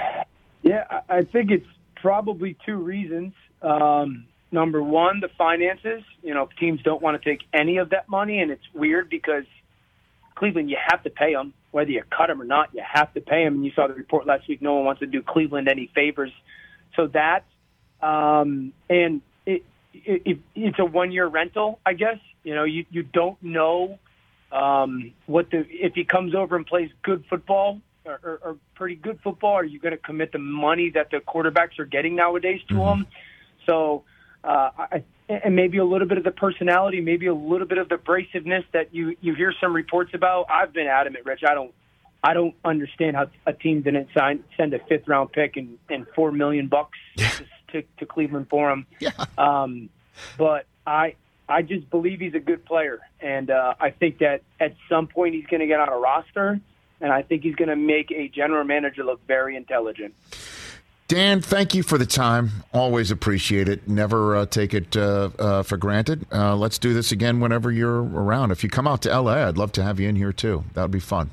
Yeah, 0.62 1.02
I 1.08 1.22
think 1.22 1.52
it's 1.52 1.66
probably 1.94 2.56
two 2.66 2.76
reasons. 2.76 3.32
Um, 3.62 4.26
number 4.50 4.82
one, 4.82 5.20
the 5.20 5.28
finances. 5.38 6.02
You 6.20 6.34
know, 6.34 6.48
teams 6.58 6.82
don't 6.82 7.00
want 7.00 7.22
to 7.22 7.30
take 7.30 7.46
any 7.52 7.76
of 7.76 7.90
that 7.90 8.08
money, 8.08 8.40
and 8.40 8.50
it's 8.50 8.64
weird 8.74 9.08
because 9.08 9.44
Cleveland, 10.34 10.68
you 10.68 10.78
have 10.84 11.04
to 11.04 11.10
pay 11.10 11.32
them, 11.32 11.54
whether 11.70 11.90
you 11.90 12.02
cut 12.10 12.26
them 12.26 12.42
or 12.42 12.44
not. 12.44 12.74
You 12.74 12.82
have 12.84 13.14
to 13.14 13.20
pay 13.20 13.44
them. 13.44 13.54
And 13.54 13.64
you 13.64 13.70
saw 13.70 13.86
the 13.86 13.94
report 13.94 14.26
last 14.26 14.48
week. 14.48 14.60
No 14.60 14.74
one 14.74 14.84
wants 14.84 14.98
to 14.98 15.06
do 15.06 15.22
Cleveland 15.22 15.68
any 15.68 15.88
favors. 15.94 16.32
So 16.96 17.06
that's, 17.06 17.46
um, 18.02 18.72
and 18.90 19.22
it, 19.46 19.64
it, 19.94 20.22
it, 20.24 20.38
it's 20.56 20.78
a 20.80 20.84
one-year 20.84 21.28
rental, 21.28 21.78
I 21.86 21.92
guess. 21.92 22.18
You 22.42 22.56
know, 22.56 22.64
you 22.64 22.84
you 22.90 23.04
don't 23.04 23.40
know 23.44 24.00
um, 24.52 25.12
what 25.26 25.50
the 25.50 25.66
if 25.68 25.94
he 25.94 26.04
comes 26.04 26.34
over 26.34 26.56
and 26.56 26.66
plays 26.66 26.90
good 27.02 27.24
football 27.28 27.80
or, 28.04 28.20
or, 28.22 28.40
or 28.42 28.56
pretty 28.74 28.94
good 28.94 29.18
football, 29.22 29.54
are 29.54 29.64
you 29.64 29.78
going 29.78 29.92
to 29.92 29.98
commit 29.98 30.32
the 30.32 30.38
money 30.38 30.90
that 30.90 31.10
the 31.10 31.18
quarterbacks 31.18 31.78
are 31.78 31.84
getting 31.84 32.14
nowadays 32.14 32.60
to 32.68 32.76
him? 32.76 33.06
So, 33.66 34.04
uh, 34.44 34.70
I, 34.78 35.04
and 35.28 35.56
maybe 35.56 35.78
a 35.78 35.84
little 35.84 36.06
bit 36.06 36.18
of 36.18 36.24
the 36.24 36.30
personality, 36.30 37.00
maybe 37.00 37.26
a 37.26 37.34
little 37.34 37.66
bit 37.66 37.78
of 37.78 37.88
the 37.88 37.96
abrasiveness 37.96 38.64
that 38.72 38.94
you 38.94 39.16
you 39.20 39.34
hear 39.34 39.52
some 39.60 39.74
reports 39.74 40.12
about. 40.14 40.46
I've 40.48 40.72
been 40.72 40.86
adamant, 40.86 41.26
Rich. 41.26 41.42
I 41.48 41.54
don't. 41.54 41.72
I 42.22 42.34
don't 42.34 42.54
understand 42.64 43.14
how 43.14 43.28
a 43.46 43.52
team 43.52 43.82
didn't 43.82 44.08
sign 44.16 44.42
send 44.56 44.74
a 44.74 44.80
fifth 44.80 45.06
round 45.06 45.32
pick 45.32 45.56
and, 45.56 45.78
and 45.88 46.06
four 46.14 46.32
million 46.32 46.66
bucks 46.66 46.98
to, 47.72 47.82
to 47.98 48.06
Cleveland 48.06 48.48
for 48.50 48.70
him. 48.70 48.86
Yeah. 48.98 49.10
Um, 49.38 49.90
but 50.38 50.66
I 50.86 51.14
I 51.48 51.62
just 51.62 51.88
believe 51.90 52.20
he's 52.20 52.34
a 52.34 52.40
good 52.40 52.64
player, 52.64 53.00
and 53.20 53.50
uh, 53.50 53.74
I 53.80 53.90
think 53.90 54.18
that 54.18 54.42
at 54.58 54.74
some 54.88 55.06
point 55.06 55.34
he's 55.34 55.46
going 55.46 55.60
to 55.60 55.66
get 55.66 55.78
on 55.78 55.88
a 55.88 55.96
roster, 55.96 56.60
and 57.00 57.12
I 57.12 57.22
think 57.22 57.42
he's 57.42 57.54
going 57.54 57.68
to 57.68 57.76
make 57.76 58.10
a 58.10 58.28
general 58.28 58.64
manager 58.64 59.04
look 59.04 59.24
very 59.26 59.56
intelligent. 59.56 60.14
Dan, 61.08 61.40
thank 61.40 61.72
you 61.72 61.84
for 61.84 61.98
the 61.98 62.06
time. 62.06 62.50
Always 62.72 63.12
appreciate 63.12 63.68
it. 63.68 63.86
Never 63.86 64.36
uh, 64.36 64.46
take 64.46 64.74
it 64.74 64.96
uh, 64.96 65.30
uh, 65.38 65.62
for 65.62 65.76
granted. 65.76 66.26
Uh, 66.32 66.56
let's 66.56 66.78
do 66.78 66.92
this 66.94 67.12
again 67.12 67.38
whenever 67.38 67.70
you're 67.70 68.02
around. 68.02 68.50
If 68.50 68.64
you 68.64 68.68
come 68.68 68.88
out 68.88 69.02
to 69.02 69.20
LA, 69.20 69.46
I'd 69.46 69.56
love 69.56 69.70
to 69.72 69.84
have 69.84 70.00
you 70.00 70.08
in 70.08 70.16
here 70.16 70.32
too. 70.32 70.64
That 70.74 70.82
would 70.82 70.90
be 70.90 70.98
fun. 70.98 71.30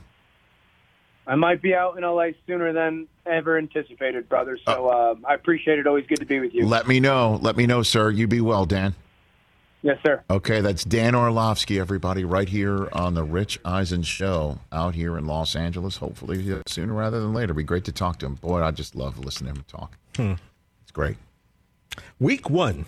I 1.26 1.36
might 1.36 1.62
be 1.62 1.74
out 1.74 1.98
in 1.98 2.04
LA 2.04 2.30
sooner 2.46 2.72
than 2.72 3.08
ever 3.26 3.58
anticipated, 3.58 4.30
brother. 4.30 4.60
So 4.64 4.92
um, 4.92 5.26
I 5.28 5.34
appreciate 5.34 5.80
it. 5.80 5.88
Always 5.88 6.06
good 6.06 6.20
to 6.20 6.26
be 6.26 6.40
with 6.40 6.54
you. 6.54 6.68
Let 6.68 6.88
me 6.88 7.00
know. 7.00 7.40
Let 7.42 7.56
me 7.56 7.66
know, 7.66 7.82
sir. 7.82 8.12
You 8.12 8.28
be 8.28 8.42
well, 8.42 8.66
Dan. 8.66 8.94
Yes, 9.84 10.00
sir. 10.04 10.24
Okay, 10.30 10.62
that's 10.62 10.84
Dan 10.84 11.14
Orlovsky, 11.14 11.80
everybody, 11.80 12.26
right 12.26 12.50
here 12.50 12.90
on 12.92 13.14
the 13.14 13.24
Rich 13.24 13.60
Eisen 13.64 14.02
Show 14.02 14.60
out 14.72 14.96
here 14.96 15.18
in 15.18 15.26
Los 15.28 15.56
Angeles. 15.56 15.98
Hopefully 15.98 16.60
sooner 16.68 16.94
rather 16.94 17.20
than 17.20 17.34
later. 17.34 17.54
Be 17.54 17.64
great 17.64 17.86
to 17.86 17.92
talk 17.92 18.18
to 18.20 18.26
him. 18.26 18.36
Boy, 18.36 18.62
I 18.62 18.72
just 18.72 18.96
love 18.96 19.20
listening 19.20 19.54
to 19.54 19.60
him 19.60 19.66
talk. 19.68 19.98
Hmm. 20.16 20.34
It's 20.82 20.92
great. 20.92 21.18
Week 22.20 22.50
one, 22.50 22.86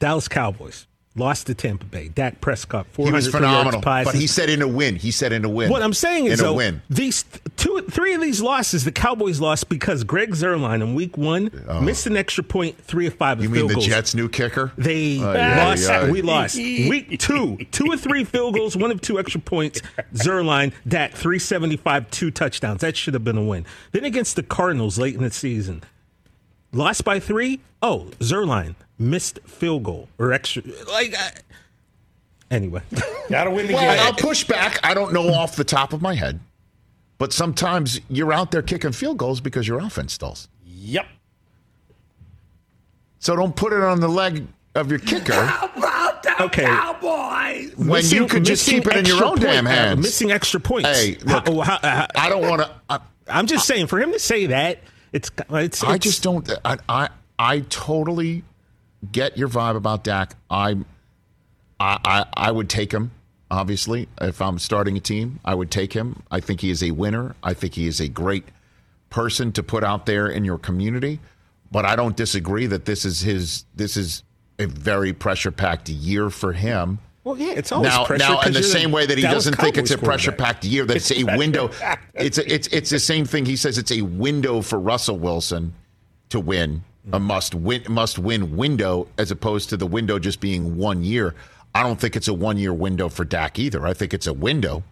Dallas 0.00 0.26
Cowboys 0.26 0.88
lost 1.14 1.46
to 1.46 1.54
Tampa 1.54 1.84
Bay. 1.84 2.08
Dak 2.08 2.40
Prescott, 2.40 2.86
He 2.96 3.10
was 3.10 3.28
400 3.28 3.46
yards 3.46 3.74
phenomenal, 3.74 3.80
but 3.82 4.14
he 4.14 4.26
said 4.26 4.48
in 4.48 4.62
a 4.62 4.68
win. 4.68 4.96
He 4.96 5.10
said 5.10 5.32
in 5.32 5.44
a 5.44 5.48
win. 5.48 5.70
What 5.70 5.82
I'm 5.82 5.92
saying 5.92 6.26
is, 6.26 6.40
in 6.40 6.46
a 6.46 6.48
though, 6.48 6.54
win. 6.54 6.82
these 6.88 7.24
two, 7.56 7.82
three 7.90 8.14
of 8.14 8.20
these 8.20 8.40
losses, 8.40 8.84
the 8.84 8.92
Cowboys 8.92 9.40
lost 9.40 9.68
because 9.68 10.04
Greg 10.04 10.30
Zuerlein 10.30 10.82
in 10.82 10.94
Week 10.94 11.16
One 11.18 11.50
oh. 11.68 11.80
missed 11.80 12.06
an 12.06 12.16
extra 12.16 12.42
point, 12.42 12.78
three 12.78 13.06
of 13.06 13.14
five. 13.14 13.38
Oh. 13.38 13.42
You 13.42 13.48
of 13.48 13.54
mean 13.54 13.66
the 13.66 13.74
goals. 13.74 13.86
Jets' 13.86 14.14
new 14.14 14.28
kicker? 14.28 14.72
They 14.78 15.18
Oh, 15.20 15.32
yeah, 15.34 15.64
lost. 15.66 15.88
yeah. 15.88 16.10
We 16.10 16.22
lost. 16.22 16.56
Week 16.56 17.18
two, 17.18 17.58
two 17.70 17.86
or 17.86 17.96
three 17.96 18.24
field 18.24 18.54
goals, 18.54 18.76
one 18.76 18.90
of 18.90 19.00
two 19.00 19.18
extra 19.18 19.40
points. 19.40 19.82
Zuerlein, 20.14 20.72
Dak, 20.88 21.12
375, 21.12 22.10
two 22.10 22.30
touchdowns. 22.30 22.80
That 22.80 22.96
should 22.96 23.14
have 23.14 23.24
been 23.24 23.38
a 23.38 23.44
win. 23.44 23.66
Then 23.92 24.04
against 24.04 24.36
the 24.36 24.42
Cardinals 24.42 24.98
late 24.98 25.14
in 25.14 25.22
the 25.22 25.30
season, 25.30 25.82
lost 26.72 27.04
by 27.04 27.20
three. 27.20 27.60
Oh, 27.82 28.06
Zuerlein 28.20 28.76
missed 29.02 29.38
field 29.44 29.82
goal 29.84 30.08
or 30.18 30.32
extra. 30.32 30.62
Like, 30.88 31.14
uh, 31.18 31.30
anyway, 32.50 32.82
gotta 33.30 33.50
win 33.50 33.66
the 33.66 33.74
Well, 33.74 33.94
game. 33.96 34.04
I'll 34.06 34.14
push 34.14 34.44
back. 34.44 34.78
I 34.82 34.94
don't 34.94 35.12
know 35.12 35.32
off 35.34 35.56
the 35.56 35.64
top 35.64 35.92
of 35.92 36.00
my 36.02 36.14
head, 36.14 36.40
but 37.18 37.32
sometimes 37.32 38.00
you're 38.08 38.32
out 38.32 38.50
there 38.50 38.62
kicking 38.62 38.92
field 38.92 39.18
goals 39.18 39.40
because 39.40 39.66
your 39.68 39.78
offense 39.80 40.12
stalls. 40.14 40.48
Yep. 40.64 41.06
So 43.18 43.36
don't 43.36 43.54
put 43.54 43.72
it 43.72 43.80
on 43.82 44.00
the 44.00 44.08
leg 44.08 44.46
of 44.74 44.90
your 44.90 44.98
kicker 45.00 45.32
Okay. 46.40 46.64
Cowboys? 46.64 47.76
when 47.76 47.88
Missing- 47.88 48.18
you 48.22 48.26
could 48.26 48.44
just 48.44 48.66
keep 48.68 48.86
it 48.86 48.96
in 48.96 49.04
your 49.04 49.22
own 49.22 49.30
point- 49.32 49.42
damn 49.42 49.66
uh, 49.66 49.70
hands. 49.70 50.00
missing 50.00 50.32
extra 50.32 50.58
points. 50.58 50.88
Hey, 50.88 51.16
look, 51.24 51.46
How- 51.46 51.62
how- 51.62 51.78
how- 51.82 52.06
I 52.16 52.28
don't 52.28 52.48
want 52.48 52.62
to. 52.62 53.02
I'm 53.28 53.46
just 53.46 53.66
saying, 53.66 53.86
for 53.86 54.00
him 54.00 54.12
to 54.12 54.18
say 54.18 54.46
that, 54.46 54.80
it's 55.12 55.30
it's. 55.50 55.84
I 55.84 55.94
it's- 55.94 56.00
just 56.00 56.22
don't. 56.22 56.50
I, 56.64 56.78
I 56.88 57.08
I 57.38 57.60
totally 57.68 58.42
get 59.10 59.36
your 59.36 59.48
vibe 59.48 59.76
about 59.76 60.04
Dak. 60.04 60.36
I 60.50 60.76
I 61.80 61.98
I, 62.04 62.26
I 62.34 62.50
would 62.52 62.68
take 62.68 62.92
him. 62.92 63.12
Obviously, 63.50 64.08
if 64.20 64.40
I'm 64.40 64.58
starting 64.58 64.96
a 64.96 65.00
team, 65.00 65.40
I 65.44 65.54
would 65.54 65.70
take 65.70 65.92
him. 65.92 66.22
I 66.30 66.40
think 66.40 66.60
he 66.60 66.70
is 66.70 66.82
a 66.82 66.90
winner. 66.92 67.34
I 67.42 67.52
think 67.52 67.74
he 67.74 67.86
is 67.86 68.00
a 68.00 68.08
great 68.08 68.44
person 69.10 69.52
to 69.52 69.62
put 69.62 69.84
out 69.84 70.06
there 70.06 70.26
in 70.28 70.44
your 70.44 70.56
community. 70.58 71.20
But 71.70 71.84
I 71.84 71.96
don't 71.96 72.16
disagree 72.16 72.66
that 72.66 72.84
this 72.84 73.04
is 73.04 73.20
his. 73.20 73.64
This 73.74 73.96
is 73.96 74.22
a 74.58 74.66
very 74.66 75.12
pressure 75.12 75.50
packed 75.50 75.88
year 75.88 76.30
for 76.30 76.52
him. 76.52 76.98
Well, 77.24 77.38
yeah, 77.38 77.52
it's 77.52 77.70
always 77.70 77.90
now, 77.90 78.04
pressure. 78.04 78.24
now, 78.24 78.40
in 78.40 78.52
the 78.52 78.62
same 78.64 78.90
way 78.90 79.06
that 79.06 79.16
he 79.16 79.22
Dallas 79.22 79.44
doesn't 79.44 79.60
think 79.60 79.78
it's 79.78 79.92
a 79.92 79.98
pressure-packed 79.98 80.64
year, 80.64 80.84
that 80.86 80.96
it's 80.96 81.12
a 81.12 81.24
window. 81.36 81.70
It's 82.14 82.36
a, 82.36 82.52
it's 82.52 82.68
it's 82.68 82.90
the 82.90 82.98
same 82.98 83.24
thing. 83.24 83.46
He 83.46 83.56
says 83.56 83.78
it's 83.78 83.90
a 83.90 84.02
window 84.02 84.60
for 84.60 84.78
Russell 84.78 85.18
Wilson 85.18 85.72
to 86.28 86.38
win, 86.38 86.84
a 87.12 87.18
must 87.18 87.54
win 87.54 87.82
must 87.88 88.18
win 88.18 88.56
window, 88.56 89.08
as 89.18 89.30
opposed 89.30 89.68
to 89.70 89.76
the 89.76 89.86
window 89.86 90.18
just 90.18 90.40
being 90.40 90.76
one 90.76 91.02
year. 91.02 91.34
I 91.74 91.82
don't 91.82 91.98
think 91.98 92.16
it's 92.16 92.28
a 92.28 92.34
one-year 92.34 92.74
window 92.74 93.08
for 93.08 93.24
Dak 93.24 93.58
either. 93.58 93.86
I 93.86 93.94
think 93.94 94.12
it's 94.12 94.26
a 94.26 94.32
window 94.34 94.82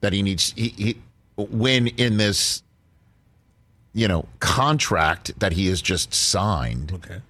that 0.00 0.12
he 0.12 0.22
needs 0.22 0.52
he, 0.54 0.68
he 0.68 0.98
win 1.36 1.86
in 1.88 2.18
this, 2.18 2.62
you 3.94 4.06
know, 4.06 4.26
contract 4.38 5.38
that 5.40 5.52
he 5.52 5.68
has 5.68 5.80
just 5.80 6.12
signed. 6.12 6.92
Okay. 6.92 7.20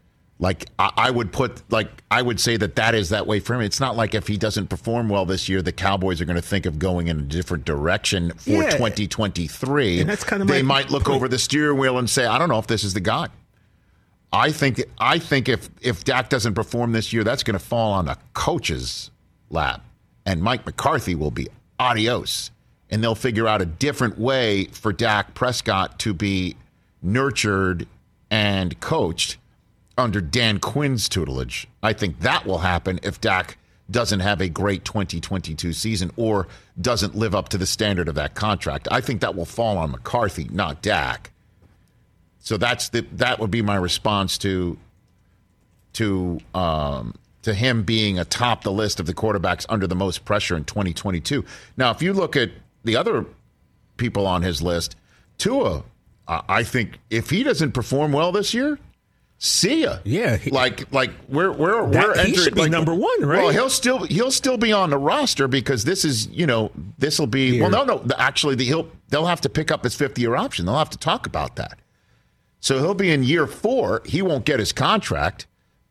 Like 0.41 0.67
I, 0.79 0.91
I 0.97 1.11
would 1.13 1.31
put, 1.33 1.63
like 1.71 1.89
I 2.11 2.21
would 2.21 2.41
say 2.41 2.57
that 2.57 2.75
that 2.75 2.97
is 2.97 3.11
that 3.11 3.27
way 3.29 3.39
for 3.39 3.55
him. 3.55 3.61
It's 3.61 3.79
not 3.79 3.97
like 3.97 4.15
if 4.15 4.27
he 4.27 4.37
doesn't 4.37 4.67
perform 4.67 5.09
well 5.09 5.25
this 5.25 5.49
year, 5.49 5.63
the 5.63 5.73
Cowboys 5.73 6.21
are 6.21 6.25
going 6.25 6.35
to 6.37 6.43
think 6.43 6.67
of 6.67 6.81
going 6.81 7.07
in 7.07 7.21
a 7.21 7.23
different 7.23 7.65
direction 7.65 8.33
for 8.39 8.51
Yeah. 8.51 8.71
2023. 8.71 10.01
And 10.01 10.11
that's 10.11 10.25
kinda 10.25 10.45
they 10.47 10.63
my 10.63 10.81
might 10.81 10.91
look 10.91 11.05
point. 11.05 11.17
over 11.17 11.29
the 11.29 11.39
steering 11.39 11.79
wheel 11.79 11.97
and 11.99 12.11
say, 12.11 12.27
I 12.27 12.39
don't 12.39 12.49
know 12.49 12.59
if 12.59 12.67
this 12.67 12.83
is 12.83 12.93
the 12.95 13.01
guy. 13.01 13.29
I 14.35 14.51
think 14.51 14.83
I 14.99 15.21
think 15.21 15.49
if 15.49 15.71
if 15.81 16.03
Dak 16.03 16.29
doesn't 16.29 16.55
perform 16.55 16.91
this 16.93 17.13
year, 17.13 17.23
that's 17.23 17.45
going 17.45 17.59
to 17.59 17.65
fall 17.65 17.93
on 17.93 18.07
the 18.07 18.19
coach's 18.33 19.13
lap, 19.49 19.85
and 20.27 20.43
Mike 20.43 20.67
McCarthy 20.67 21.15
will 21.15 21.31
be 21.31 21.47
adios, 21.79 22.51
and 22.91 23.03
they'll 23.03 23.15
figure 23.15 23.47
out 23.47 23.63
a 23.63 23.67
different 23.67 24.19
way 24.19 24.65
for 24.67 24.93
Dak 24.93 25.35
Prescott 25.35 26.01
to 26.01 26.13
be 26.13 26.57
nurtured 27.01 27.87
and 28.29 28.79
coached 28.81 29.37
under 29.97 30.21
Dan 30.21 30.59
Quinn's 30.59 31.09
tutelage. 31.09 31.69
I 31.81 31.93
think 31.93 32.19
that 32.21 32.45
will 32.45 32.59
happen 32.59 32.99
if 33.05 33.21
Dak 33.21 33.57
doesn't 33.89 34.21
have 34.21 34.41
a 34.41 34.49
great 34.49 34.85
2022 34.85 35.73
season 35.73 36.11
or 36.17 36.49
doesn't 36.81 37.15
live 37.15 37.37
up 37.37 37.51
to 37.51 37.59
the 37.59 37.67
standard 37.67 38.09
of 38.09 38.17
that 38.17 38.35
contract. 38.35 38.89
I 38.91 39.01
think 39.01 39.21
that 39.21 39.37
will 39.37 39.45
fall 39.45 39.79
on 39.79 39.93
McCarthy, 39.93 40.49
not 40.51 40.83
Dak. 40.83 41.31
So 42.45 42.57
that's 42.59 42.91
the 42.91 43.01
that 43.13 43.41
would 43.41 43.51
be 43.51 43.63
my 43.63 43.75
response 43.77 44.39
to 44.39 44.79
to 45.95 46.39
um, 46.55 47.15
to 47.43 47.55
him 47.55 47.83
being 47.85 48.19
atop 48.19 48.63
the 48.65 48.71
list 48.73 49.01
of 49.01 49.07
the 49.07 49.15
quarterbacks 49.15 49.65
under 49.69 49.87
the 49.87 49.95
most 49.97 50.25
pressure 50.25 50.57
in 50.57 50.65
2022. 50.65 51.45
Now, 51.77 51.91
if 51.91 52.03
you 52.03 52.13
look 52.13 52.37
at 52.37 52.51
the 52.85 52.97
other 52.97 53.25
people 53.97 54.27
on 54.27 54.43
his 54.43 54.61
list, 54.61 54.95
Tua, 55.39 55.85
uh, 56.29 56.43
I 56.49 56.63
think 56.65 56.99
if 57.11 57.31
he 57.31 57.43
doesn't 57.43 57.73
perform 57.73 58.13
well 58.13 58.31
this 58.31 58.53
year, 58.53 58.79
see 59.39 59.85
ya. 59.85 59.99
Yeah, 60.05 60.37
he- 60.37 60.51
like 60.51 60.93
like 60.93 61.13
we're 61.31 61.51
we're 61.51 61.89
That- 61.91 62.09
we're 62.09 62.15
he 62.15 62.21
entering 62.21 62.35
should 62.45 62.55
be 62.55 62.61
like, 62.63 62.71
number 62.71 62.95
one, 62.95 63.25
right? 63.25 63.43
Well, 63.45 63.53
he'll 63.53 63.71
still 63.71 64.05
he'll 64.05 64.31
still 64.31 64.59
be 64.59 64.71
on 64.71 64.91
the 64.91 64.99
roster 64.99 65.49
because 65.49 65.85
this 65.85 66.05
is 66.05 66.27
you 66.29 66.47
know 66.47 66.73
this 66.99 67.19
will 67.19 67.27
be 67.27 67.59
well 67.59 67.71
no 67.71 67.85
no 67.85 68.05
actually 68.19 68.55
the, 68.55 68.65
he'll 68.67 68.89
they'll 69.09 69.25
have 69.27 69.41
to 69.43 69.49
pick 69.49 69.71
up 69.71 69.83
his 69.85 69.95
fifth 69.95 70.19
year 70.19 70.37
option. 70.37 70.67
They'll 70.67 70.77
have 70.77 70.91
to 70.91 70.99
talk 70.99 71.27
about 71.27 71.57
that. 71.57 71.79
So 72.65 72.79
he'll 72.79 72.95
be 72.95 73.13
in 73.13 73.25
year 73.25 73.47
four. 73.47 74.01
He 74.07 74.23
won't 74.23 74.47
get 74.47 74.59
his 74.59 74.73
contract, 74.73 75.47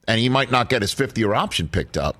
and 0.07 0.19
he 0.19 0.27
might 0.27 0.49
not 0.49 0.69
get 0.69 0.81
his 0.81 0.91
fifth 0.91 1.15
year 1.19 1.35
option 1.35 1.67
picked 1.67 1.99
up. 1.99 2.15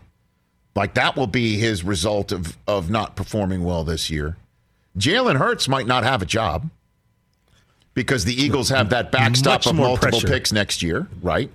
Like 0.76 0.94
that 0.94 1.16
will 1.16 1.26
be 1.26 1.58
his 1.58 1.84
result 1.84 2.32
of 2.32 2.56
of 2.68 2.88
not 2.88 3.16
performing 3.16 3.64
well 3.64 3.84
this 3.84 4.12
year. 4.12 4.38
Jalen 4.96 5.38
Hurts 5.38 5.68
might 5.68 5.88
not 5.88 6.04
have 6.04 6.22
a 6.22 6.28
job 6.28 6.70
because 7.96 8.26
the 8.26 8.34
Eagles 8.40 8.70
have 8.70 8.92
that 8.92 9.12
backstop 9.12 9.62
Much 9.62 9.66
of 9.66 9.76
multiple 9.76 10.20
pressure. 10.20 10.28
picks 10.28 10.52
next 10.52 10.84
year, 10.84 11.08
right? 11.24 11.50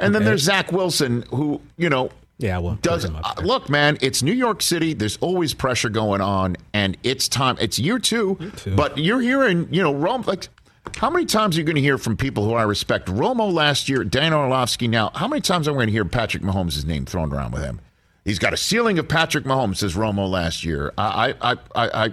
And 0.00 0.12
then 0.12 0.24
there's 0.24 0.42
Zach 0.42 0.72
Wilson, 0.72 1.22
who 1.30 1.60
you 1.76 1.88
know 1.88 2.10
Yeah, 2.38 2.58
well, 2.58 2.80
does 2.82 3.04
uh, 3.04 3.34
look, 3.44 3.68
man. 3.68 3.96
It's 4.00 4.24
New 4.24 4.32
York 4.32 4.60
City. 4.60 4.92
There's 4.92 5.18
always 5.18 5.54
pressure 5.54 5.88
going 5.88 6.20
on, 6.20 6.56
and 6.72 6.96
it's 7.04 7.28
time. 7.28 7.56
It's 7.60 7.78
year 7.78 8.00
two, 8.00 8.38
two. 8.56 8.74
but 8.74 8.98
you're 8.98 9.20
hearing, 9.20 9.68
you 9.70 9.84
know, 9.84 9.94
Rome. 9.94 10.24
Like, 10.26 10.48
how 10.96 11.10
many 11.10 11.26
times 11.26 11.56
are 11.56 11.60
you 11.60 11.64
going 11.64 11.76
to 11.76 11.82
hear 11.82 11.98
from 11.98 12.16
people 12.16 12.44
who 12.44 12.54
I 12.54 12.62
respect? 12.62 13.06
Romo 13.06 13.52
last 13.52 13.88
year, 13.88 14.04
Dan 14.04 14.32
Orlovsky. 14.32 14.88
Now, 14.88 15.10
how 15.14 15.28
many 15.28 15.40
times 15.40 15.68
am 15.68 15.74
I 15.74 15.76
going 15.76 15.86
to 15.88 15.92
hear 15.92 16.04
Patrick 16.04 16.42
Mahomes' 16.42 16.84
name 16.84 17.04
thrown 17.04 17.32
around 17.32 17.52
with 17.52 17.62
him? 17.62 17.80
He's 18.24 18.38
got 18.38 18.52
a 18.52 18.56
ceiling 18.56 18.98
of 18.98 19.08
Patrick 19.08 19.44
Mahomes, 19.44 19.78
says 19.78 19.94
Romo 19.94 20.28
last 20.28 20.64
year. 20.64 20.92
I, 20.98 21.34
I, 21.40 21.52
I, 21.52 21.58
I, 21.74 22.04
I 22.06 22.12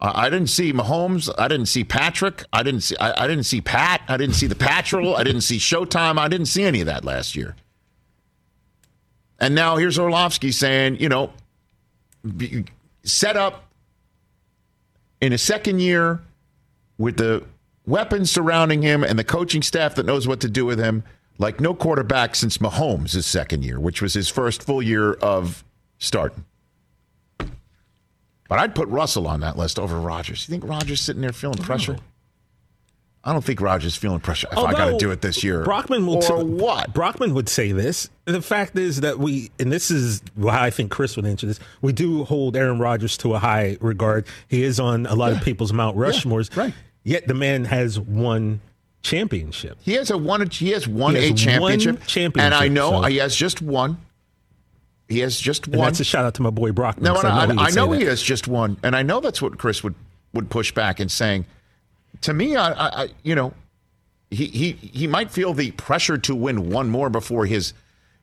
I 0.00 0.30
didn't 0.30 0.48
see 0.48 0.72
Mahomes. 0.72 1.28
I 1.36 1.48
didn't 1.48 1.66
see 1.66 1.82
Patrick. 1.82 2.44
I 2.52 2.62
didn't 2.62 2.82
see. 2.82 2.96
I, 2.98 3.24
I 3.24 3.26
didn't 3.26 3.44
see 3.44 3.60
Pat. 3.60 4.02
I 4.06 4.16
didn't 4.16 4.36
see 4.36 4.46
the 4.46 4.54
Patrol. 4.54 5.16
I 5.16 5.24
didn't 5.24 5.40
see 5.40 5.58
Showtime. 5.58 6.18
I 6.18 6.28
didn't 6.28 6.46
see 6.46 6.62
any 6.62 6.80
of 6.80 6.86
that 6.86 7.04
last 7.04 7.34
year. 7.34 7.56
And 9.40 9.54
now 9.54 9.76
here's 9.76 9.98
Orlovsky 9.98 10.52
saying, 10.52 11.00
you 11.00 11.08
know, 11.08 11.32
set 13.02 13.36
up 13.36 13.64
in 15.20 15.32
a 15.32 15.38
second 15.38 15.80
year 15.80 16.20
with 16.96 17.16
the 17.16 17.44
weapons 17.88 18.30
surrounding 18.30 18.82
him 18.82 19.02
and 19.02 19.18
the 19.18 19.24
coaching 19.24 19.62
staff 19.62 19.94
that 19.96 20.06
knows 20.06 20.28
what 20.28 20.40
to 20.40 20.48
do 20.48 20.64
with 20.64 20.78
him, 20.78 21.02
like 21.38 21.60
no 21.60 21.74
quarterback 21.74 22.34
since 22.34 22.58
Mahomes' 22.58 23.12
his 23.12 23.26
second 23.26 23.64
year, 23.64 23.80
which 23.80 24.02
was 24.02 24.14
his 24.14 24.28
first 24.28 24.62
full 24.62 24.82
year 24.82 25.14
of 25.14 25.64
starting. 25.98 26.44
But 27.38 28.58
I'd 28.58 28.74
put 28.74 28.88
Russell 28.88 29.26
on 29.26 29.40
that 29.40 29.58
list 29.58 29.78
over 29.78 30.00
Rodgers. 30.00 30.48
You 30.48 30.52
think 30.52 30.64
Rodgers 30.68 31.00
sitting 31.00 31.20
there 31.22 31.32
feeling 31.32 31.58
pressure? 31.58 31.98
I 33.24 33.32
don't 33.32 33.44
think 33.44 33.60
Rodgers 33.60 33.94
feeling 33.94 34.20
pressure. 34.20 34.48
If 34.50 34.56
I 34.58 34.72
got 34.72 34.86
to 34.86 34.96
do 34.96 35.10
it 35.10 35.20
this 35.20 35.44
year, 35.44 35.62
Brockman 35.62 36.06
will 36.06 36.16
or 36.16 36.22
t- 36.22 36.44
what? 36.44 36.94
Brockman 36.94 37.34
would 37.34 37.48
say 37.48 37.72
this. 37.72 38.08
The 38.24 38.40
fact 38.40 38.78
is 38.78 39.02
that 39.02 39.18
we, 39.18 39.50
and 39.58 39.70
this 39.70 39.90
is 39.90 40.22
why 40.34 40.62
I 40.62 40.70
think 40.70 40.90
Chris 40.90 41.14
would 41.16 41.26
answer 41.26 41.46
this. 41.46 41.60
We 41.82 41.92
do 41.92 42.24
hold 42.24 42.56
Aaron 42.56 42.78
Rodgers 42.78 43.18
to 43.18 43.34
a 43.34 43.38
high 43.38 43.76
regard. 43.80 44.24
He 44.46 44.62
is 44.62 44.80
on 44.80 45.04
a 45.04 45.14
lot 45.14 45.32
of 45.32 45.42
people's 45.42 45.72
Mount 45.72 45.96
Rushmores. 45.96 46.56
right. 46.56 46.72
Yet 47.04 47.26
the 47.26 47.34
man 47.34 47.64
has 47.64 47.98
won 47.98 48.60
championship. 49.02 49.78
He 49.80 49.94
has 49.94 50.10
a 50.10 50.18
one. 50.18 50.48
He 50.50 50.70
has 50.70 50.86
won 50.86 51.14
He 51.14 51.22
has 51.22 51.30
a 51.30 51.34
championship, 51.34 51.98
one 51.98 52.06
championship, 52.06 52.42
and 52.44 52.54
I 52.54 52.68
know 52.68 53.02
so- 53.02 53.08
he 53.08 53.16
has 53.18 53.34
just 53.34 53.62
one. 53.62 53.98
He 55.08 55.20
has 55.20 55.40
just 55.40 55.66
And 55.66 55.76
one. 55.76 55.86
that's 55.86 56.00
a 56.00 56.04
shout 56.04 56.26
out 56.26 56.34
to 56.34 56.42
my 56.42 56.50
boy 56.50 56.72
Brock. 56.72 57.00
No, 57.00 57.14
I, 57.16 57.46
he 57.46 57.46
would 57.46 57.58
I 57.58 57.70
know 57.70 57.92
he 57.92 58.04
has 58.04 58.20
just 58.22 58.46
one, 58.46 58.76
and 58.82 58.94
I 58.94 59.02
know 59.02 59.20
that's 59.20 59.40
what 59.40 59.56
Chris 59.58 59.82
would 59.82 59.94
would 60.34 60.50
push 60.50 60.72
back 60.72 61.00
and 61.00 61.10
saying. 61.10 61.46
To 62.22 62.34
me, 62.34 62.56
I, 62.56 62.72
I, 62.72 63.02
I 63.04 63.08
you 63.22 63.34
know, 63.34 63.54
he 64.30 64.46
he 64.46 64.72
he 64.72 65.06
might 65.06 65.30
feel 65.30 65.54
the 65.54 65.70
pressure 65.72 66.18
to 66.18 66.34
win 66.34 66.68
one 66.68 66.90
more 66.90 67.08
before 67.08 67.46
his 67.46 67.72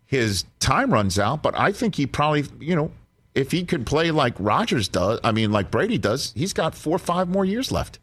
his 0.06 0.46
time 0.60 0.94
runs 0.94 1.18
out, 1.18 1.42
but 1.42 1.58
I 1.58 1.72
think 1.72 1.96
he 1.96 2.06
probably, 2.06 2.46
you 2.60 2.76
know, 2.76 2.92
if 3.34 3.52
he 3.52 3.64
could 3.64 3.88
play 3.88 4.12
like 4.12 4.36
Rodgers 4.38 4.88
does, 4.88 5.20
I 5.24 5.32
mean, 5.32 5.52
like 5.52 5.72
Brady 5.72 5.98
does, 5.98 6.34
he's 6.36 6.54
got 6.54 6.76
four 6.76 6.98
or 6.98 7.00
five 7.00 7.28
more 7.28 7.46
years 7.46 7.72
left. 7.72 7.98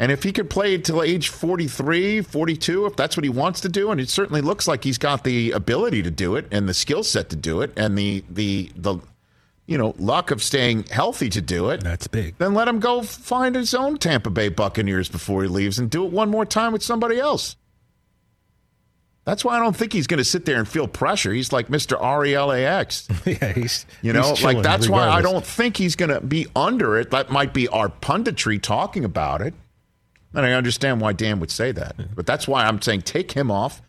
And 0.00 0.12
if 0.12 0.22
he 0.22 0.32
could 0.32 0.48
play 0.48 0.78
till 0.78 1.02
age 1.02 1.28
43, 1.28 2.22
42, 2.22 2.86
if 2.86 2.94
that's 2.94 3.16
what 3.16 3.24
he 3.24 3.30
wants 3.30 3.60
to 3.62 3.68
do, 3.68 3.90
and 3.90 4.00
it 4.00 4.08
certainly 4.08 4.40
looks 4.40 4.68
like 4.68 4.84
he's 4.84 4.98
got 4.98 5.24
the 5.24 5.50
ability 5.50 6.02
to 6.02 6.10
do 6.10 6.36
it 6.36 6.46
and 6.52 6.68
the 6.68 6.74
skill 6.74 7.02
set 7.02 7.30
to 7.30 7.36
do 7.36 7.62
it 7.62 7.72
and 7.76 7.98
the 7.98 8.24
the 8.30 8.70
the 8.76 8.98
you 9.66 9.76
know, 9.76 9.94
luck 9.98 10.30
of 10.30 10.42
staying 10.42 10.84
healthy 10.84 11.28
to 11.28 11.42
do 11.42 11.68
it, 11.68 11.82
That's 11.82 12.06
big. 12.06 12.38
then 12.38 12.54
let 12.54 12.66
him 12.66 12.80
go 12.80 13.02
find 13.02 13.54
his 13.54 13.74
own 13.74 13.98
Tampa 13.98 14.30
Bay 14.30 14.48
Buccaneers 14.48 15.10
before 15.10 15.42
he 15.42 15.48
leaves 15.48 15.78
and 15.78 15.90
do 15.90 16.06
it 16.06 16.10
one 16.10 16.30
more 16.30 16.46
time 16.46 16.72
with 16.72 16.82
somebody 16.82 17.20
else. 17.20 17.54
That's 19.26 19.44
why 19.44 19.56
I 19.56 19.58
don't 19.58 19.76
think 19.76 19.92
he's 19.92 20.06
going 20.06 20.18
to 20.18 20.24
sit 20.24 20.46
there 20.46 20.56
and 20.56 20.66
feel 20.66 20.88
pressure. 20.88 21.34
He's 21.34 21.52
like 21.52 21.68
Mr. 21.68 22.00
RELAX. 22.00 23.10
yeah, 23.42 23.52
he's 23.52 23.84
You 24.00 24.14
know, 24.14 24.34
chilling 24.34 24.56
like 24.56 24.64
that's 24.64 24.88
why 24.88 25.06
I 25.06 25.20
don't 25.20 25.44
think 25.44 25.76
he's 25.76 25.96
going 25.96 26.08
to 26.08 26.22
be 26.22 26.46
under 26.56 26.96
it. 26.98 27.10
That 27.10 27.30
might 27.30 27.52
be 27.52 27.68
our 27.68 27.90
punditry 27.90 28.62
talking 28.62 29.04
about 29.04 29.42
it. 29.42 29.52
And 30.34 30.44
I 30.44 30.52
understand 30.52 31.00
why 31.00 31.12
Dan 31.14 31.40
would 31.40 31.50
say 31.50 31.72
that. 31.72 31.96
But 32.14 32.26
that's 32.26 32.46
why 32.46 32.64
I'm 32.66 32.80
saying 32.82 33.02
take 33.02 33.32
him 33.32 33.50
off. 33.50 33.80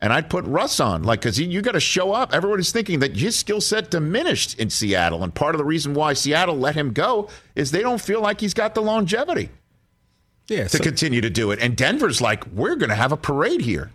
And 0.00 0.12
I'd 0.12 0.30
put 0.30 0.44
Russ 0.44 0.78
on, 0.78 1.02
like, 1.02 1.20
because 1.22 1.40
you 1.40 1.60
got 1.60 1.72
to 1.72 1.80
show 1.80 2.12
up. 2.12 2.32
Everyone 2.32 2.60
is 2.60 2.70
thinking 2.70 3.00
that 3.00 3.16
his 3.16 3.34
skill 3.36 3.60
set 3.60 3.90
diminished 3.90 4.56
in 4.56 4.70
Seattle. 4.70 5.24
And 5.24 5.34
part 5.34 5.56
of 5.56 5.58
the 5.58 5.64
reason 5.64 5.92
why 5.92 6.12
Seattle 6.12 6.56
let 6.56 6.76
him 6.76 6.92
go 6.92 7.28
is 7.56 7.72
they 7.72 7.80
don't 7.82 8.00
feel 8.00 8.20
like 8.20 8.40
he's 8.40 8.54
got 8.54 8.76
the 8.76 8.80
longevity 8.80 9.48
Yeah, 10.46 10.68
to 10.68 10.76
so- 10.76 10.84
continue 10.84 11.20
to 11.20 11.30
do 11.30 11.50
it. 11.50 11.58
And 11.58 11.76
Denver's 11.76 12.20
like, 12.20 12.46
we're 12.46 12.76
going 12.76 12.90
to 12.90 12.94
have 12.94 13.10
a 13.10 13.16
parade 13.16 13.60
here. 13.62 13.90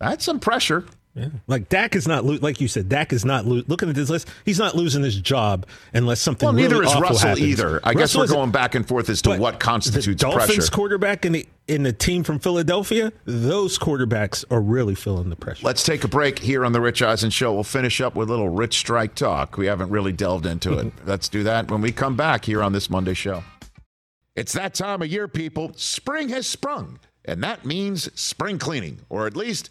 That's 0.00 0.24
some 0.24 0.40
pressure. 0.40 0.84
Yeah. 1.16 1.28
Like 1.46 1.70
Dak 1.70 1.96
is 1.96 2.06
not 2.06 2.26
lo- 2.26 2.38
like 2.42 2.60
you 2.60 2.68
said. 2.68 2.90
Dak 2.90 3.10
is 3.10 3.24
not 3.24 3.46
lo- 3.46 3.62
looking 3.68 3.88
at 3.88 3.94
this 3.94 4.10
list. 4.10 4.28
He's 4.44 4.58
not 4.58 4.76
losing 4.76 5.02
his 5.02 5.18
job 5.18 5.66
unless 5.94 6.20
something. 6.20 6.46
Well, 6.46 6.54
really 6.54 6.68
neither 6.68 6.82
is 6.82 6.90
awful 6.90 7.00
Russell 7.00 7.28
happens. 7.30 7.46
either. 7.46 7.80
I 7.82 7.94
guess 7.94 8.14
we're 8.14 8.26
going 8.26 8.50
back 8.50 8.74
and 8.74 8.86
forth 8.86 9.08
as 9.08 9.22
to 9.22 9.38
what 9.38 9.58
constitutes 9.58 10.06
the 10.06 10.14
Dolphins 10.14 10.54
pressure. 10.56 10.70
quarterback 10.70 11.24
and 11.24 11.36
the 11.36 11.46
in 11.68 11.84
the 11.84 11.92
team 11.92 12.22
from 12.22 12.38
Philadelphia. 12.38 13.12
Those 13.24 13.78
quarterbacks 13.78 14.44
are 14.50 14.60
really 14.60 14.94
feeling 14.94 15.30
the 15.30 15.36
pressure. 15.36 15.66
Let's 15.66 15.82
take 15.82 16.04
a 16.04 16.08
break 16.08 16.38
here 16.38 16.66
on 16.66 16.72
the 16.72 16.82
Rich 16.82 17.00
Eisen 17.00 17.30
Show. 17.30 17.54
We'll 17.54 17.64
finish 17.64 18.02
up 18.02 18.14
with 18.14 18.28
a 18.28 18.32
little 18.32 18.50
Rich 18.50 18.76
Strike 18.78 19.14
talk. 19.14 19.56
We 19.56 19.66
haven't 19.66 19.88
really 19.88 20.12
delved 20.12 20.44
into 20.44 20.74
it. 20.78 20.92
Let's 21.06 21.30
do 21.30 21.42
that 21.44 21.70
when 21.70 21.80
we 21.80 21.92
come 21.92 22.14
back 22.14 22.44
here 22.44 22.62
on 22.62 22.72
this 22.74 22.90
Monday 22.90 23.14
show. 23.14 23.42
It's 24.34 24.52
that 24.52 24.74
time 24.74 25.00
of 25.00 25.08
year, 25.08 25.28
people. 25.28 25.72
Spring 25.76 26.28
has 26.28 26.46
sprung, 26.46 26.98
and 27.24 27.42
that 27.42 27.64
means 27.64 28.10
spring 28.20 28.58
cleaning, 28.58 29.00
or 29.08 29.26
at 29.26 29.34
least 29.34 29.70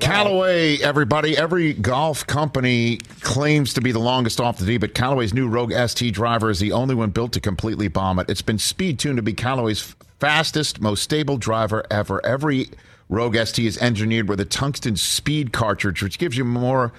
Callaway, 0.00 0.78
everybody, 0.78 1.36
every 1.36 1.74
golf 1.74 2.26
company 2.26 2.98
claims 3.20 3.74
to 3.74 3.80
be 3.80 3.92
the 3.92 3.98
longest 3.98 4.40
off 4.40 4.58
the 4.58 4.64
tee, 4.64 4.78
but 4.78 4.94
Callaway's 4.94 5.34
new 5.34 5.46
Rogue 5.46 5.72
ST 5.72 6.12
driver 6.14 6.50
is 6.50 6.58
the 6.58 6.72
only 6.72 6.94
one 6.94 7.10
built 7.10 7.32
to 7.32 7.40
completely 7.40 7.86
bomb 7.86 8.18
it. 8.18 8.28
It's 8.30 8.42
been 8.42 8.58
speed 8.58 8.98
tuned 8.98 9.18
to 9.18 9.22
be 9.22 9.34
Callaway's 9.34 9.94
fastest, 10.18 10.80
most 10.80 11.02
stable 11.02 11.36
driver 11.36 11.84
ever. 11.90 12.24
Every 12.24 12.70
Rogue 13.10 13.36
ST 13.36 13.64
is 13.64 13.76
engineered 13.78 14.28
with 14.28 14.40
a 14.40 14.44
tungsten 14.44 14.96
speed 14.96 15.52
cartridge, 15.52 16.02
which 16.02 16.18
gives 16.18 16.36
you 16.36 16.44
more 16.44 16.92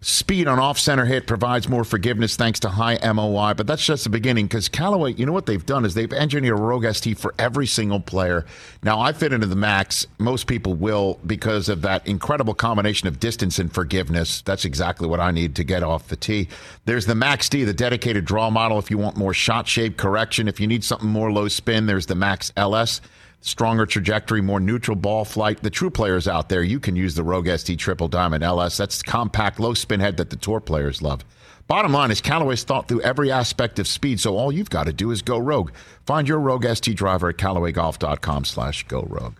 Speed 0.00 0.46
on 0.46 0.60
off 0.60 0.78
center 0.78 1.06
hit 1.06 1.26
provides 1.26 1.68
more 1.68 1.82
forgiveness 1.82 2.36
thanks 2.36 2.60
to 2.60 2.68
high 2.68 3.00
MOI, 3.12 3.54
but 3.54 3.66
that's 3.66 3.84
just 3.84 4.04
the 4.04 4.10
beginning 4.10 4.46
because 4.46 4.68
Callaway, 4.68 5.14
you 5.14 5.26
know 5.26 5.32
what 5.32 5.46
they've 5.46 5.66
done 5.66 5.84
is 5.84 5.94
they've 5.94 6.12
engineered 6.12 6.56
a 6.56 6.62
Rogue 6.62 6.86
ST 6.88 7.18
for 7.18 7.34
every 7.36 7.66
single 7.66 7.98
player. 7.98 8.46
Now, 8.84 9.00
I 9.00 9.12
fit 9.12 9.32
into 9.32 9.48
the 9.48 9.56
max. 9.56 10.06
Most 10.18 10.46
people 10.46 10.74
will 10.74 11.18
because 11.26 11.68
of 11.68 11.82
that 11.82 12.06
incredible 12.06 12.54
combination 12.54 13.08
of 13.08 13.18
distance 13.18 13.58
and 13.58 13.74
forgiveness. 13.74 14.40
That's 14.42 14.64
exactly 14.64 15.08
what 15.08 15.18
I 15.18 15.32
need 15.32 15.56
to 15.56 15.64
get 15.64 15.82
off 15.82 16.06
the 16.06 16.16
tee. 16.16 16.48
There's 16.84 17.06
the 17.06 17.16
Max 17.16 17.48
D, 17.48 17.64
the 17.64 17.74
dedicated 17.74 18.24
draw 18.24 18.50
model 18.50 18.78
if 18.78 18.92
you 18.92 18.98
want 18.98 19.16
more 19.16 19.34
shot 19.34 19.66
shape 19.66 19.96
correction. 19.96 20.46
If 20.46 20.60
you 20.60 20.68
need 20.68 20.84
something 20.84 21.08
more 21.08 21.32
low 21.32 21.48
spin, 21.48 21.86
there's 21.86 22.06
the 22.06 22.14
Max 22.14 22.52
LS 22.56 23.00
stronger 23.40 23.86
trajectory, 23.86 24.40
more 24.40 24.60
neutral 24.60 24.96
ball 24.96 25.24
flight. 25.24 25.62
The 25.62 25.70
true 25.70 25.90
players 25.90 26.26
out 26.28 26.48
there, 26.48 26.62
you 26.62 26.80
can 26.80 26.96
use 26.96 27.14
the 27.14 27.22
Rogue 27.22 27.48
ST 27.48 27.78
Triple 27.78 28.08
Diamond 28.08 28.44
LS. 28.44 28.76
That's 28.76 29.02
compact, 29.02 29.60
low 29.60 29.74
spin 29.74 30.00
head 30.00 30.16
that 30.16 30.30
the 30.30 30.36
tour 30.36 30.60
players 30.60 31.02
love. 31.02 31.24
Bottom 31.66 31.92
line 31.92 32.10
is 32.10 32.22
Callaway's 32.22 32.64
thought 32.64 32.88
through 32.88 33.02
every 33.02 33.30
aspect 33.30 33.78
of 33.78 33.86
speed, 33.86 34.20
so 34.20 34.36
all 34.38 34.50
you've 34.50 34.70
got 34.70 34.84
to 34.84 34.92
do 34.92 35.10
is 35.10 35.20
go 35.20 35.38
rogue. 35.38 35.70
Find 36.06 36.26
your 36.26 36.38
Rogue 36.38 36.64
ST 36.64 36.96
driver 36.96 37.28
at 37.28 37.36
CallawayGolf.com 37.36 38.46
slash 38.46 38.84
go 38.84 39.02
rogue. 39.02 39.36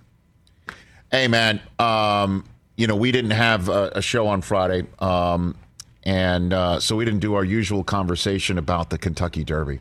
Hey, 1.10 1.26
man, 1.26 1.62
um, 1.78 2.44
you 2.76 2.86
know, 2.86 2.96
we 2.96 3.12
didn't 3.12 3.30
have 3.30 3.70
a, 3.70 3.92
a 3.94 4.02
show 4.02 4.26
on 4.26 4.42
Friday, 4.42 4.86
um, 4.98 5.56
and 6.02 6.52
uh, 6.52 6.80
so 6.80 6.96
we 6.96 7.06
didn't 7.06 7.20
do 7.20 7.34
our 7.34 7.44
usual 7.44 7.82
conversation 7.82 8.58
about 8.58 8.90
the 8.90 8.98
Kentucky 8.98 9.42
Derby. 9.42 9.80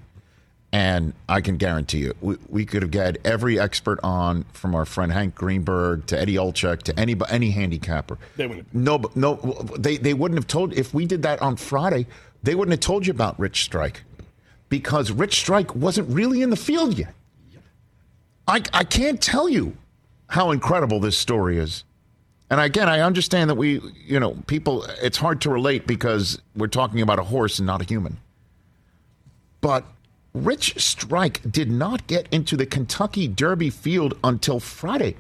And 0.74 1.14
I 1.30 1.40
can 1.40 1.56
guarantee 1.56 2.00
you, 2.00 2.14
we, 2.20 2.36
we 2.50 2.66
could 2.66 2.82
have 2.82 2.92
got 2.92 3.16
every 3.24 3.58
expert 3.58 4.00
on, 4.04 4.44
from 4.52 4.76
our 4.76 4.86
friend 4.86 5.14
Hank 5.14 5.34
Greenberg 5.34 6.06
to 6.08 6.20
Eddie 6.20 6.36
Olczyk 6.36 6.84
to 6.84 7.00
any 7.00 7.16
any 7.30 7.52
handicapper. 7.52 8.18
They 8.36 8.48
wouldn't. 8.48 8.76
No, 8.76 9.02
no, 9.16 9.36
they 9.78 9.96
they 9.98 10.14
wouldn't 10.14 10.38
have 10.38 10.48
told. 10.48 10.74
If 10.74 10.94
we 10.94 11.06
did 11.06 11.22
that 11.24 11.42
on 11.42 11.56
Friday, 11.56 12.06
they 12.44 12.54
wouldn't 12.54 12.74
have 12.74 12.82
told 12.82 13.08
you 13.08 13.12
about 13.12 13.40
Rich 13.40 13.64
Strike, 13.64 14.04
because 14.68 15.10
Rich 15.10 15.40
Strike 15.40 15.74
wasn't 15.74 16.10
really 16.10 16.42
in 16.42 16.50
the 16.50 16.58
field 16.58 17.00
yet. 17.00 17.14
I 18.46 18.62
I 18.74 18.84
can't 18.84 19.22
tell 19.22 19.48
you 19.48 19.78
how 20.28 20.52
incredible 20.52 21.00
this 21.00 21.18
story 21.18 21.58
is. 21.58 21.86
And 22.50 22.60
again, 22.60 22.88
I 22.90 23.02
understand 23.02 23.50
that 23.50 23.56
we, 23.56 23.82
you 24.06 24.20
know, 24.20 24.36
people, 24.48 24.84
it's 25.02 25.18
hard 25.18 25.42
to 25.42 25.50
relate 25.50 25.86
because 25.86 26.42
we're 26.56 26.68
talking 26.68 27.02
about 27.02 27.20
a 27.20 27.24
horse 27.24 27.60
and 27.60 27.66
not 27.66 27.82
a 27.82 27.86
human. 27.86 28.18
But 29.60 29.86
Rich 30.44 30.80
Strike 30.82 31.42
did 31.50 31.70
not 31.70 32.08
get 32.08 32.28
into 32.32 32.56
the 32.56 32.66
Kentucky 32.66 33.28
Derby 33.28 33.70
field 33.70 34.18
until 34.24 34.60
Friday 34.60 35.16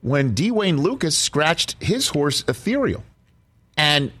when 0.00 0.34
D. 0.34 0.50
Wayne 0.50 0.80
Lukas 0.80 1.16
scratched 1.16 1.76
his 1.80 2.08
horse 2.08 2.44
Ethereal. 2.48 3.04
And 3.76 4.12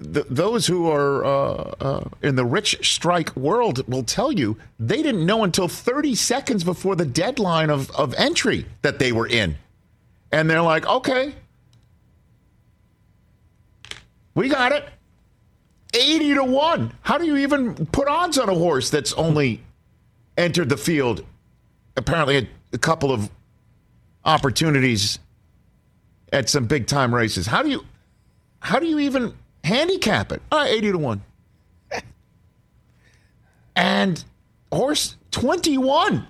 th- 0.00 0.26
those 0.28 0.66
who 0.66 0.88
are 0.90 1.24
uh, 1.24 1.74
uh, 1.80 2.04
in 2.22 2.36
the 2.36 2.44
Rich 2.44 2.86
Strike 2.86 3.34
world 3.34 3.86
will 3.88 4.04
tell 4.04 4.30
you 4.30 4.58
they 4.78 5.02
didn't 5.02 5.24
know 5.24 5.42
until 5.42 5.68
30 5.68 6.14
seconds 6.14 6.64
before 6.64 6.94
the 6.94 7.06
deadline 7.06 7.70
of, 7.70 7.90
of 7.92 8.14
entry 8.14 8.66
that 8.82 8.98
they 8.98 9.10
were 9.10 9.26
in. 9.26 9.56
And 10.30 10.48
they're 10.48 10.62
like, 10.62 10.86
okay, 10.86 11.34
we 14.34 14.48
got 14.48 14.72
it. 14.72 14.88
80 15.94 16.34
to 16.34 16.44
1. 16.44 16.92
How 17.02 17.18
do 17.18 17.26
you 17.26 17.38
even 17.38 17.86
put 17.86 18.08
odds 18.08 18.38
on 18.38 18.48
a 18.48 18.54
horse 18.54 18.90
that's 18.90 19.12
only 19.14 19.60
entered 20.36 20.68
the 20.68 20.76
field 20.76 21.24
apparently 21.96 22.38
a, 22.38 22.48
a 22.72 22.78
couple 22.78 23.12
of 23.12 23.30
opportunities 24.24 25.18
at 26.32 26.48
some 26.48 26.66
big 26.66 26.86
time 26.86 27.14
races? 27.14 27.46
How 27.46 27.62
do 27.62 27.70
you 27.70 27.84
how 28.60 28.78
do 28.78 28.86
you 28.86 28.98
even 28.98 29.34
handicap 29.64 30.32
it? 30.32 30.42
Uh, 30.52 30.66
80 30.68 30.92
to 30.92 30.98
1. 30.98 31.22
and 33.76 34.24
horse 34.70 35.16
21. 35.30 36.26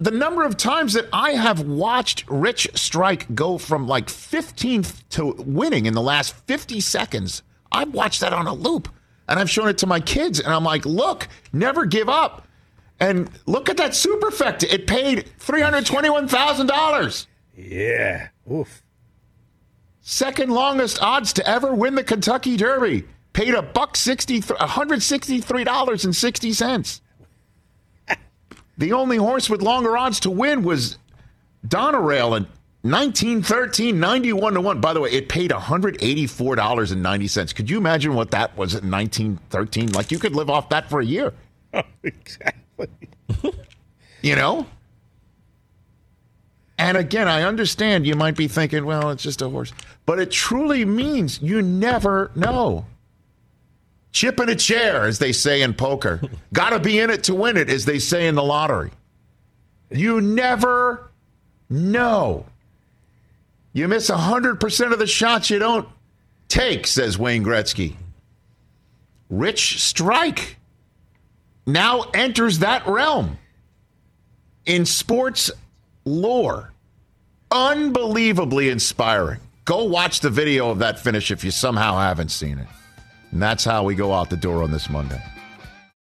The 0.00 0.10
number 0.10 0.44
of 0.44 0.56
times 0.56 0.94
that 0.94 1.08
I 1.12 1.30
have 1.30 1.60
watched 1.60 2.24
Rich 2.28 2.68
Strike 2.74 3.32
go 3.34 3.58
from 3.58 3.86
like 3.86 4.08
15th 4.08 5.02
to 5.10 5.34
winning 5.38 5.86
in 5.86 5.94
the 5.94 6.02
last 6.02 6.34
50 6.46 6.80
seconds 6.80 7.42
I've 7.74 7.92
watched 7.92 8.20
that 8.20 8.32
on 8.32 8.46
a 8.46 8.54
loop 8.54 8.88
and 9.28 9.38
I've 9.38 9.50
shown 9.50 9.68
it 9.68 9.76
to 9.78 9.86
my 9.86 10.00
kids. 10.00 10.40
And 10.40 10.52
I'm 10.52 10.64
like, 10.64 10.84
look, 10.86 11.28
never 11.52 11.84
give 11.84 12.08
up. 12.08 12.46
And 13.00 13.28
look 13.46 13.68
at 13.68 13.76
that 13.78 13.90
superfecta. 13.92 14.72
It 14.72 14.86
paid 14.86 15.28
$321,000. 15.40 17.26
Yeah. 17.56 18.28
Oof. 18.50 18.82
Second 20.00 20.50
longest 20.50 21.00
odds 21.02 21.32
to 21.34 21.46
ever 21.48 21.72
win 21.74 21.94
the 21.94 22.02
Kentucky 22.04 22.56
Derby. 22.56 23.04
Paid 23.32 23.54
a 23.54 23.62
buck 23.62 23.96
sixty, 23.96 24.40
$163.60. 24.40 27.00
the 28.78 28.92
only 28.92 29.16
horse 29.16 29.48
with 29.50 29.62
longer 29.62 29.96
odds 29.96 30.20
to 30.20 30.30
win 30.30 30.62
was 30.62 30.98
Donerail 31.66 32.36
and 32.36 32.46
1913, 32.84 33.98
91 33.98 34.52
to 34.52 34.60
1. 34.60 34.80
By 34.82 34.92
the 34.92 35.00
way, 35.00 35.10
it 35.10 35.30
paid 35.30 35.50
$184.90. 35.50 37.54
Could 37.54 37.70
you 37.70 37.78
imagine 37.78 38.14
what 38.14 38.30
that 38.32 38.54
was 38.58 38.74
in 38.74 38.90
1913? 38.90 39.92
Like 39.92 40.12
you 40.12 40.18
could 40.18 40.36
live 40.36 40.50
off 40.50 40.68
that 40.68 40.90
for 40.90 41.00
a 41.00 41.04
year. 41.04 41.32
Oh, 41.72 41.80
exactly. 42.02 42.88
you 44.22 44.36
know? 44.36 44.66
And 46.76 46.98
again, 46.98 47.26
I 47.26 47.44
understand 47.44 48.06
you 48.06 48.16
might 48.16 48.36
be 48.36 48.48
thinking, 48.48 48.84
well, 48.84 49.08
it's 49.08 49.22
just 49.22 49.40
a 49.40 49.48
horse. 49.48 49.72
But 50.04 50.20
it 50.20 50.30
truly 50.30 50.84
means 50.84 51.40
you 51.40 51.62
never 51.62 52.32
know. 52.34 52.84
Chip 54.12 54.38
in 54.40 54.50
a 54.50 54.54
chair, 54.54 55.04
as 55.04 55.18
they 55.18 55.32
say 55.32 55.62
in 55.62 55.72
poker. 55.72 56.20
Got 56.52 56.70
to 56.70 56.80
be 56.80 57.00
in 57.00 57.08
it 57.08 57.24
to 57.24 57.34
win 57.34 57.56
it, 57.56 57.70
as 57.70 57.86
they 57.86 57.98
say 57.98 58.26
in 58.26 58.34
the 58.34 58.42
lottery. 58.42 58.90
You 59.90 60.20
never 60.20 61.10
No. 61.70 62.44
You 63.74 63.88
miss 63.88 64.08
100% 64.08 64.92
of 64.92 64.98
the 65.00 65.06
shots 65.06 65.50
you 65.50 65.58
don't 65.58 65.88
take, 66.48 66.86
says 66.86 67.18
Wayne 67.18 67.44
Gretzky. 67.44 67.96
Rich 69.28 69.82
Strike 69.82 70.56
now 71.66 72.02
enters 72.14 72.60
that 72.60 72.86
realm 72.86 73.36
in 74.64 74.86
sports 74.86 75.50
lore. 76.04 76.72
Unbelievably 77.50 78.70
inspiring. 78.70 79.40
Go 79.64 79.84
watch 79.84 80.20
the 80.20 80.30
video 80.30 80.70
of 80.70 80.78
that 80.78 81.00
finish 81.00 81.30
if 81.30 81.42
you 81.42 81.50
somehow 81.50 81.98
haven't 81.98 82.30
seen 82.30 82.58
it. 82.58 82.68
And 83.32 83.42
that's 83.42 83.64
how 83.64 83.82
we 83.82 83.96
go 83.96 84.12
out 84.12 84.30
the 84.30 84.36
door 84.36 84.62
on 84.62 84.70
this 84.70 84.88
Monday. 84.88 85.20